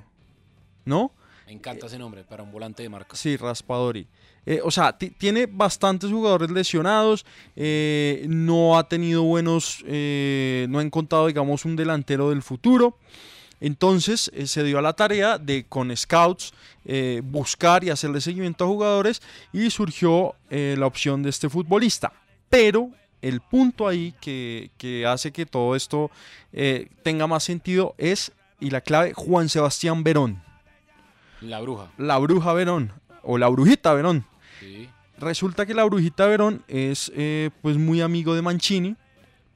¿no? 0.85 1.11
Me 1.47 1.53
encanta 1.53 1.86
ese 1.88 1.97
nombre 1.97 2.23
para 2.25 2.43
un 2.43 2.51
volante 2.51 2.83
de 2.83 2.89
marca. 2.89 3.15
Sí, 3.15 3.38
Raspadori. 3.38 4.05
Eh, 4.45 4.60
o 4.63 4.69
sea, 4.69 4.97
ti- 4.97 5.12
tiene 5.12 5.45
bastantes 5.45 6.12
jugadores 6.12 6.51
lesionados, 6.51 7.25
eh, 7.55 8.25
no 8.27 8.77
ha 8.77 8.88
tenido 8.89 9.23
buenos, 9.23 9.81
eh, 9.88 10.67
no 10.69 10.79
ha 10.79 10.81
encontrado, 10.81 11.25
digamos, 11.27 11.63
un 11.63 11.77
delantero 11.77 12.29
del 12.31 12.41
futuro. 12.43 12.97
Entonces 13.62 14.29
eh, 14.33 14.45
se 14.45 14.62
dio 14.63 14.77
a 14.77 14.81
la 14.81 14.91
tarea 14.93 15.38
de 15.38 15.65
con 15.67 15.95
scouts 15.95 16.53
eh, 16.86 17.21
buscar 17.23 17.83
y 17.86 17.89
hacerle 17.91 18.19
seguimiento 18.21 18.65
a 18.65 18.67
jugadores 18.67 19.21
y 19.53 19.69
surgió 19.71 20.36
eh, 20.49 20.75
la 20.77 20.86
opción 20.86 21.23
de 21.23 21.29
este 21.29 21.49
futbolista. 21.49 22.12
Pero 22.49 22.91
el 23.21 23.39
punto 23.39 23.88
ahí 23.88 24.13
que, 24.21 24.69
que 24.77 25.05
hace 25.07 25.31
que 25.31 25.45
todo 25.45 25.77
esto 25.77 26.12
eh, 26.51 26.89
tenga 27.03 27.25
más 27.25 27.45
sentido 27.45 27.95
es, 27.97 28.33
y 28.60 28.69
la 28.69 28.81
clave, 28.81 29.13
Juan 29.13 29.49
Sebastián 29.49 30.03
Verón, 30.03 30.43
La 31.41 31.60
bruja. 31.62 31.91
la 31.97 32.17
bruja 32.17 32.54
Verón 32.54 32.91
o 33.23 33.38
la 33.38 33.47
brujita 33.50 33.93
Verón. 33.93 34.26
Sí. 34.60 34.89
Resulta 35.19 35.65
que 35.65 35.73
la 35.73 35.84
brujita 35.84 36.26
Verón 36.28 36.63
es 36.67 37.12
eh, 37.15 37.50
pues 37.62 37.78
muy 37.78 38.02
amigo 38.02 38.36
de 38.36 38.41
Mancini 38.41 38.95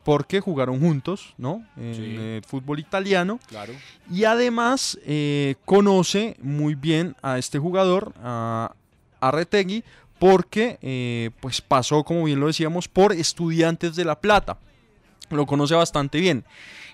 porque 0.03 0.39
jugaron 0.39 0.79
juntos, 0.79 1.35
¿no? 1.37 1.63
En 1.77 1.93
Sí. 1.95 2.15
el 2.17 2.43
fútbol 2.47 2.79
italiano. 2.79 3.39
Claro. 3.47 3.73
Y 4.11 4.23
además 4.23 4.97
eh, 5.05 5.55
conoce 5.65 6.35
muy 6.41 6.73
bien 6.75 7.15
a 7.21 7.37
este 7.37 7.59
jugador, 7.59 8.13
a, 8.23 8.73
a 9.19 9.31
Retegui, 9.31 9.83
porque 10.17 10.79
eh, 10.81 11.29
pues 11.39 11.61
pasó, 11.61 12.03
como 12.03 12.23
bien 12.23 12.39
lo 12.39 12.47
decíamos, 12.47 12.87
por 12.87 13.11
estudiantes 13.13 13.95
de 13.95 14.05
La 14.05 14.19
Plata. 14.19 14.57
Lo 15.29 15.45
conoce 15.45 15.75
bastante 15.75 16.19
bien. 16.19 16.43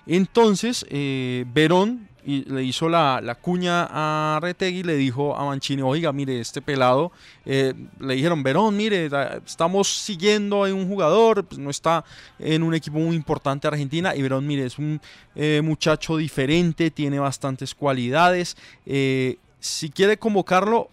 Entonces, 0.06 0.86
eh, 0.90 1.44
Verón 1.52 2.07
y 2.28 2.44
le 2.44 2.62
hizo 2.62 2.90
la, 2.90 3.22
la 3.22 3.36
cuña 3.36 3.88
a 3.90 4.38
Retegui, 4.42 4.82
le 4.82 4.96
dijo 4.96 5.34
a 5.34 5.46
Mancini, 5.46 5.80
oiga, 5.80 6.12
mire, 6.12 6.38
este 6.40 6.60
pelado, 6.60 7.10
eh, 7.46 7.72
le 7.98 8.16
dijeron, 8.16 8.42
Verón, 8.42 8.76
mire, 8.76 9.08
estamos 9.46 9.88
siguiendo 9.88 10.62
a 10.62 10.74
un 10.74 10.86
jugador, 10.86 11.42
pues, 11.46 11.58
no 11.58 11.70
está 11.70 12.04
en 12.38 12.62
un 12.62 12.74
equipo 12.74 12.98
muy 12.98 13.16
importante 13.16 13.66
de 13.66 13.72
Argentina, 13.72 14.14
y 14.14 14.20
Verón, 14.20 14.46
mire, 14.46 14.66
es 14.66 14.78
un 14.78 15.00
eh, 15.36 15.62
muchacho 15.64 16.18
diferente, 16.18 16.90
tiene 16.90 17.18
bastantes 17.18 17.74
cualidades, 17.74 18.58
eh, 18.84 19.38
si 19.58 19.88
quiere 19.88 20.18
convocarlo, 20.18 20.90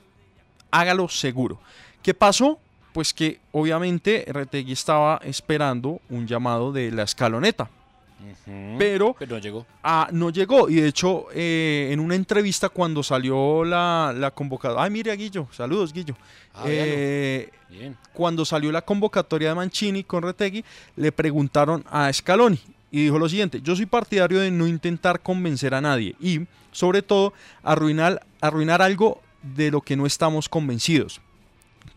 hágalo 0.72 1.10
seguro. 1.10 1.60
¿Qué 2.02 2.14
pasó? 2.14 2.60
Pues 2.94 3.14
que 3.14 3.42
obviamente 3.52 4.24
Retegui 4.26 4.72
estaba 4.72 5.20
esperando 5.22 6.00
un 6.10 6.28
llamado 6.28 6.72
de 6.72 6.92
la 6.92 7.04
escaloneta, 7.04 7.70
Pero 8.78 9.16
Pero 9.18 9.36
no 9.36 9.42
llegó. 9.42 9.66
Ah, 9.84 10.08
no 10.12 10.30
llegó. 10.30 10.70
Y 10.70 10.76
de 10.76 10.88
hecho, 10.88 11.26
eh, 11.34 11.90
en 11.92 12.00
una 12.00 12.16
entrevista 12.16 12.70
cuando 12.70 13.04
salió 13.04 13.64
la, 13.64 14.14
la 14.16 14.32
convocatoria. 14.32 14.84
Ay, 14.84 14.90
mire 14.92 15.12
a 15.12 15.16
Guillo. 15.16 15.48
Saludos, 15.52 15.92
Guillo. 15.94 16.16
Ah, 16.54 16.64
Eh, 16.68 17.50
Bien. 17.70 17.96
cuando 18.14 18.46
salió 18.46 18.72
la 18.72 18.82
convocatoria 18.84 19.50
de 19.50 19.56
Mancini 19.56 20.04
con 20.04 20.24
Retegui, 20.24 20.64
le 20.96 21.12
preguntaron 21.12 21.84
a 21.90 22.12
Scaloni. 22.12 22.60
Y 22.92 23.04
dijo 23.04 23.20
lo 23.20 23.28
siguiente: 23.28 23.62
Yo 23.62 23.76
soy 23.76 23.86
partidario 23.86 24.40
de 24.40 24.52
no 24.52 24.68
intentar 24.68 25.20
convencer 25.20 25.74
a 25.74 25.82
nadie. 25.82 26.16
Y, 26.20 26.42
sobre 26.72 27.02
todo, 27.02 27.34
arruinar, 27.64 28.26
arruinar 28.42 28.82
algo 28.82 29.22
de 29.42 29.72
lo 29.72 29.82
que 29.82 29.96
no 29.96 30.06
estamos 30.06 30.48
convencidos. 30.50 31.20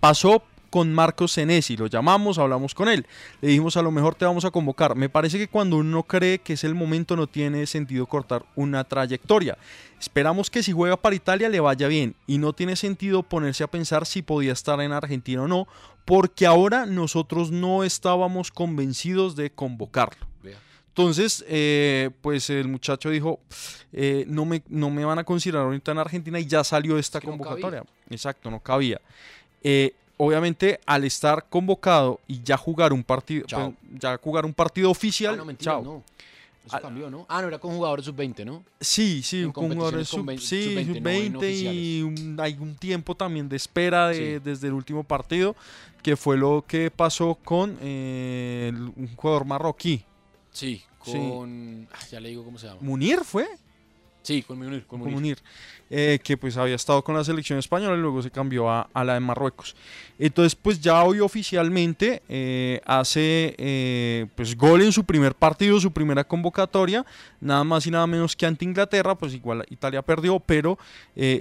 Pasó 0.01 0.43
con 0.71 0.93
Marcos 0.93 1.33
Senesi, 1.33 1.77
lo 1.77 1.87
llamamos, 1.87 2.39
hablamos 2.39 2.75
con 2.75 2.89
él, 2.89 3.07
le 3.41 3.49
dijimos 3.49 3.77
a 3.77 3.83
lo 3.83 3.91
mejor 3.91 4.15
te 4.15 4.25
vamos 4.25 4.45
a 4.45 4.51
convocar. 4.51 4.95
Me 4.95 5.09
parece 5.09 5.39
que 5.39 5.49
cuando 5.49 5.77
uno 5.77 6.03
cree 6.03 6.39
que 6.39 6.55
es 6.55 6.65
el 6.65 6.75
momento 6.75 7.17
no 7.17 7.27
tiene 7.27 7.67
sentido 7.67 8.07
cortar 8.07 8.45
una 8.55 8.85
trayectoria. 8.85 9.59
Esperamos 10.01 10.51
que 10.51 10.63
si 10.63 10.73
juega 10.73 10.97
para 10.97 11.17
Italia 11.17 11.49
le 11.49 11.61
vaya 11.61 11.89
bien 11.89 12.15
y 12.27 12.39
no 12.39 12.53
tiene 12.53 12.77
sentido 12.77 13.23
ponerse 13.23 13.65
a 13.65 13.69
pensar 13.69 14.07
si 14.07 14.23
podía 14.23 14.53
estar 14.53 14.81
en 14.81 14.93
Argentina 14.93 15.43
o 15.43 15.49
no, 15.49 15.67
porque 16.05 16.47
ahora 16.47 16.87
nosotros 16.87 17.51
no 17.51 17.85
estábamos 17.85 18.51
convencidos 18.51 19.37
de 19.37 19.51
convocarlo. 19.51 20.29
Entonces, 20.99 21.45
eh, 21.47 22.11
pues 22.23 22.51
el 22.51 22.67
muchacho 22.67 23.11
dijo, 23.11 23.39
eh, 23.93 24.25
no, 24.27 24.45
me, 24.45 24.65
no 24.67 24.91
me 24.91 25.05
van 25.05 25.21
a 25.21 25.23
considerar 25.23 25.63
ahorita 25.63 25.93
en 25.93 25.99
Argentina 25.99 26.41
y 26.41 26.47
ya 26.47 26.65
salió 26.65 26.99
esta 26.99 27.21
que 27.21 27.29
no 27.29 27.39
convocatoria. 27.39 27.85
Exacto, 28.11 28.51
no 28.51 28.59
cabía. 28.59 29.01
Eh, 29.63 29.95
obviamente, 30.19 30.79
al 30.85 31.05
estar 31.05 31.47
convocado 31.49 32.21
y 32.29 32.43
ya 32.43 32.57
jugar 32.59 32.93
un 32.93 33.03
partido, 33.03 33.47
pues, 33.49 33.71
ya 33.99 34.19
jugar 34.19 34.45
un 34.45 34.53
partido 34.53 34.89
Ah, 34.89 34.93
oficial, 34.93 35.37
no, 35.37 35.45
mentira, 35.47 35.73
chao. 35.73 35.83
no. 35.83 36.03
Eso 36.67 36.77
a- 36.77 36.81
cambió, 36.83 37.09
¿no? 37.11 37.25
Ah, 37.31 37.41
no, 37.41 37.49
era 37.49 37.59
con 37.59 37.75
jugadores 37.75 38.05
sub-20, 38.05 38.45
¿no? 38.45 38.63
Sí, 38.79 39.23
sí, 39.23 39.41
En 39.41 39.53
con 39.53 39.73
jugadores 39.73 40.11
competiciones 40.11 40.13
con 40.13 40.39
sub, 40.39 40.49
sí, 40.49 40.99
sub-20, 40.99 41.31
no 41.31 41.41
sub-20 41.41 41.73
y 41.75 42.03
un- 42.03 42.37
hay 42.41 42.57
un 42.61 42.75
tiempo 42.77 43.15
también 43.15 43.49
de 43.49 43.57
espera 43.57 44.09
de- 44.09 44.37
Sí. 44.37 44.43
desde 44.45 44.67
el 44.67 44.75
último 44.75 45.03
partido, 45.03 45.57
que 46.03 46.15
fue 46.15 46.37
lo 46.37 46.63
que 46.69 46.91
pasó 46.91 47.37
con 47.43 47.79
eh, 47.81 48.71
un 48.75 49.09
jugador 49.17 49.47
marroquí. 49.47 50.05
Sí, 50.53 50.83
Sí. 51.05 51.13
con... 51.13 51.89
ah, 51.93 51.99
ya 52.11 52.21
le 52.21 52.29
digo 52.29 52.45
cómo 52.45 52.59
se 52.59 52.67
llama. 52.67 52.81
Munir 52.83 53.21
fue, 53.25 53.47
Sí, 54.29 54.43
con 54.43 54.59
Munir. 54.59 54.85
Con 54.85 55.01
con 55.01 55.11
Munir. 55.11 55.39
Eh, 55.89 56.19
que 56.23 56.37
pues 56.37 56.59
había 56.59 56.75
estado 56.75 57.03
con 57.03 57.15
la 57.15 57.25
selección 57.25 57.59
española 57.59 57.97
y 57.97 58.01
luego 58.01 58.21
se 58.21 58.31
cambió 58.31 58.69
a, 58.69 58.87
a 58.93 59.03
la 59.03 59.15
de 59.15 59.21
Marruecos. 59.21 59.75
Entonces 60.19 60.55
pues 60.55 60.79
ya 60.83 61.03
hoy 61.03 61.21
oficialmente 61.21 62.23
eh, 62.29 62.83
hace 62.85 63.55
eh, 63.57 64.27
pues 64.35 64.55
gol 64.55 64.83
en 64.83 64.93
su 64.93 65.05
primer 65.05 65.35
partido, 65.35 65.81
su 65.81 65.91
primera 65.93 66.25
convocatoria, 66.25 67.07
nada 67.41 67.65
más 67.65 67.87
y 67.87 67.91
nada 67.91 68.07
menos 68.07 68.37
que 68.37 68.45
ante 68.45 68.67
Inglaterra, 68.67 69.15
pues 69.15 69.33
igual 69.33 69.65
Italia 69.71 70.03
perdió, 70.03 70.39
pero 70.41 70.79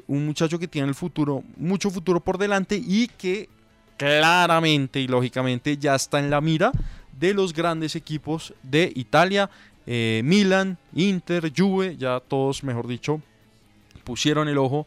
un 0.08 0.26
muchacho 0.26 0.58
que 0.58 0.70
tiene 0.70 0.88
el 0.88 0.96
futuro, 0.96 1.44
mucho 1.58 1.90
futuro 1.90 2.22
por 2.22 2.38
delante 2.38 2.82
y 2.82 3.10
que 3.10 3.50
claramente 3.98 5.02
y 5.02 5.08
lógicamente 5.08 5.76
ya 5.76 5.94
está 5.94 6.20
en 6.20 6.30
la 6.30 6.40
mira 6.40 6.72
de 7.20 7.34
los 7.34 7.52
grandes 7.52 7.98
equipos 7.98 8.54
de 8.64 8.94
Italia, 8.96 9.50
eh, 9.88 10.22
Milan, 10.24 10.78
Inter, 10.94 11.52
Juve, 11.56 11.98
ya 11.98 12.20
todos, 12.20 12.64
mejor 12.64 12.88
dicho, 12.88 13.22
pusieron 14.04 14.48
el 14.48 14.58
ojo 14.58 14.86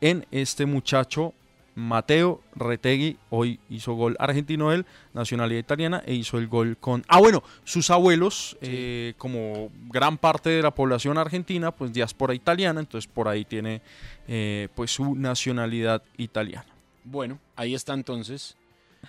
en 0.00 0.26
este 0.30 0.66
muchacho 0.66 1.34
Mateo 1.74 2.42
Retegui. 2.54 3.16
Hoy 3.30 3.58
hizo 3.70 3.94
gol 3.94 4.16
argentino 4.18 4.72
él, 4.72 4.84
nacionalidad 5.14 5.60
italiana, 5.60 6.02
e 6.06 6.14
hizo 6.14 6.38
el 6.38 6.48
gol 6.48 6.76
con... 6.76 7.04
Ah, 7.08 7.18
bueno, 7.18 7.42
sus 7.64 7.90
abuelos, 7.90 8.56
eh, 8.60 9.14
como 9.18 9.70
gran 9.88 10.18
parte 10.18 10.50
de 10.50 10.62
la 10.62 10.70
población 10.70 11.18
argentina, 11.18 11.70
pues 11.70 11.92
diáspora 11.92 12.34
italiana, 12.34 12.80
entonces 12.80 13.10
por 13.12 13.28
ahí 13.28 13.44
tiene 13.44 13.80
eh, 14.28 14.68
pues 14.74 14.90
su 14.90 15.14
nacionalidad 15.14 16.02
italiana. 16.16 16.66
Bueno, 17.04 17.38
ahí 17.56 17.74
está 17.74 17.94
entonces 17.94 18.56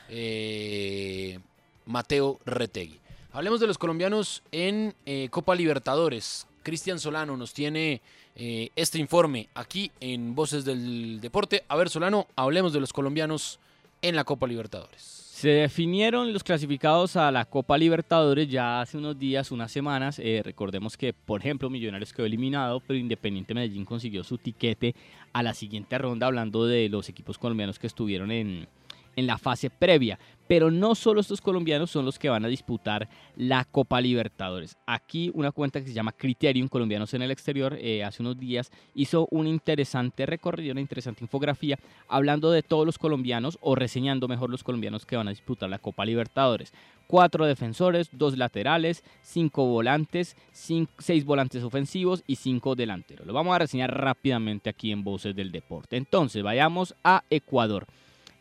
eh, 0.10 1.40
Mateo 1.86 2.40
Retegui. 2.46 3.00
Hablemos 3.34 3.60
de 3.60 3.66
los 3.66 3.80
colombianos 3.80 4.44
en 4.52 4.94
eh, 5.08 5.28
Copa 5.32 5.56
Libertadores. 5.56 6.46
Cristian 6.62 7.00
Solano 7.00 7.36
nos 7.36 7.52
tiene 7.52 8.00
eh, 8.36 8.70
este 8.76 9.00
informe 9.00 9.50
aquí 9.56 9.90
en 10.00 10.36
Voces 10.36 10.66
del 10.66 11.20
Deporte. 11.20 11.64
A 11.68 11.76
ver, 11.76 11.90
Solano, 11.90 12.28
hablemos 12.36 12.74
de 12.74 12.80
los 12.80 12.94
colombianos 12.94 13.60
en 14.04 14.16
la 14.16 14.24
Copa 14.24 14.46
Libertadores. 14.46 15.02
Se 15.02 15.50
definieron 15.50 16.32
los 16.32 16.44
clasificados 16.44 17.16
a 17.16 17.32
la 17.32 17.46
Copa 17.46 17.76
Libertadores 17.76 18.48
ya 18.48 18.82
hace 18.82 19.00
unos 19.00 19.18
días, 19.18 19.52
unas 19.52 19.72
semanas. 19.72 20.20
Eh, 20.20 20.44
recordemos 20.46 20.96
que, 20.96 21.12
por 21.12 21.42
ejemplo, 21.42 21.72
Millonarios 21.72 22.14
quedó 22.14 22.28
eliminado, 22.28 22.82
pero 22.82 23.00
Independiente 23.00 23.56
Medellín 23.56 23.84
consiguió 23.84 24.24
su 24.24 24.38
tiquete 24.38 24.94
a 25.34 25.42
la 25.42 25.56
siguiente 25.56 25.98
ronda, 25.98 26.28
hablando 26.28 26.68
de 26.68 26.88
los 26.88 27.10
equipos 27.10 27.40
colombianos 27.40 27.80
que 27.80 27.88
estuvieron 27.88 28.30
en, 28.30 28.68
en 29.16 29.28
la 29.28 29.38
fase 29.38 29.70
previa. 29.70 30.20
Pero 30.48 30.70
no 30.70 30.94
solo 30.94 31.22
estos 31.22 31.40
colombianos 31.40 31.90
son 31.90 32.06
los 32.06 32.20
que 32.20 32.30
van 32.30 32.44
a 32.44 32.50
disputar 32.50 33.08
la 33.38 33.64
Copa 33.64 34.02
Libertadores. 34.02 34.78
Aquí 34.86 35.32
una 35.34 35.52
cuenta 35.52 35.80
que 35.80 35.88
se 35.88 35.94
llama 35.94 36.12
Criterium 36.12 36.68
Colombianos 36.68 37.14
en 37.14 37.22
el 37.22 37.32
Exterior 37.32 37.78
eh, 37.80 38.04
hace 38.04 38.22
unos 38.22 38.38
días 38.38 38.72
hizo 38.94 39.28
un 39.32 39.48
interesante 39.48 40.26
recorrido, 40.26 40.74
una 40.74 40.82
interesante 40.82 41.24
infografía 41.24 41.80
hablando 42.10 42.52
de 42.52 42.62
todos 42.62 42.86
los 42.86 42.98
colombianos 42.98 43.58
o 43.62 43.76
reseñando 43.76 44.28
mejor 44.28 44.50
los 44.50 44.64
colombianos 44.64 45.06
que 45.06 45.16
van 45.16 45.28
a 45.28 45.32
disputar 45.32 45.70
la 45.70 45.80
Copa 45.80 46.06
Libertadores. 46.06 46.74
Cuatro 47.08 47.46
defensores, 47.46 48.10
dos 48.12 48.38
laterales, 48.38 49.04
cinco 49.22 49.66
volantes, 49.66 50.36
seis 50.52 51.26
volantes 51.26 51.64
ofensivos 51.64 52.24
y 52.28 52.36
cinco 52.36 52.76
delanteros. 52.76 53.26
Lo 53.26 53.34
vamos 53.34 53.56
a 53.56 53.60
reseñar 53.60 53.98
rápidamente 53.98 54.70
aquí 54.70 54.92
en 54.92 55.04
Voces 55.04 55.36
del 55.36 55.52
Deporte. 55.52 55.98
Entonces, 55.98 56.44
vayamos 56.44 56.96
a 57.04 57.24
Ecuador. 57.30 57.88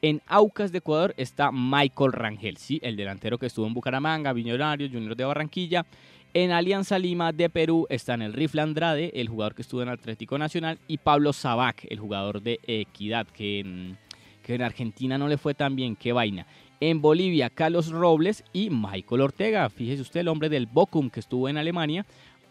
En 0.02 0.20
Aucas 0.26 0.72
de 0.72 0.78
Ecuador 0.78 1.14
está 1.16 1.50
Michael 1.52 2.12
Rangel, 2.12 2.56
¿sí? 2.56 2.80
el 2.82 2.96
delantero 2.96 3.38
que 3.38 3.46
estuvo 3.46 3.66
en 3.66 3.74
Bucaramanga, 3.74 4.34
Millonarios, 4.34 4.90
Junior 4.90 5.16
de 5.16 5.24
Barranquilla. 5.24 5.86
En 6.34 6.50
Alianza 6.50 6.98
Lima 6.98 7.32
de 7.32 7.48
Perú 7.48 7.86
están 7.88 8.20
el 8.20 8.32
Rifle 8.32 8.62
Andrade, 8.62 9.12
el 9.14 9.28
jugador 9.28 9.54
que 9.54 9.62
estuvo 9.62 9.82
en 9.82 9.88
Atlético 9.88 10.36
Nacional, 10.38 10.78
y 10.88 10.98
Pablo 10.98 11.32
Sabac, 11.32 11.86
el 11.88 12.00
jugador 12.00 12.42
de 12.42 12.58
Equidad, 12.66 13.26
que 13.28 13.94
que 14.42 14.54
en 14.54 14.62
Argentina 14.62 15.16
no 15.16 15.28
le 15.28 15.38
fue 15.38 15.54
tan 15.54 15.76
bien, 15.76 15.96
qué 15.96 16.12
vaina. 16.12 16.46
En 16.80 17.00
Bolivia, 17.00 17.48
Carlos 17.48 17.90
Robles 17.90 18.44
y 18.52 18.70
Michael 18.70 19.20
Ortega, 19.20 19.70
fíjese 19.70 20.02
usted, 20.02 20.20
el 20.20 20.28
hombre 20.28 20.48
del 20.48 20.66
Bochum 20.66 21.10
que 21.10 21.20
estuvo 21.20 21.48
en 21.48 21.56
Alemania, 21.56 22.04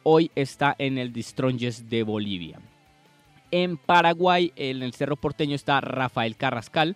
hoy 0.04 0.32
está 0.36 0.76
en 0.78 0.98
el 0.98 1.12
Distronges 1.12 1.90
de 1.90 2.04
Bolivia. 2.04 2.60
En 3.52 3.76
Paraguay, 3.76 4.54
en 4.56 4.82
el 4.82 4.94
Cerro 4.94 5.18
Porteño 5.18 5.56
está 5.56 5.82
Rafael 5.82 6.38
Carrascal. 6.38 6.96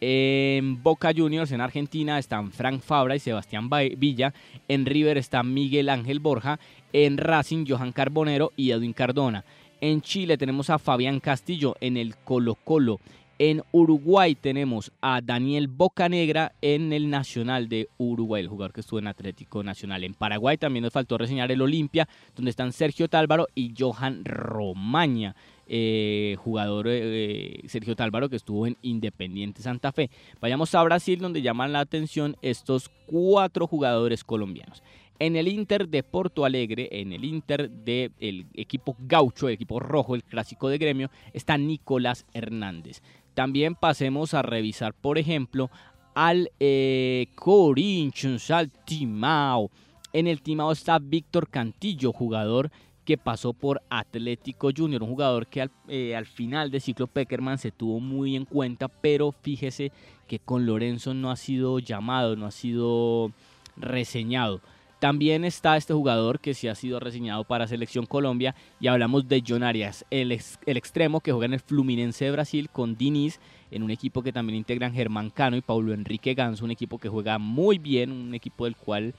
En 0.00 0.82
Boca 0.82 1.12
Juniors, 1.16 1.52
en 1.52 1.60
Argentina, 1.60 2.18
están 2.18 2.52
Frank 2.52 2.80
Fabra 2.82 3.16
y 3.16 3.20
Sebastián 3.20 3.68
Ba- 3.68 3.80
Villa. 3.96 4.34
En 4.68 4.84
River 4.84 5.16
está 5.18 5.42
Miguel 5.42 5.88
Ángel 5.88 6.20
Borja. 6.20 6.58
En 6.92 7.16
Racing, 7.18 7.64
Johan 7.66 7.92
Carbonero 7.92 8.52
y 8.56 8.70
Edwin 8.70 8.92
Cardona. 8.92 9.44
En 9.80 10.00
Chile 10.00 10.38
tenemos 10.38 10.70
a 10.70 10.78
Fabián 10.78 11.20
Castillo 11.20 11.76
en 11.80 11.96
el 11.96 12.16
Colo 12.16 12.54
Colo. 12.54 13.00
En 13.38 13.62
Uruguay 13.72 14.34
tenemos 14.34 14.90
a 15.02 15.20
Daniel 15.20 15.68
Bocanegra 15.68 16.52
en 16.62 16.94
el 16.94 17.10
Nacional 17.10 17.68
de 17.68 17.86
Uruguay, 17.98 18.40
el 18.42 18.48
jugador 18.48 18.72
que 18.72 18.80
estuvo 18.80 18.98
en 18.98 19.08
Atlético 19.08 19.62
Nacional. 19.62 20.04
En 20.04 20.14
Paraguay 20.14 20.56
también 20.56 20.84
nos 20.84 20.92
faltó 20.94 21.18
reseñar 21.18 21.52
el 21.52 21.60
Olimpia, 21.60 22.08
donde 22.34 22.50
están 22.50 22.72
Sergio 22.72 23.08
Tálvaro 23.08 23.48
y 23.54 23.74
Johan 23.78 24.24
Romaña, 24.24 25.36
eh, 25.66 26.36
jugador 26.38 26.86
eh, 26.88 27.60
Sergio 27.66 27.96
Tálvaro 27.96 28.28
que 28.28 28.36
estuvo 28.36 28.66
en 28.66 28.76
Independiente 28.82 29.62
Santa 29.62 29.92
Fe. 29.92 30.10
Vayamos 30.40 30.74
a 30.74 30.82
Brasil, 30.82 31.18
donde 31.18 31.42
llaman 31.42 31.72
la 31.72 31.80
atención 31.80 32.36
estos 32.42 32.90
cuatro 33.06 33.66
jugadores 33.66 34.24
colombianos. 34.24 34.82
En 35.18 35.34
el 35.36 35.48
Inter 35.48 35.88
de 35.88 36.02
Porto 36.02 36.44
Alegre, 36.44 36.88
en 36.92 37.12
el 37.12 37.24
Inter 37.24 37.70
del 37.70 38.46
equipo 38.54 38.96
gaucho, 38.98 39.48
el 39.48 39.54
equipo 39.54 39.80
rojo, 39.80 40.14
el 40.14 40.22
clásico 40.22 40.68
de 40.68 40.78
gremio, 40.78 41.10
está 41.32 41.56
Nicolás 41.56 42.26
Hernández. 42.34 43.02
También 43.34 43.74
pasemos 43.74 44.34
a 44.34 44.42
revisar, 44.42 44.94
por 44.94 45.18
ejemplo, 45.18 45.70
al 46.14 46.50
eh, 46.60 47.28
Corinthians, 47.34 48.50
al 48.50 48.70
Timao. 48.70 49.70
En 50.12 50.26
el 50.26 50.42
Timao 50.42 50.72
está 50.72 50.98
Víctor 50.98 51.48
Cantillo, 51.48 52.12
jugador 52.12 52.70
que 53.06 53.16
pasó 53.16 53.54
por 53.54 53.80
Atlético 53.88 54.70
Junior, 54.76 55.02
un 55.02 55.08
jugador 55.08 55.46
que 55.46 55.62
al, 55.62 55.70
eh, 55.88 56.14
al 56.14 56.26
final 56.26 56.70
de 56.70 56.80
ciclo 56.80 57.06
Peckerman 57.06 57.56
se 57.56 57.70
tuvo 57.70 58.00
muy 58.00 58.36
en 58.36 58.44
cuenta, 58.44 58.88
pero 58.88 59.32
fíjese 59.32 59.92
que 60.26 60.40
con 60.40 60.66
Lorenzo 60.66 61.14
no 61.14 61.30
ha 61.30 61.36
sido 61.36 61.78
llamado, 61.78 62.36
no 62.36 62.46
ha 62.46 62.50
sido 62.50 63.32
reseñado. 63.76 64.60
También 64.98 65.44
está 65.44 65.76
este 65.76 65.92
jugador 65.92 66.40
que 66.40 66.54
sí 66.54 66.68
ha 66.68 66.74
sido 66.74 66.98
reseñado 66.98 67.44
para 67.44 67.68
Selección 67.68 68.06
Colombia 68.06 68.54
y 68.80 68.88
hablamos 68.88 69.28
de 69.28 69.42
John 69.46 69.62
Arias, 69.62 70.04
el, 70.10 70.32
el 70.32 70.76
extremo 70.76 71.20
que 71.20 71.32
juega 71.32 71.46
en 71.46 71.54
el 71.54 71.60
Fluminense 71.60 72.24
de 72.24 72.30
Brasil 72.32 72.70
con 72.70 72.96
Diniz, 72.96 73.38
en 73.70 73.82
un 73.82 73.90
equipo 73.90 74.22
que 74.22 74.32
también 74.32 74.56
integran 74.56 74.94
Germán 74.94 75.30
Cano 75.30 75.56
y 75.56 75.60
Paulo 75.60 75.92
Enrique 75.92 76.34
Ganso, 76.34 76.64
un 76.64 76.70
equipo 76.70 76.98
que 76.98 77.10
juega 77.10 77.38
muy 77.38 77.78
bien, 77.78 78.10
un 78.10 78.34
equipo 78.34 78.64
del 78.64 78.74
cual, 78.74 79.14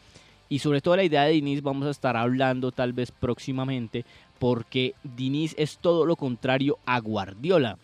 y 0.49 0.59
sobre 0.59 0.81
todo 0.81 0.95
la 0.95 1.03
idea 1.03 1.23
de 1.23 1.31
Diniz 1.31 1.61
vamos 1.61 1.87
a 1.87 1.91
estar 1.91 2.15
hablando 2.15 2.71
tal 2.71 2.93
vez 2.93 3.11
próximamente, 3.11 4.05
porque 4.39 4.93
Diniz 5.03 5.53
es 5.57 5.77
todo 5.77 6.05
lo 6.05 6.15
contrario 6.15 6.77
a 6.85 6.99
Guardiola. 6.99 7.77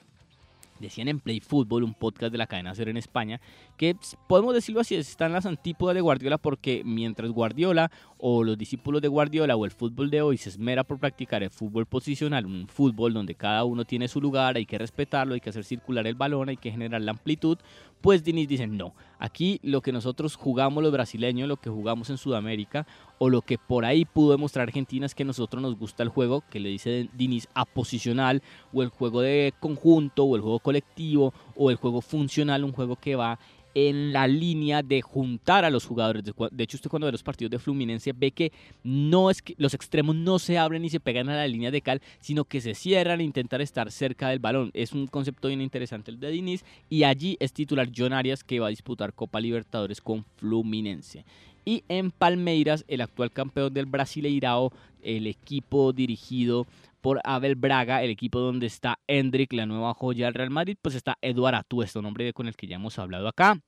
Decían 0.79 1.07
en 1.07 1.19
Play 1.19 1.39
Football, 1.39 1.83
un 1.83 1.93
podcast 1.93 2.31
de 2.31 2.37
la 2.37 2.47
cadena 2.47 2.75
Ser 2.75 2.89
en 2.89 2.97
España, 2.97 3.39
que 3.77 3.95
podemos 4.27 4.53
decirlo 4.53 4.81
así, 4.81 4.95
están 4.95 5.33
las 5.33 5.45
antípodas 5.45 5.95
de 5.95 6.01
Guardiola 6.01 6.37
porque 6.37 6.83
mientras 6.85 7.29
Guardiola 7.31 7.91
o 8.17 8.43
los 8.43 8.57
discípulos 8.57 9.01
de 9.01 9.07
Guardiola 9.07 9.55
o 9.55 9.65
el 9.65 9.71
fútbol 9.71 10.09
de 10.09 10.21
hoy 10.21 10.37
se 10.37 10.49
esmera 10.49 10.83
por 10.83 10.99
practicar 10.99 11.43
el 11.43 11.49
fútbol 11.49 11.85
posicional, 11.85 12.45
un 12.45 12.67
fútbol 12.67 13.13
donde 13.13 13.35
cada 13.35 13.65
uno 13.65 13.85
tiene 13.85 14.07
su 14.07 14.21
lugar, 14.21 14.55
hay 14.55 14.65
que 14.65 14.77
respetarlo, 14.77 15.33
hay 15.33 15.41
que 15.41 15.49
hacer 15.49 15.63
circular 15.63 16.07
el 16.07 16.15
balón, 16.15 16.49
hay 16.49 16.57
que 16.57 16.71
generar 16.71 17.01
la 17.01 17.11
amplitud, 17.11 17.57
pues 18.01 18.23
Diniz 18.23 18.47
dice 18.47 18.67
no, 18.67 18.93
aquí 19.17 19.59
lo 19.63 19.81
que 19.81 19.91
nosotros 19.91 20.35
jugamos 20.35 20.83
los 20.83 20.91
brasileños, 20.91 21.47
lo 21.47 21.57
que 21.57 21.69
jugamos 21.69 22.09
en 22.09 22.17
Sudamérica 22.17 22.85
o 23.17 23.29
lo 23.29 23.41
que 23.41 23.57
por 23.57 23.85
ahí 23.85 24.05
pudo 24.05 24.31
demostrar 24.31 24.67
Argentina 24.67 25.05
es 25.05 25.15
que 25.15 25.23
a 25.23 25.25
nosotros 25.25 25.61
nos 25.61 25.77
gusta 25.77 26.03
el 26.03 26.09
juego, 26.09 26.43
que 26.49 26.59
le 26.59 26.69
dice 26.69 27.09
Diniz 27.13 27.47
aposicional 27.53 28.41
o 28.73 28.83
el 28.83 28.89
juego 28.89 29.21
de 29.21 29.53
conjunto 29.59 30.25
o 30.25 30.35
el 30.35 30.41
juego 30.41 30.59
colectivo 30.59 31.33
o 31.55 31.71
el 31.71 31.77
juego 31.77 32.01
funcional, 32.01 32.63
un 32.63 32.71
juego 32.71 32.95
que 32.95 33.15
va 33.15 33.39
en 33.75 34.13
la 34.13 34.27
línea 34.27 34.83
de 34.83 35.01
juntar 35.01 35.65
a 35.65 35.69
los 35.69 35.85
jugadores. 35.85 36.23
De 36.23 36.63
hecho, 36.63 36.77
usted 36.77 36.89
cuando 36.89 37.05
ve 37.05 37.11
los 37.11 37.23
partidos 37.23 37.51
de 37.51 37.59
Fluminense 37.59 38.13
ve 38.13 38.31
que 38.31 38.51
no 38.83 39.29
es 39.29 39.41
que 39.41 39.55
los 39.57 39.73
extremos 39.73 40.15
no 40.15 40.39
se 40.39 40.57
abren 40.57 40.85
y 40.85 40.89
se 40.89 40.99
pegan 40.99 41.29
a 41.29 41.35
la 41.35 41.47
línea 41.47 41.71
de 41.71 41.81
cal, 41.81 42.01
sino 42.19 42.45
que 42.45 42.61
se 42.61 42.75
cierran 42.75 43.21
e 43.21 43.23
intentar 43.23 43.61
estar 43.61 43.91
cerca 43.91 44.29
del 44.29 44.39
balón. 44.39 44.69
Es 44.73 44.93
un 44.93 45.07
concepto 45.07 45.47
bien 45.47 45.61
interesante 45.61 46.11
el 46.11 46.19
de 46.19 46.29
Diniz 46.29 46.63
y 46.89 47.03
allí 47.03 47.37
es 47.39 47.53
titular 47.53 47.89
John 47.95 48.13
Arias 48.13 48.43
que 48.43 48.59
va 48.59 48.67
a 48.67 48.71
disputar 48.71 49.13
Copa 49.13 49.39
Libertadores 49.39 50.01
con 50.01 50.23
Fluminense. 50.37 51.25
Y 51.65 51.83
en 51.87 52.11
Palmeiras, 52.11 52.83
el 52.87 53.01
actual 53.01 53.31
campeón 53.31 53.73
del 53.73 53.85
Brasileirao, 53.85 54.73
el 55.01 55.27
equipo 55.27 55.93
dirigido 55.93 56.67
por 57.03 57.19
Abel 57.25 57.55
Braga, 57.55 58.01
el 58.01 58.09
equipo 58.09 58.39
donde 58.39 58.65
está 58.65 58.97
Hendrik, 59.07 59.51
la 59.51 59.65
nueva 59.65 59.93
joya 59.93 60.25
del 60.25 60.35
Real 60.35 60.49
Madrid, 60.49 60.77
pues 60.81 60.95
está 60.95 61.17
Eduardo 61.21 61.59
Atuesto, 61.59 62.01
nombre 62.01 62.31
con 62.31 62.47
el 62.47 62.55
que 62.55 62.65
ya 62.65 62.77
hemos 62.77 62.97
hablado 62.97 63.27
acá 63.27 63.59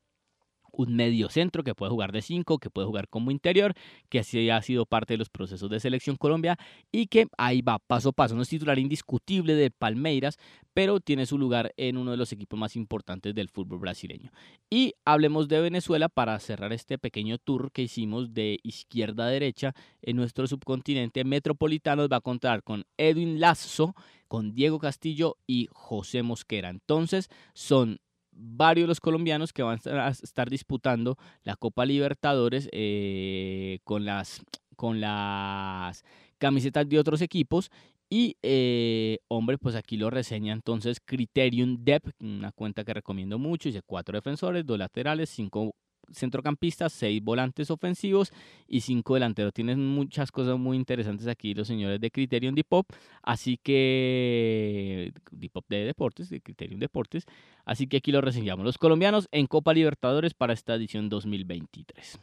un 0.77 0.95
medio 0.95 1.29
centro 1.29 1.63
que 1.63 1.75
puede 1.75 1.91
jugar 1.91 2.11
de 2.11 2.21
5, 2.21 2.59
que 2.59 2.69
puede 2.69 2.87
jugar 2.87 3.07
como 3.07 3.31
interior, 3.31 3.73
que 4.09 4.19
así 4.19 4.49
ha 4.49 4.61
sido 4.61 4.85
parte 4.85 5.13
de 5.13 5.17
los 5.17 5.29
procesos 5.29 5.69
de 5.69 5.79
selección 5.79 6.15
Colombia 6.15 6.57
y 6.91 7.07
que 7.07 7.27
ahí 7.37 7.61
va 7.61 7.79
paso 7.79 8.09
a 8.09 8.11
paso. 8.11 8.35
No 8.35 8.41
es 8.41 8.49
titular 8.49 8.79
indiscutible 8.79 9.55
de 9.55 9.71
Palmeiras, 9.71 10.37
pero 10.73 10.99
tiene 10.99 11.25
su 11.25 11.37
lugar 11.37 11.73
en 11.77 11.97
uno 11.97 12.11
de 12.11 12.17
los 12.17 12.31
equipos 12.31 12.59
más 12.59 12.75
importantes 12.75 13.33
del 13.33 13.49
fútbol 13.49 13.79
brasileño. 13.79 14.31
Y 14.69 14.93
hablemos 15.05 15.47
de 15.47 15.61
Venezuela 15.61 16.09
para 16.09 16.37
cerrar 16.39 16.73
este 16.73 16.97
pequeño 16.97 17.37
tour 17.37 17.71
que 17.71 17.83
hicimos 17.83 18.33
de 18.33 18.59
izquierda 18.63 19.25
a 19.25 19.29
derecha 19.29 19.73
en 20.01 20.17
nuestro 20.17 20.47
subcontinente 20.47 21.23
metropolitano. 21.23 22.07
Va 22.09 22.17
a 22.17 22.21
contar 22.21 22.63
con 22.63 22.85
Edwin 22.97 23.39
Lazo, 23.39 23.95
con 24.27 24.53
Diego 24.53 24.79
Castillo 24.79 25.37
y 25.47 25.69
José 25.71 26.23
Mosquera. 26.23 26.69
Entonces 26.69 27.29
son 27.53 27.99
varios 28.35 28.85
de 28.85 28.87
los 28.89 28.99
colombianos 28.99 29.53
que 29.53 29.63
van 29.63 29.79
a 29.85 30.09
estar 30.09 30.49
disputando 30.49 31.17
la 31.43 31.55
Copa 31.55 31.85
Libertadores 31.85 32.69
eh, 32.71 33.79
con, 33.83 34.05
las, 34.05 34.41
con 34.75 34.99
las 35.01 36.03
camisetas 36.37 36.87
de 36.87 36.99
otros 36.99 37.21
equipos. 37.21 37.71
Y, 38.09 38.37
eh, 38.43 39.17
hombre, 39.27 39.57
pues 39.57 39.75
aquí 39.75 39.97
lo 39.97 40.11
reseña 40.11 40.53
entonces 40.53 40.99
Criterium 41.03 41.83
Dep, 41.83 42.03
una 42.19 42.51
cuenta 42.51 42.83
que 42.83 42.93
recomiendo 42.93 43.39
mucho. 43.39 43.69
Dice 43.69 43.81
cuatro 43.81 44.15
defensores, 44.15 44.65
dos 44.65 44.77
laterales, 44.77 45.29
cinco 45.29 45.73
centrocampistas, 46.11 46.93
seis 46.93 47.23
volantes 47.23 47.71
ofensivos 47.71 48.31
y 48.67 48.81
cinco 48.81 49.13
delanteros. 49.13 49.53
Tienen 49.53 49.85
muchas 49.85 50.31
cosas 50.31 50.57
muy 50.57 50.77
interesantes 50.77 51.27
aquí 51.27 51.53
los 51.53 51.67
señores 51.67 51.99
de 51.99 52.11
Criterion 52.11 52.55
Depop, 52.55 52.87
así 53.23 53.57
que 53.61 55.13
Depop 55.31 55.65
de 55.69 55.85
Deportes, 55.85 56.29
de 56.29 56.41
Criterion 56.41 56.79
Deportes, 56.79 57.25
así 57.65 57.87
que 57.87 57.97
aquí 57.97 58.11
lo 58.11 58.21
reseñamos. 58.21 58.65
Los 58.65 58.77
colombianos 58.77 59.27
en 59.31 59.47
Copa 59.47 59.73
Libertadores 59.73 60.33
para 60.33 60.53
esta 60.53 60.75
edición 60.75 61.09
2023. 61.09 62.19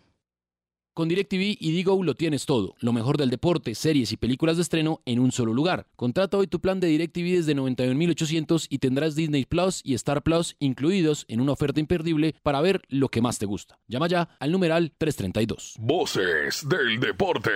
Con 0.94 1.08
DirecTV 1.08 1.56
y 1.58 1.72
Digo 1.72 2.02
lo 2.02 2.14
tienes 2.14 2.44
todo. 2.44 2.74
Lo 2.80 2.92
mejor 2.92 3.16
del 3.16 3.30
deporte, 3.30 3.74
series 3.74 4.12
y 4.12 4.18
películas 4.18 4.56
de 4.56 4.62
estreno 4.62 5.00
en 5.06 5.20
un 5.20 5.32
solo 5.32 5.54
lugar. 5.54 5.86
Contrata 5.96 6.36
hoy 6.36 6.46
tu 6.46 6.60
plan 6.60 6.80
de 6.80 6.88
DirecTV 6.88 7.36
desde 7.36 7.56
91.800 7.56 8.66
y 8.68 8.78
tendrás 8.78 9.14
Disney 9.14 9.46
Plus 9.46 9.80
y 9.84 9.94
Star 9.94 10.22
Plus 10.22 10.54
incluidos 10.58 11.24
en 11.28 11.40
una 11.40 11.52
oferta 11.52 11.80
imperdible 11.80 12.34
para 12.42 12.60
ver 12.60 12.82
lo 12.88 13.08
que 13.08 13.22
más 13.22 13.38
te 13.38 13.46
gusta. 13.46 13.78
Llama 13.88 14.06
ya 14.06 14.36
al 14.38 14.52
numeral 14.52 14.92
332. 14.98 15.76
Voces 15.78 16.68
del 16.68 17.00
deporte. 17.00 17.50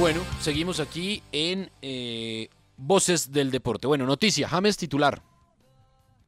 Bueno, 0.00 0.20
seguimos 0.40 0.80
aquí 0.80 1.22
en 1.30 1.70
eh, 1.80 2.48
Voces 2.76 3.30
del 3.32 3.50
Deporte. 3.52 3.86
Bueno, 3.86 4.06
noticia, 4.06 4.48
James 4.48 4.76
titular. 4.76 5.22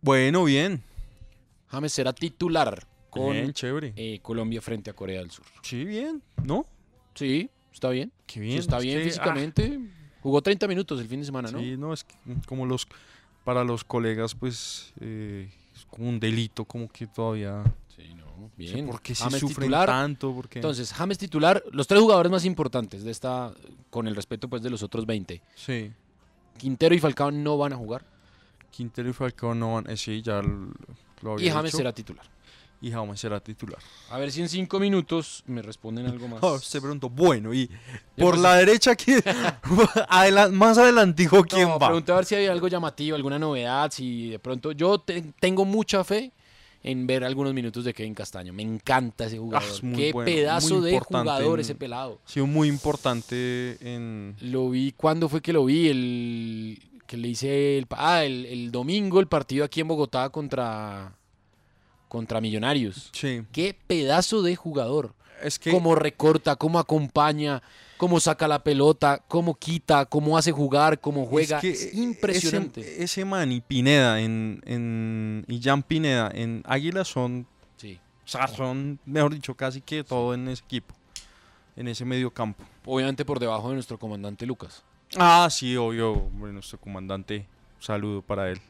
Bueno, 0.01 0.45
bien. 0.45 0.83
James 1.71 1.93
será 1.93 2.12
titular 2.12 2.87
con 3.11 3.33
Bien, 3.33 3.53
chévere. 3.53 3.93
eh, 3.97 4.18
Colombia 4.23 4.61
frente 4.61 4.91
a 4.91 4.93
Corea 4.93 5.21
del 5.21 5.31
Sur. 5.31 5.45
Sí, 5.62 5.85
bien, 5.85 6.23
¿no? 6.45 6.66
Sí, 7.14 7.51
está 7.73 7.91
bien. 7.91 8.12
Qué 8.27 8.35
Sí, 8.35 8.41
bien. 8.41 8.59
está 8.59 8.79
es 8.79 8.83
bien 8.85 8.99
que, 8.99 9.05
físicamente. 9.05 9.81
Jugó 10.23 10.43
30 10.43 10.68
minutos 10.68 11.01
el 11.01 11.09
fin 11.09 11.21
de 11.21 11.25
ah, 11.25 11.27
semana, 11.27 11.51
¿no? 11.51 11.59
Sí, 11.59 11.77
no, 11.77 11.93
es 11.93 12.05
que, 12.05 12.14
mm, 12.27 12.41
como 12.47 12.66
los, 12.66 12.87
para 13.45 13.64
los 13.64 13.85
colegas, 13.85 14.35
pues, 14.35 14.93
eh, 15.01 15.51
es 15.75 15.85
como 15.87 16.09
un 16.09 16.21
delito, 16.21 16.64
como 16.64 16.89
que 16.89 17.07
todavía, 17.07 17.64
Sí, 17.97 18.14
no, 18.14 18.51
bien. 18.57 18.87
¿por 18.87 19.01
qué 19.03 19.14
se 19.14 19.25
James 19.25 19.41
sufren 19.41 19.57
titular. 19.68 19.87
tanto? 19.89 20.33
Porque, 20.35 20.59
Entonces, 20.59 20.93
James 20.93 21.18
titular, 21.18 21.62
los 21.73 21.87
tres 21.87 22.01
jugadores 22.01 22.31
más 22.31 22.45
importantes 22.45 23.03
de 23.03 23.11
esta, 23.11 23.53
con 23.91 24.07
el 24.07 24.14
respeto 24.14 24.49
pues 24.49 24.62
de 24.62 24.71
los 24.71 24.83
otros 24.83 25.07
20. 25.07 25.43
sí, 25.55 25.91
Quintero 26.59 26.95
y 26.95 26.99
Falcao 26.99 27.31
no 27.31 27.57
van 27.57 27.73
a 27.73 27.77
jugar 27.77 28.05
Quintero 28.71 29.09
y 29.09 29.12
Falcao 29.14 29.55
no 29.55 29.75
van, 29.75 29.89
eh, 29.89 29.97
sí, 29.97 30.21
ya 30.21 30.43
y 31.39 31.51
James 31.51 31.73
será 31.73 31.93
titular. 31.93 32.25
y 32.83 32.91
James 32.91 33.21
será 33.21 33.41
titular. 33.41 33.79
A 34.11 34.18
ver 34.18 34.33
si 34.33 34.41
en 34.41 34.49
cinco 34.49 34.81
minutos 34.81 35.43
me 35.47 35.61
responden 35.62 36.07
algo 36.07 36.29
más. 36.41 36.64
Se 36.64 36.81
preguntó, 36.81 37.09
bueno, 37.11 37.53
y 37.53 37.68
por 38.16 38.39
la 38.39 38.57
derecha, 38.57 38.95
¿quién? 38.97 39.23
Más 40.53 40.79
adelantico, 40.79 41.43
¿quién 41.45 41.68
No, 41.68 41.79
va? 41.79 41.89
pregunté 41.89 42.12
a 42.12 42.16
ver 42.16 42.25
si 42.25 42.35
había 42.35 42.53
algo 42.53 42.68
llamativo, 42.68 43.16
alguna 43.16 43.39
novedad, 43.39 43.91
si 43.91 44.31
de 44.31 44.39
pronto 44.39 44.73
yo 44.73 44.99
te- 45.01 45.23
tengo 45.41 45.64
mucha 45.64 46.05
fe 46.05 46.33
en 46.83 47.07
ver 47.07 47.25
algunos 47.25 47.53
minutos 47.53 47.85
de 47.85 47.93
Kevin 47.93 48.14
Castaño. 48.14 48.55
Me 48.55 48.62
encanta 48.62 49.27
ese 49.27 49.37
jugador. 49.37 49.68
Ah, 49.68 49.73
es 49.75 49.81
Qué 49.95 50.12
bueno, 50.12 50.25
pedazo 50.25 50.81
de 50.81 50.99
jugador 50.99 51.59
en- 51.59 51.61
ese 51.61 51.75
pelado. 51.75 52.18
Ha 52.25 52.29
sido 52.31 52.47
muy 52.47 52.68
importante 52.68 53.77
en... 53.83 54.35
Lo 54.41 54.71
vi, 54.71 54.93
¿cuándo 54.93 55.29
fue 55.29 55.43
que 55.43 55.53
lo 55.53 55.66
vi? 55.66 55.89
El 55.89 56.83
que 57.11 57.17
le 57.17 57.27
hice 57.27 57.77
el, 57.77 57.89
ah, 57.91 58.23
el, 58.23 58.47
el 58.47 58.71
domingo 58.71 59.19
el 59.19 59.27
partido 59.27 59.65
aquí 59.65 59.81
en 59.81 59.89
Bogotá 59.89 60.29
contra 60.31 61.13
contra 62.07 62.41
Millonarios. 62.41 63.11
Sí, 63.13 63.43
Qué 63.51 63.77
pedazo 63.89 64.43
de 64.43 64.55
jugador. 64.55 65.13
es 65.43 65.59
que... 65.59 65.73
Cómo 65.73 65.97
recorta, 65.97 66.55
cómo 66.55 66.79
acompaña, 66.79 67.63
cómo 67.97 68.21
saca 68.21 68.47
la 68.47 68.63
pelota, 68.63 69.25
cómo 69.27 69.57
quita, 69.57 70.07
cómo 70.07 70.39
hace 70.39 70.53
jugar, 70.53 71.01
cómo 71.01 71.27
juega. 71.27 71.57
Es, 71.57 71.63
que 71.63 71.71
Es 71.71 71.95
impresionante. 71.95 72.81
Ese, 72.81 73.03
ese 73.03 73.25
man 73.25 73.51
y 73.51 73.61
Pineda 73.61 74.21
en, 74.21 74.61
en, 74.65 75.45
y 75.49 75.61
Jan 75.61 75.83
Pineda 75.83 76.31
en 76.33 76.63
Águila 76.65 77.05
son, 77.05 77.45
Sí. 77.77 77.99
o 78.25 78.29
sea, 78.29 78.47
son, 78.47 79.01
mejor 79.05 79.35
dicho, 79.35 79.57
casi 79.57 79.81
que 79.81 80.05
todo 80.05 80.33
en 80.35 80.47
ese 80.47 80.63
equipo, 80.65 80.95
en 81.75 81.89
ese 81.89 82.05
medio 82.05 82.31
campo. 82.31 82.63
Obviamente 82.85 83.25
por 83.25 83.41
debajo 83.41 83.69
de 83.69 83.75
nuestro 83.75 83.99
comandante 83.99 84.47
Lucas. 84.47 84.85
Ah, 85.17 85.49
sí, 85.51 85.77
obvio, 85.77 86.13
hombre, 86.13 86.53
nuestro 86.53 86.79
comandante, 86.79 87.47
un 87.79 87.83
saludo 87.83 88.23
para 88.23 88.51
él. 88.51 88.61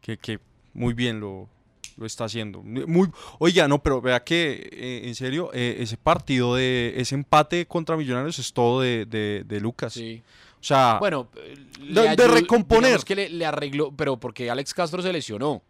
Que, 0.00 0.16
que 0.18 0.38
muy 0.74 0.94
bien 0.94 1.20
lo, 1.20 1.48
lo 1.96 2.06
está 2.06 2.24
haciendo. 2.24 2.62
Muy, 2.62 3.08
oiga, 3.38 3.66
no, 3.68 3.82
pero 3.82 4.00
vea 4.00 4.22
que, 4.22 4.68
eh, 4.72 5.02
en 5.08 5.14
serio, 5.14 5.50
eh, 5.52 5.76
ese 5.80 5.96
partido 5.96 6.54
de, 6.54 6.94
ese 6.96 7.14
empate 7.14 7.66
contra 7.66 7.96
Millonarios 7.96 8.38
es 8.38 8.52
todo 8.52 8.80
de, 8.82 9.06
de, 9.06 9.44
de 9.46 9.60
Lucas. 9.60 9.94
Sí. 9.94 10.22
O 10.60 10.64
sea, 10.64 10.98
Bueno, 10.98 11.28
eh, 11.36 11.54
de- 11.80 11.92
de 12.02 12.08
ayudó- 12.08 12.34
recomponer. 12.34 12.84
digamos 12.86 13.04
que 13.04 13.14
le, 13.16 13.28
le 13.30 13.46
arregló, 13.46 13.92
pero 13.92 14.16
porque 14.18 14.50
Alex 14.50 14.74
Castro 14.74 15.02
se 15.02 15.12
lesionó. 15.12 15.62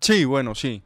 sí, 0.00 0.24
bueno, 0.24 0.54
sí. 0.54 0.82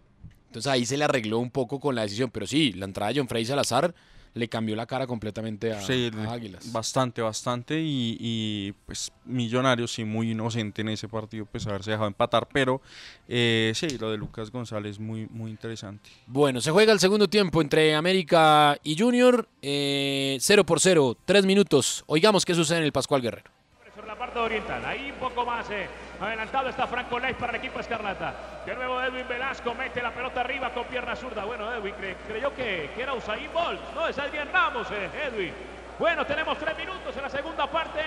Entonces 0.46 0.70
ahí 0.70 0.86
se 0.86 0.96
le 0.96 1.02
arregló 1.04 1.40
un 1.40 1.50
poco 1.50 1.80
con 1.80 1.96
la 1.96 2.02
decisión. 2.02 2.30
Pero 2.30 2.46
sí, 2.46 2.72
la 2.74 2.84
entrada 2.84 3.12
de 3.12 3.18
John 3.18 3.26
Frey 3.28 3.44
Salazar 3.44 3.92
le 4.34 4.48
cambió 4.48 4.74
la 4.76 4.86
cara 4.86 5.06
completamente 5.06 5.72
a, 5.72 5.80
Sí, 5.80 6.10
a 6.26 6.32
Águilas. 6.32 6.70
Bastante, 6.72 7.22
bastante. 7.22 7.80
Y, 7.80 8.16
y, 8.20 8.72
pues 8.84 9.12
Millonarios 9.24 9.92
sí 9.92 10.04
muy 10.04 10.32
inocente 10.32 10.82
en 10.82 10.88
ese 10.88 11.08
partido, 11.08 11.46
pues 11.46 11.66
haberse 11.66 11.92
dejado 11.92 12.08
empatar. 12.08 12.48
Pero 12.52 12.82
eh, 13.28 13.72
sí, 13.74 13.96
lo 13.98 14.10
de 14.10 14.18
Lucas 14.18 14.50
González 14.50 14.98
muy, 14.98 15.26
muy 15.30 15.50
interesante. 15.50 16.10
Bueno, 16.26 16.60
se 16.60 16.72
juega 16.72 16.92
el 16.92 17.00
segundo 17.00 17.28
tiempo 17.28 17.62
entre 17.62 17.94
América 17.94 18.76
y 18.82 18.98
Junior. 18.98 19.48
0 19.62 20.64
por 20.64 20.80
0, 20.80 21.16
3 21.24 21.46
minutos. 21.46 22.04
Oigamos 22.06 22.44
qué 22.44 22.54
sucede 22.54 22.78
en 22.78 22.84
el 22.84 22.92
Pascual 22.92 23.22
Guerrero. 23.22 23.50
Sobre 23.94 24.08
la 24.08 24.18
parte 24.18 24.38
oriental, 24.38 24.84
ahí 24.84 25.12
un 25.12 25.18
poco 25.18 25.46
más 25.46 25.70
eh, 25.70 25.86
adelantado 26.20 26.68
está 26.68 26.86
Franco 26.86 27.18
Leis 27.18 27.36
para 27.36 27.50
el 27.52 27.56
equipo 27.56 27.80
Escarlata. 27.80 28.34
De 28.64 28.74
nuevo 28.74 29.00
Edwin 29.02 29.26
Velasco 29.28 29.74
mete 29.74 30.00
la 30.02 30.10
pelota 30.12 30.40
arriba 30.40 30.70
con 30.70 30.84
pierna 30.84 31.14
zurda. 31.16 31.44
Bueno, 31.44 31.72
Edwin 31.72 31.94
cre- 31.96 32.16
creyó 32.26 32.54
que, 32.54 32.90
que 32.94 33.02
era 33.02 33.12
Usain 33.14 33.52
Bolt. 33.52 33.80
No, 33.94 34.06
es 34.06 34.18
Adrián 34.18 34.48
Ramos, 34.52 34.90
eh, 34.90 35.10
Edwin. 35.26 35.52
Bueno, 35.98 36.24
tenemos 36.24 36.56
tres 36.58 36.76
minutos 36.78 37.16
en 37.16 37.22
la 37.22 37.30
segunda 37.30 37.66
parte. 37.66 38.00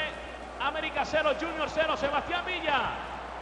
América 0.60 1.06
0, 1.06 1.32
Junior 1.40 1.70
0, 1.70 1.96
Sebastián 1.98 2.44
Villa. 2.46 2.82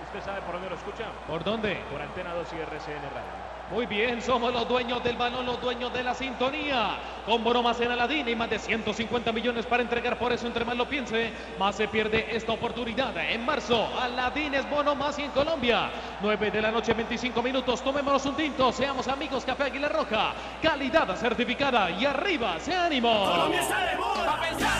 ¿Usted 0.05 0.21
sabe 0.23 0.41
por 0.41 0.53
dónde 0.53 0.69
lo 0.69 0.75
escucha? 0.75 1.05
¿Por 1.27 1.43
dónde? 1.43 1.75
Por 1.91 2.01
Antena 2.01 2.33
2 2.33 2.53
y 2.53 2.55
RCN 2.59 3.01
Radio. 3.13 3.44
Muy 3.75 3.87
bien, 3.87 4.21
somos 4.21 4.53
los 4.53 4.69
dueños 4.69 5.03
del 5.03 5.17
balón, 5.17 5.45
los 5.45 5.59
dueños 5.59 5.91
de 5.91 6.01
la 6.01 6.15
sintonía. 6.15 6.95
Con 7.25 7.43
bono 7.43 7.61
más 7.61 7.77
en 7.81 7.91
Aladín 7.91 8.25
y 8.25 8.33
más 8.33 8.49
de 8.49 8.57
150 8.57 9.33
millones 9.33 9.65
para 9.65 9.83
entregar. 9.83 10.17
Por 10.17 10.31
eso, 10.31 10.47
entre 10.47 10.63
más 10.63 10.77
lo 10.77 10.87
piense, 10.87 11.33
más 11.59 11.75
se 11.75 11.89
pierde 11.89 12.25
esta 12.33 12.53
oportunidad. 12.53 13.13
En 13.29 13.45
marzo, 13.45 13.89
Aladín 13.99 14.53
es 14.53 14.69
bono 14.69 14.95
más 14.95 15.19
y 15.19 15.23
en 15.23 15.31
Colombia. 15.31 15.89
9 16.21 16.51
de 16.51 16.61
la 16.61 16.71
noche, 16.71 16.93
25 16.93 17.43
minutos. 17.43 17.81
Tomémonos 17.83 18.25
un 18.25 18.35
tinto. 18.37 18.71
Seamos 18.71 19.09
amigos 19.09 19.43
Café 19.43 19.63
Águila 19.63 19.89
Roja. 19.89 20.31
Calidad 20.61 21.13
certificada. 21.17 21.91
Y 21.91 22.05
arriba, 22.05 22.57
se 22.61 22.73
ánimo. 22.73 23.25
Colombia 23.25 23.59
está 23.59 23.87
de 23.87 23.97
moda. 23.97 24.39
Pensar. 24.39 24.71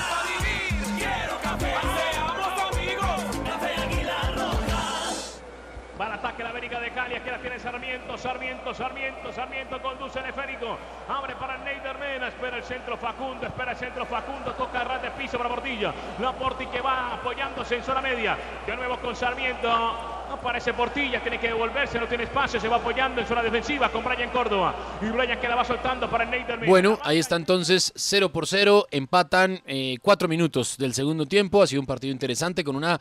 Quiero 0.98 1.38
café. 1.44 2.25
Va 6.00 6.08
al 6.08 6.14
ataque 6.14 6.44
la 6.44 6.50
América 6.50 6.78
de 6.82 6.92
Cali, 6.92 7.16
aquí 7.16 7.30
la 7.30 7.38
tiene 7.38 7.58
Sarmiento, 7.58 8.18
Sarmiento, 8.18 8.74
Sarmiento, 8.74 9.32
Sarmiento 9.32 9.82
conduce 9.82 10.20
el 10.20 10.26
esférico, 10.26 10.78
abre 11.08 11.36
para 11.36 11.58
Neider 11.60 11.98
Mena, 11.98 12.28
espera 12.28 12.58
el 12.58 12.64
centro 12.66 12.98
Facundo, 12.98 13.48
espera 13.48 13.72
el 13.72 13.78
centro 13.78 14.06
Facundo, 14.06 14.52
toca 14.54 14.84
ras 14.84 15.02
de 15.02 15.12
piso 15.12 15.38
para 15.38 15.50
Portilla, 15.50 15.94
la 16.20 16.34
Porti 16.34 16.66
que 16.68 16.82
va 16.82 17.14
apoyándose 17.14 17.78
en 17.78 17.84
zona 17.84 18.02
media, 18.02 18.38
de 18.68 18.76
nuevo 18.76 18.98
con 18.98 19.16
Sarmiento, 19.16 19.70
No 20.28 20.42
parece 20.42 20.74
Portilla, 20.74 21.22
tiene 21.22 21.40
que 21.40 21.48
devolverse, 21.48 22.00
no 22.00 22.08
tiene 22.08 22.24
espacio, 22.26 22.60
se 22.60 22.68
va 22.68 22.78
apoyando 22.78 23.22
en 23.22 23.28
zona 23.28 23.44
defensiva 23.44 23.90
con 23.90 24.04
Brian 24.04 24.32
Córdoba. 24.32 24.74
Y 25.02 25.06
Brian 25.06 25.40
que 25.40 25.48
la 25.48 25.56
va 25.56 25.64
soltando 25.64 26.10
para 26.10 26.26
Neider 26.26 26.66
Bueno, 26.66 26.98
ahí 27.04 27.20
está 27.20 27.36
entonces 27.36 27.94
0 27.96 28.30
por 28.30 28.48
0, 28.48 28.88
empatan 28.90 29.62
eh, 29.68 29.98
cuatro 30.02 30.28
minutos 30.28 30.78
del 30.78 30.96
segundo 30.96 31.28
tiempo, 31.28 31.62
ha 31.62 31.68
sido 31.68 31.80
un 31.80 31.86
partido 31.86 32.12
interesante 32.12 32.64
con 32.64 32.76
una 32.76 33.00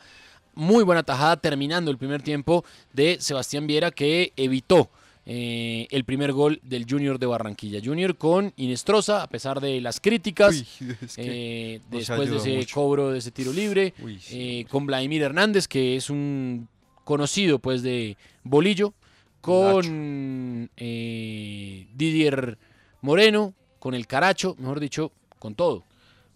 muy 0.55 0.83
buena 0.83 1.03
tajada 1.03 1.37
terminando 1.37 1.91
el 1.91 1.97
primer 1.97 2.21
tiempo 2.21 2.65
de 2.93 3.17
Sebastián 3.19 3.67
Viera 3.67 3.91
que 3.91 4.33
evitó 4.35 4.89
eh, 5.27 5.87
el 5.89 6.03
primer 6.05 6.33
gol 6.33 6.59
del 6.63 6.85
Junior 6.89 7.17
de 7.19 7.25
Barranquilla. 7.25 7.79
Junior 7.83 8.15
con 8.15 8.53
Inestrosa, 8.57 9.23
a 9.23 9.27
pesar 9.27 9.59
de 9.59 9.81
las 9.81 9.99
críticas, 9.99 10.55
Uy, 10.81 10.87
es 11.01 11.15
que 11.15 11.75
eh, 11.75 11.81
después 11.89 12.29
de 12.29 12.37
ese 12.37 12.57
mucho. 12.57 12.75
cobro 12.75 13.11
de 13.11 13.19
ese 13.19 13.31
tiro 13.31 13.51
libre, 13.51 13.93
Uy, 14.03 14.19
sí. 14.19 14.59
eh, 14.61 14.65
con 14.69 14.85
Vladimir 14.85 15.23
Hernández, 15.23 15.67
que 15.67 15.95
es 15.95 16.09
un 16.09 16.67
conocido 17.03 17.59
pues 17.59 17.81
de 17.81 18.17
Bolillo, 18.43 18.93
con 19.41 20.69
eh, 20.77 21.87
Didier 21.95 22.57
Moreno, 23.01 23.53
con 23.79 23.93
el 23.93 24.07
Caracho, 24.07 24.55
mejor 24.59 24.79
dicho, 24.79 25.11
con 25.39 25.53
todo. 25.55 25.83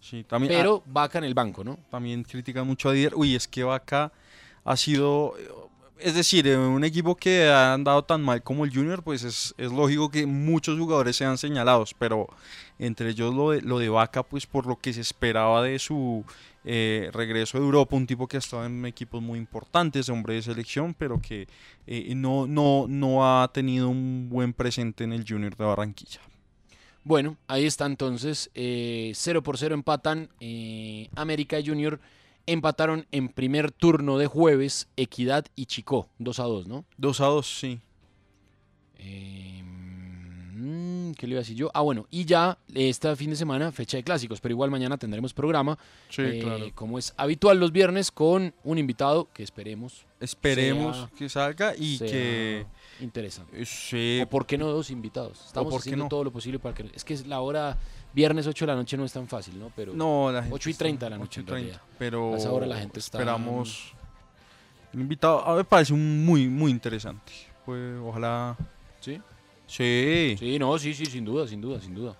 Sí, 0.02 0.24
también, 0.24 0.54
Pero 0.54 0.82
Vaca 0.86 1.18
en 1.18 1.26
el 1.26 1.34
banco, 1.34 1.64
¿no? 1.64 1.78
también 1.90 2.24
critican 2.24 2.66
mucho 2.66 2.90
a 2.90 2.94
Didier. 2.94 3.14
Uy, 3.16 3.36
es 3.36 3.48
que 3.48 3.64
Vaca 3.64 4.12
ha 4.64 4.78
sido, 4.78 5.36
es 6.00 6.14
decir, 6.14 6.48
eh, 6.48 6.58
un 6.58 6.84
equipo 6.84 7.16
que 7.16 7.48
ha 7.48 7.74
andado 7.74 8.04
tan 8.04 8.22
mal 8.22 8.42
como 8.42 8.64
el 8.64 8.74
Junior, 8.74 9.04
pues 9.04 9.24
es, 9.24 9.54
es 9.58 9.72
lógico 9.72 10.10
que 10.10 10.26
muchos 10.26 10.80
jugadores 10.80 11.18
sean 11.18 11.38
señalados, 11.38 11.94
pero 11.98 12.28
entre 12.78 13.10
ellos 13.10 13.34
lo 13.34 13.52
de, 13.52 13.62
lo 13.62 13.78
de 13.78 13.90
Vaca, 13.90 14.24
pues 14.24 14.46
por 14.46 14.66
lo 14.66 14.78
que 14.78 14.94
se 14.94 15.02
esperaba 15.02 15.64
de 15.64 15.78
su 15.80 16.24
eh, 16.64 17.10
regreso 17.14 17.58
de 17.58 17.66
Europa, 17.66 17.96
un 17.96 18.08
tipo 18.08 18.28
que 18.28 18.38
ha 18.38 18.40
estado 18.40 18.66
en 18.66 18.86
equipos 18.86 19.22
muy 19.22 19.38
importantes, 19.38 20.08
hombre 20.10 20.36
de 20.36 20.42
selección, 20.42 20.94
pero 20.94 21.22
que 21.22 21.48
eh, 21.88 22.14
no, 22.16 22.48
no, 22.48 22.86
no 22.88 23.26
ha 23.42 23.48
tenido 23.50 23.90
un 23.90 24.30
buen 24.30 24.54
presente 24.54 25.04
en 25.04 25.14
el 25.14 25.26
Junior 25.28 25.56
de 25.56 25.66
Barranquilla. 25.66 26.22
Bueno, 27.04 27.38
ahí 27.48 27.66
está 27.66 27.86
entonces. 27.86 28.50
0 28.54 29.42
por 29.44 29.58
0 29.58 29.74
empatan. 29.76 30.30
eh, 30.40 31.10
América 31.16 31.60
y 31.60 31.66
Junior 31.68 32.00
empataron 32.46 33.06
en 33.12 33.30
primer 33.30 33.72
turno 33.72 34.18
de 34.18 34.28
jueves. 34.28 34.88
Equidad 34.98 35.46
y 35.56 35.66
Chicó. 35.66 36.08
2 36.20 36.40
a 36.40 36.44
2, 36.44 36.68
¿no? 36.68 36.86
2 36.98 37.22
a 37.22 37.26
2, 37.26 37.60
sí. 37.60 37.80
Eh, 38.98 39.62
mm, 39.64 41.12
¿Qué 41.14 41.26
le 41.28 41.32
iba 41.34 41.40
a 41.40 41.44
decir 41.44 41.56
yo? 41.56 41.72
Ah, 41.74 41.82
bueno, 41.82 42.06
y 42.12 42.26
ya 42.26 42.58
este 42.74 43.16
fin 43.16 43.30
de 43.30 43.36
semana, 43.36 43.72
fecha 43.72 43.98
de 43.98 44.04
clásicos, 44.04 44.42
pero 44.42 44.54
igual 44.54 44.70
mañana 44.72 44.98
tendremos 44.98 45.34
programa, 45.34 45.78
Sí, 46.10 46.22
eh, 46.22 46.40
claro. 46.44 46.66
como 46.76 47.00
es 47.00 47.14
habitual 47.18 47.60
los 47.60 47.72
viernes, 47.72 48.12
con 48.12 48.54
un 48.64 48.78
invitado 48.78 49.30
que 49.34 49.44
esperemos 49.44 50.06
Esperemos 50.20 50.98
sea- 50.98 51.10
que 51.18 51.30
salga 51.30 51.76
y 51.78 51.98
sea 51.98 52.08
que 52.08 52.66
interesante 53.02 53.62
eh, 53.62 53.66
Sí. 53.66 54.20
¿O 54.24 54.30
¿Por 54.30 54.46
qué 54.46 54.58
no 54.58 54.68
dos 54.68 54.90
invitados? 54.90 55.46
Estamos 55.46 55.72
por 55.72 55.80
haciendo 55.80 56.08
todo 56.08 56.24
lo 56.24 56.32
posible 56.32 56.60
para 56.60 56.76
que... 56.76 56.90
Es 56.94 57.04
que 57.04 57.14
es 57.14 57.28
la 57.28 57.42
hora 57.42 57.78
viernes 58.14 58.48
8 58.48 58.66
de 58.66 58.72
la 58.72 58.76
noche 58.76 58.98
no 58.98 59.06
es 59.06 59.14
tan 59.14 59.28
fácil, 59.28 59.60
¿no? 59.60 59.72
Pero 59.76 59.94
no, 59.94 60.32
la 60.32 60.42
gente 60.42 60.56
8 60.56 60.70
y 60.70 60.74
30 60.74 61.06
de 61.06 61.10
la 61.10 61.18
noche 61.18 61.42
8 61.42 61.58
y 61.58 61.62
30, 61.64 61.84
Pero 61.98 62.34
a 62.34 62.38
esa 62.38 62.52
hora 62.52 62.66
la 62.66 62.78
gente 62.78 63.00
está... 63.00 63.18
Esperamos 63.18 63.94
un 64.94 65.02
invitado. 65.02 65.46
A 65.46 65.52
mí 65.52 65.58
me 65.58 65.64
parece 65.64 65.94
muy, 65.94 66.48
muy 66.48 66.72
interesante. 66.72 67.32
Pues 67.66 68.00
ojalá... 68.04 68.58
¿Sí? 69.00 69.22
Sí. 69.68 70.36
Sí, 70.40 70.60
no, 70.60 70.78
sí, 70.80 70.94
sí, 70.94 71.06
sin 71.06 71.26
duda, 71.26 71.48
sin 71.48 71.62
duda, 71.62 71.80
sin 71.80 71.94
duda. 71.94 72.16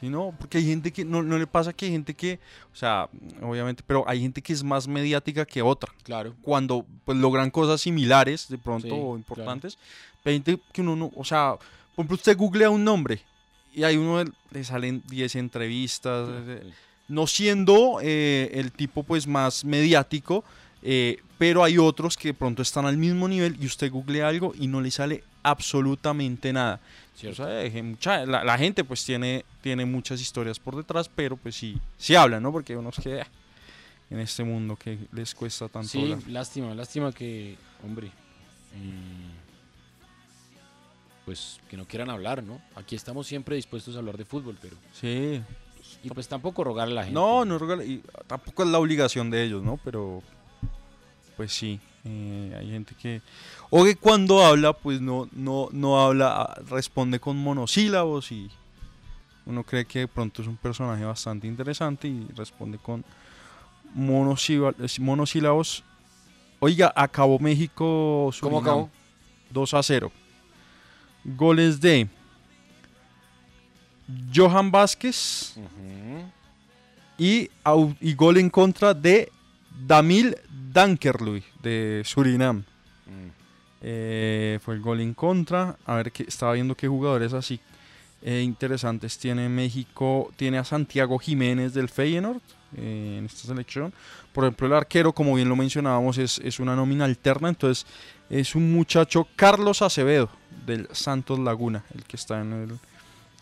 Sí, 0.00 0.08
no, 0.08 0.34
porque 0.38 0.56
hay 0.58 0.64
gente 0.64 0.90
que, 0.92 1.04
no, 1.04 1.22
no, 1.22 1.36
le 1.36 1.46
pasa 1.46 1.74
que 1.74 1.84
hay 1.84 1.92
gente 1.92 2.14
que, 2.14 2.40
o 2.72 2.76
sea, 2.76 3.10
obviamente, 3.42 3.82
pero 3.86 4.02
hay 4.08 4.22
gente 4.22 4.40
que 4.40 4.54
es 4.54 4.64
más 4.64 4.88
mediática 4.88 5.44
que 5.44 5.60
otra. 5.60 5.92
Claro. 6.02 6.34
Cuando 6.40 6.86
pues, 7.04 7.18
logran 7.18 7.50
cosas 7.50 7.82
similares 7.82 8.48
de 8.48 8.56
pronto 8.56 8.94
o 8.96 9.16
importantes. 9.16 9.78
20 10.24 10.58
que 10.72 10.80
uno 10.80 10.96
no, 10.96 11.12
o 11.16 11.24
sea, 11.24 11.56
por 11.94 12.04
ejemplo, 12.04 12.14
usted 12.16 12.36
googlea 12.36 12.70
un 12.70 12.84
nombre 12.84 13.22
y 13.74 13.84
ahí 13.84 13.96
uno 13.96 14.24
le 14.50 14.64
salen 14.64 15.02
10 15.08 15.36
entrevistas, 15.36 16.28
eh, 16.46 16.72
no 17.08 17.26
siendo 17.26 17.98
eh, 18.02 18.50
el 18.54 18.72
tipo 18.72 19.02
pues 19.02 19.26
más 19.26 19.64
mediático, 19.64 20.44
eh, 20.82 21.20
pero 21.38 21.64
hay 21.64 21.78
otros 21.78 22.16
que 22.16 22.34
pronto 22.34 22.62
están 22.62 22.86
al 22.86 22.96
mismo 22.96 23.28
nivel 23.28 23.56
y 23.60 23.66
usted 23.66 23.90
googlea 23.90 24.28
algo 24.28 24.52
y 24.58 24.66
no 24.66 24.80
le 24.80 24.90
sale 24.90 25.24
absolutamente 25.42 26.52
nada. 26.52 26.80
O 27.28 27.34
sea, 27.34 27.62
eh, 27.64 27.82
mucha, 27.82 28.24
la, 28.24 28.44
la, 28.44 28.56
gente 28.56 28.82
pues 28.82 29.04
tiene, 29.04 29.44
tiene 29.60 29.84
muchas 29.84 30.20
historias 30.20 30.58
por 30.58 30.76
detrás, 30.76 31.08
pero 31.08 31.36
pues 31.36 31.54
sí, 31.54 31.78
sí 31.98 32.14
habla, 32.14 32.40
¿no? 32.40 32.50
Porque 32.50 32.76
unos 32.76 32.96
que 32.96 33.20
ah, 33.20 33.26
en 34.08 34.20
este 34.20 34.42
mundo 34.42 34.76
que 34.76 34.98
les 35.12 35.34
cuesta 35.34 35.68
tanto. 35.68 35.88
Sí, 35.88 36.00
hablar. 36.02 36.18
lástima, 36.28 36.74
lástima 36.74 37.12
que, 37.12 37.56
hombre, 37.84 38.06
eh, 38.06 39.39
pues 41.24 41.60
que 41.68 41.76
no 41.76 41.86
quieran 41.86 42.10
hablar, 42.10 42.42
¿no? 42.42 42.60
Aquí 42.74 42.96
estamos 42.96 43.26
siempre 43.26 43.56
dispuestos 43.56 43.94
a 43.96 43.98
hablar 43.98 44.16
de 44.16 44.24
fútbol, 44.24 44.56
pero... 44.60 44.76
Sí. 44.92 45.42
Y 46.02 46.08
pues 46.10 46.28
tampoco 46.28 46.62
rogarle 46.64 46.92
a 46.92 46.96
la 46.96 47.04
gente. 47.04 47.14
No, 47.18 47.44
no 47.44 47.58
regala- 47.58 47.84
y 47.84 48.02
tampoco 48.26 48.62
es 48.62 48.68
la 48.68 48.78
obligación 48.78 49.30
de 49.30 49.42
ellos, 49.44 49.62
¿no? 49.62 49.78
Pero 49.84 50.22
pues 51.36 51.52
sí, 51.52 51.80
eh, 52.04 52.54
hay 52.58 52.70
gente 52.70 52.94
que 52.94 53.22
o 53.70 53.82
que 53.84 53.96
cuando 53.96 54.44
habla 54.44 54.72
pues 54.74 55.00
no 55.00 55.28
no 55.32 55.68
no 55.72 56.00
habla, 56.00 56.42
ah, 56.42 56.60
responde 56.68 57.18
con 57.18 57.36
monosílabos 57.38 58.30
y 58.30 58.50
uno 59.46 59.64
cree 59.64 59.84
que 59.86 60.00
de 60.00 60.08
pronto 60.08 60.42
es 60.42 60.48
un 60.48 60.56
personaje 60.56 61.02
bastante 61.04 61.46
interesante 61.46 62.08
y 62.08 62.26
responde 62.36 62.78
con 62.78 63.04
monosílabos. 63.94 65.82
Oiga, 66.60 66.92
acabó 66.94 67.38
México 67.38 67.74
¿Cómo 67.84 68.32
Surinam, 68.32 68.62
acabó? 68.62 68.90
2 69.50 69.74
a 69.74 69.82
0. 69.82 70.12
Goles 71.24 71.80
de 71.80 72.08
Johan 74.34 74.70
Vázquez 74.70 75.54
y, 77.18 77.50
gol 78.16 78.38
en 78.38 78.50
contra 78.50 78.94
de 78.94 79.30
Damil 79.86 80.36
Dankerluy 80.72 81.44
de 81.62 82.02
Surinam. 82.04 82.58
Mm. 82.58 82.62
Eh, 83.82 84.58
fue 84.62 84.74
el 84.74 84.80
gol 84.80 85.00
en 85.00 85.14
contra. 85.14 85.76
A 85.84 85.96
ver, 85.96 86.12
que 86.12 86.24
estaba 86.24 86.52
viendo 86.52 86.74
qué 86.74 86.88
jugadores 86.88 87.32
así 87.32 87.60
eh, 88.22 88.42
interesantes 88.42 89.18
tiene 89.18 89.48
México. 89.48 90.32
Tiene 90.36 90.58
a 90.58 90.64
Santiago 90.64 91.18
Jiménez 91.18 91.74
del 91.74 91.88
Feyenoord 91.88 92.40
eh, 92.76 93.16
en 93.18 93.26
esta 93.26 93.48
selección. 93.48 93.92
Por 94.32 94.44
ejemplo, 94.44 94.66
el 94.66 94.72
arquero, 94.74 95.12
como 95.12 95.34
bien 95.34 95.48
lo 95.48 95.56
mencionábamos, 95.56 96.18
es, 96.18 96.38
es 96.44 96.60
una 96.60 96.76
nómina 96.76 97.04
alterna. 97.04 97.48
Entonces, 97.48 97.86
es 98.28 98.54
un 98.54 98.72
muchacho, 98.72 99.26
Carlos 99.36 99.82
Acevedo, 99.82 100.30
del 100.66 100.88
Santos 100.92 101.38
Laguna, 101.38 101.84
el 101.94 102.04
que 102.04 102.16
está 102.16 102.40
en 102.40 102.52
el, 102.52 102.78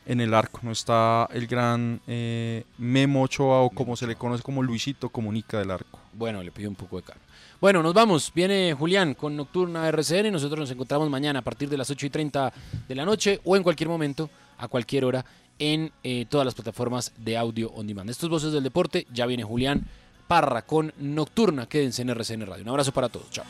en 0.07 0.21
el 0.21 0.35
arco. 0.35 0.61
No 0.63 0.73
está 0.73 1.29
el 1.33 1.47
gran 1.47 2.01
eh, 2.07 2.65
Memo 2.79 3.23
Ochoa 3.23 3.61
o 3.61 3.71
como 3.71 3.97
se 3.97 4.07
le 4.07 4.17
conoce 4.17 4.43
como 4.43 4.63
Luisito 4.63 5.11
Comunica 5.11 5.59
del 5.59 5.71
arco. 5.71 5.99
Bueno, 6.13 6.43
le 6.43 6.51
pido 6.51 6.71
un 6.71 6.77
poco 6.77 6.97
de 6.97 7.03
calma. 7.03 7.23
Bueno, 7.61 7.83
nos 7.83 7.93
vamos. 7.93 8.31
Viene 8.33 8.73
Julián 8.73 9.15
con 9.15 9.37
Nocturna 9.37 9.89
RCN 9.89 10.31
nosotros 10.31 10.61
nos 10.61 10.71
encontramos 10.71 11.11
mañana 11.11 11.41
a 11.41 11.43
partir 11.43 11.69
de 11.69 11.77
las 11.77 11.91
8 11.91 12.07
y 12.07 12.11
30 12.11 12.53
de 12.87 12.95
la 12.95 13.05
noche 13.05 13.41
o 13.45 13.57
en 13.57 13.65
cualquier 13.65 13.89
momento, 13.89 14.31
a 14.59 14.69
cualquier 14.69 15.05
hora, 15.05 15.25
en 15.59 15.91
eh, 16.05 16.27
todas 16.29 16.45
las 16.45 16.55
plataformas 16.55 17.13
de 17.17 17.37
audio 17.37 17.73
on 17.73 17.87
demand. 17.87 18.09
Estos 18.11 18.31
voces 18.31 18.53
del 18.53 18.63
deporte, 18.63 19.09
ya 19.13 19.27
viene 19.27 19.43
Julián 19.43 19.85
Parra 20.29 20.63
con 20.63 20.93
Nocturna. 20.99 21.67
Quédense 21.67 22.03
en 22.03 22.11
RCN 22.11 22.47
Radio. 22.47 22.63
Un 22.63 22.71
abrazo 22.71 22.93
para 22.93 23.09
todos. 23.09 23.29
Chao. 23.31 23.45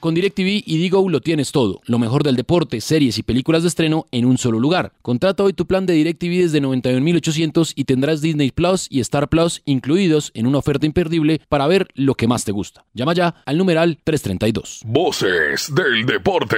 Con 0.00 0.14
DirecTV 0.14 0.62
y 0.64 0.78
Digo 0.78 1.06
lo 1.10 1.20
tienes 1.20 1.52
todo. 1.52 1.82
Lo 1.84 1.98
mejor 1.98 2.24
del 2.24 2.34
deporte, 2.34 2.80
series 2.80 3.18
y 3.18 3.22
películas 3.22 3.62
de 3.62 3.68
estreno 3.68 4.06
en 4.12 4.24
un 4.24 4.38
solo 4.38 4.58
lugar. 4.58 4.92
Contrata 5.02 5.44
hoy 5.44 5.52
tu 5.52 5.66
plan 5.66 5.84
de 5.84 5.92
DirecTV 5.92 6.42
desde 6.42 6.62
91.800 6.62 7.74
y 7.76 7.84
tendrás 7.84 8.22
Disney 8.22 8.50
Plus 8.50 8.86
y 8.90 9.00
Star 9.00 9.28
Plus 9.28 9.60
incluidos 9.66 10.30
en 10.34 10.46
una 10.46 10.58
oferta 10.58 10.86
imperdible 10.86 11.42
para 11.50 11.66
ver 11.66 11.88
lo 11.94 12.14
que 12.14 12.26
más 12.26 12.44
te 12.44 12.52
gusta. 12.52 12.86
Llama 12.94 13.12
ya 13.12 13.34
al 13.44 13.58
numeral 13.58 13.98
332. 14.02 14.80
Voces 14.86 15.70
del 15.74 16.06
deporte. 16.06 16.56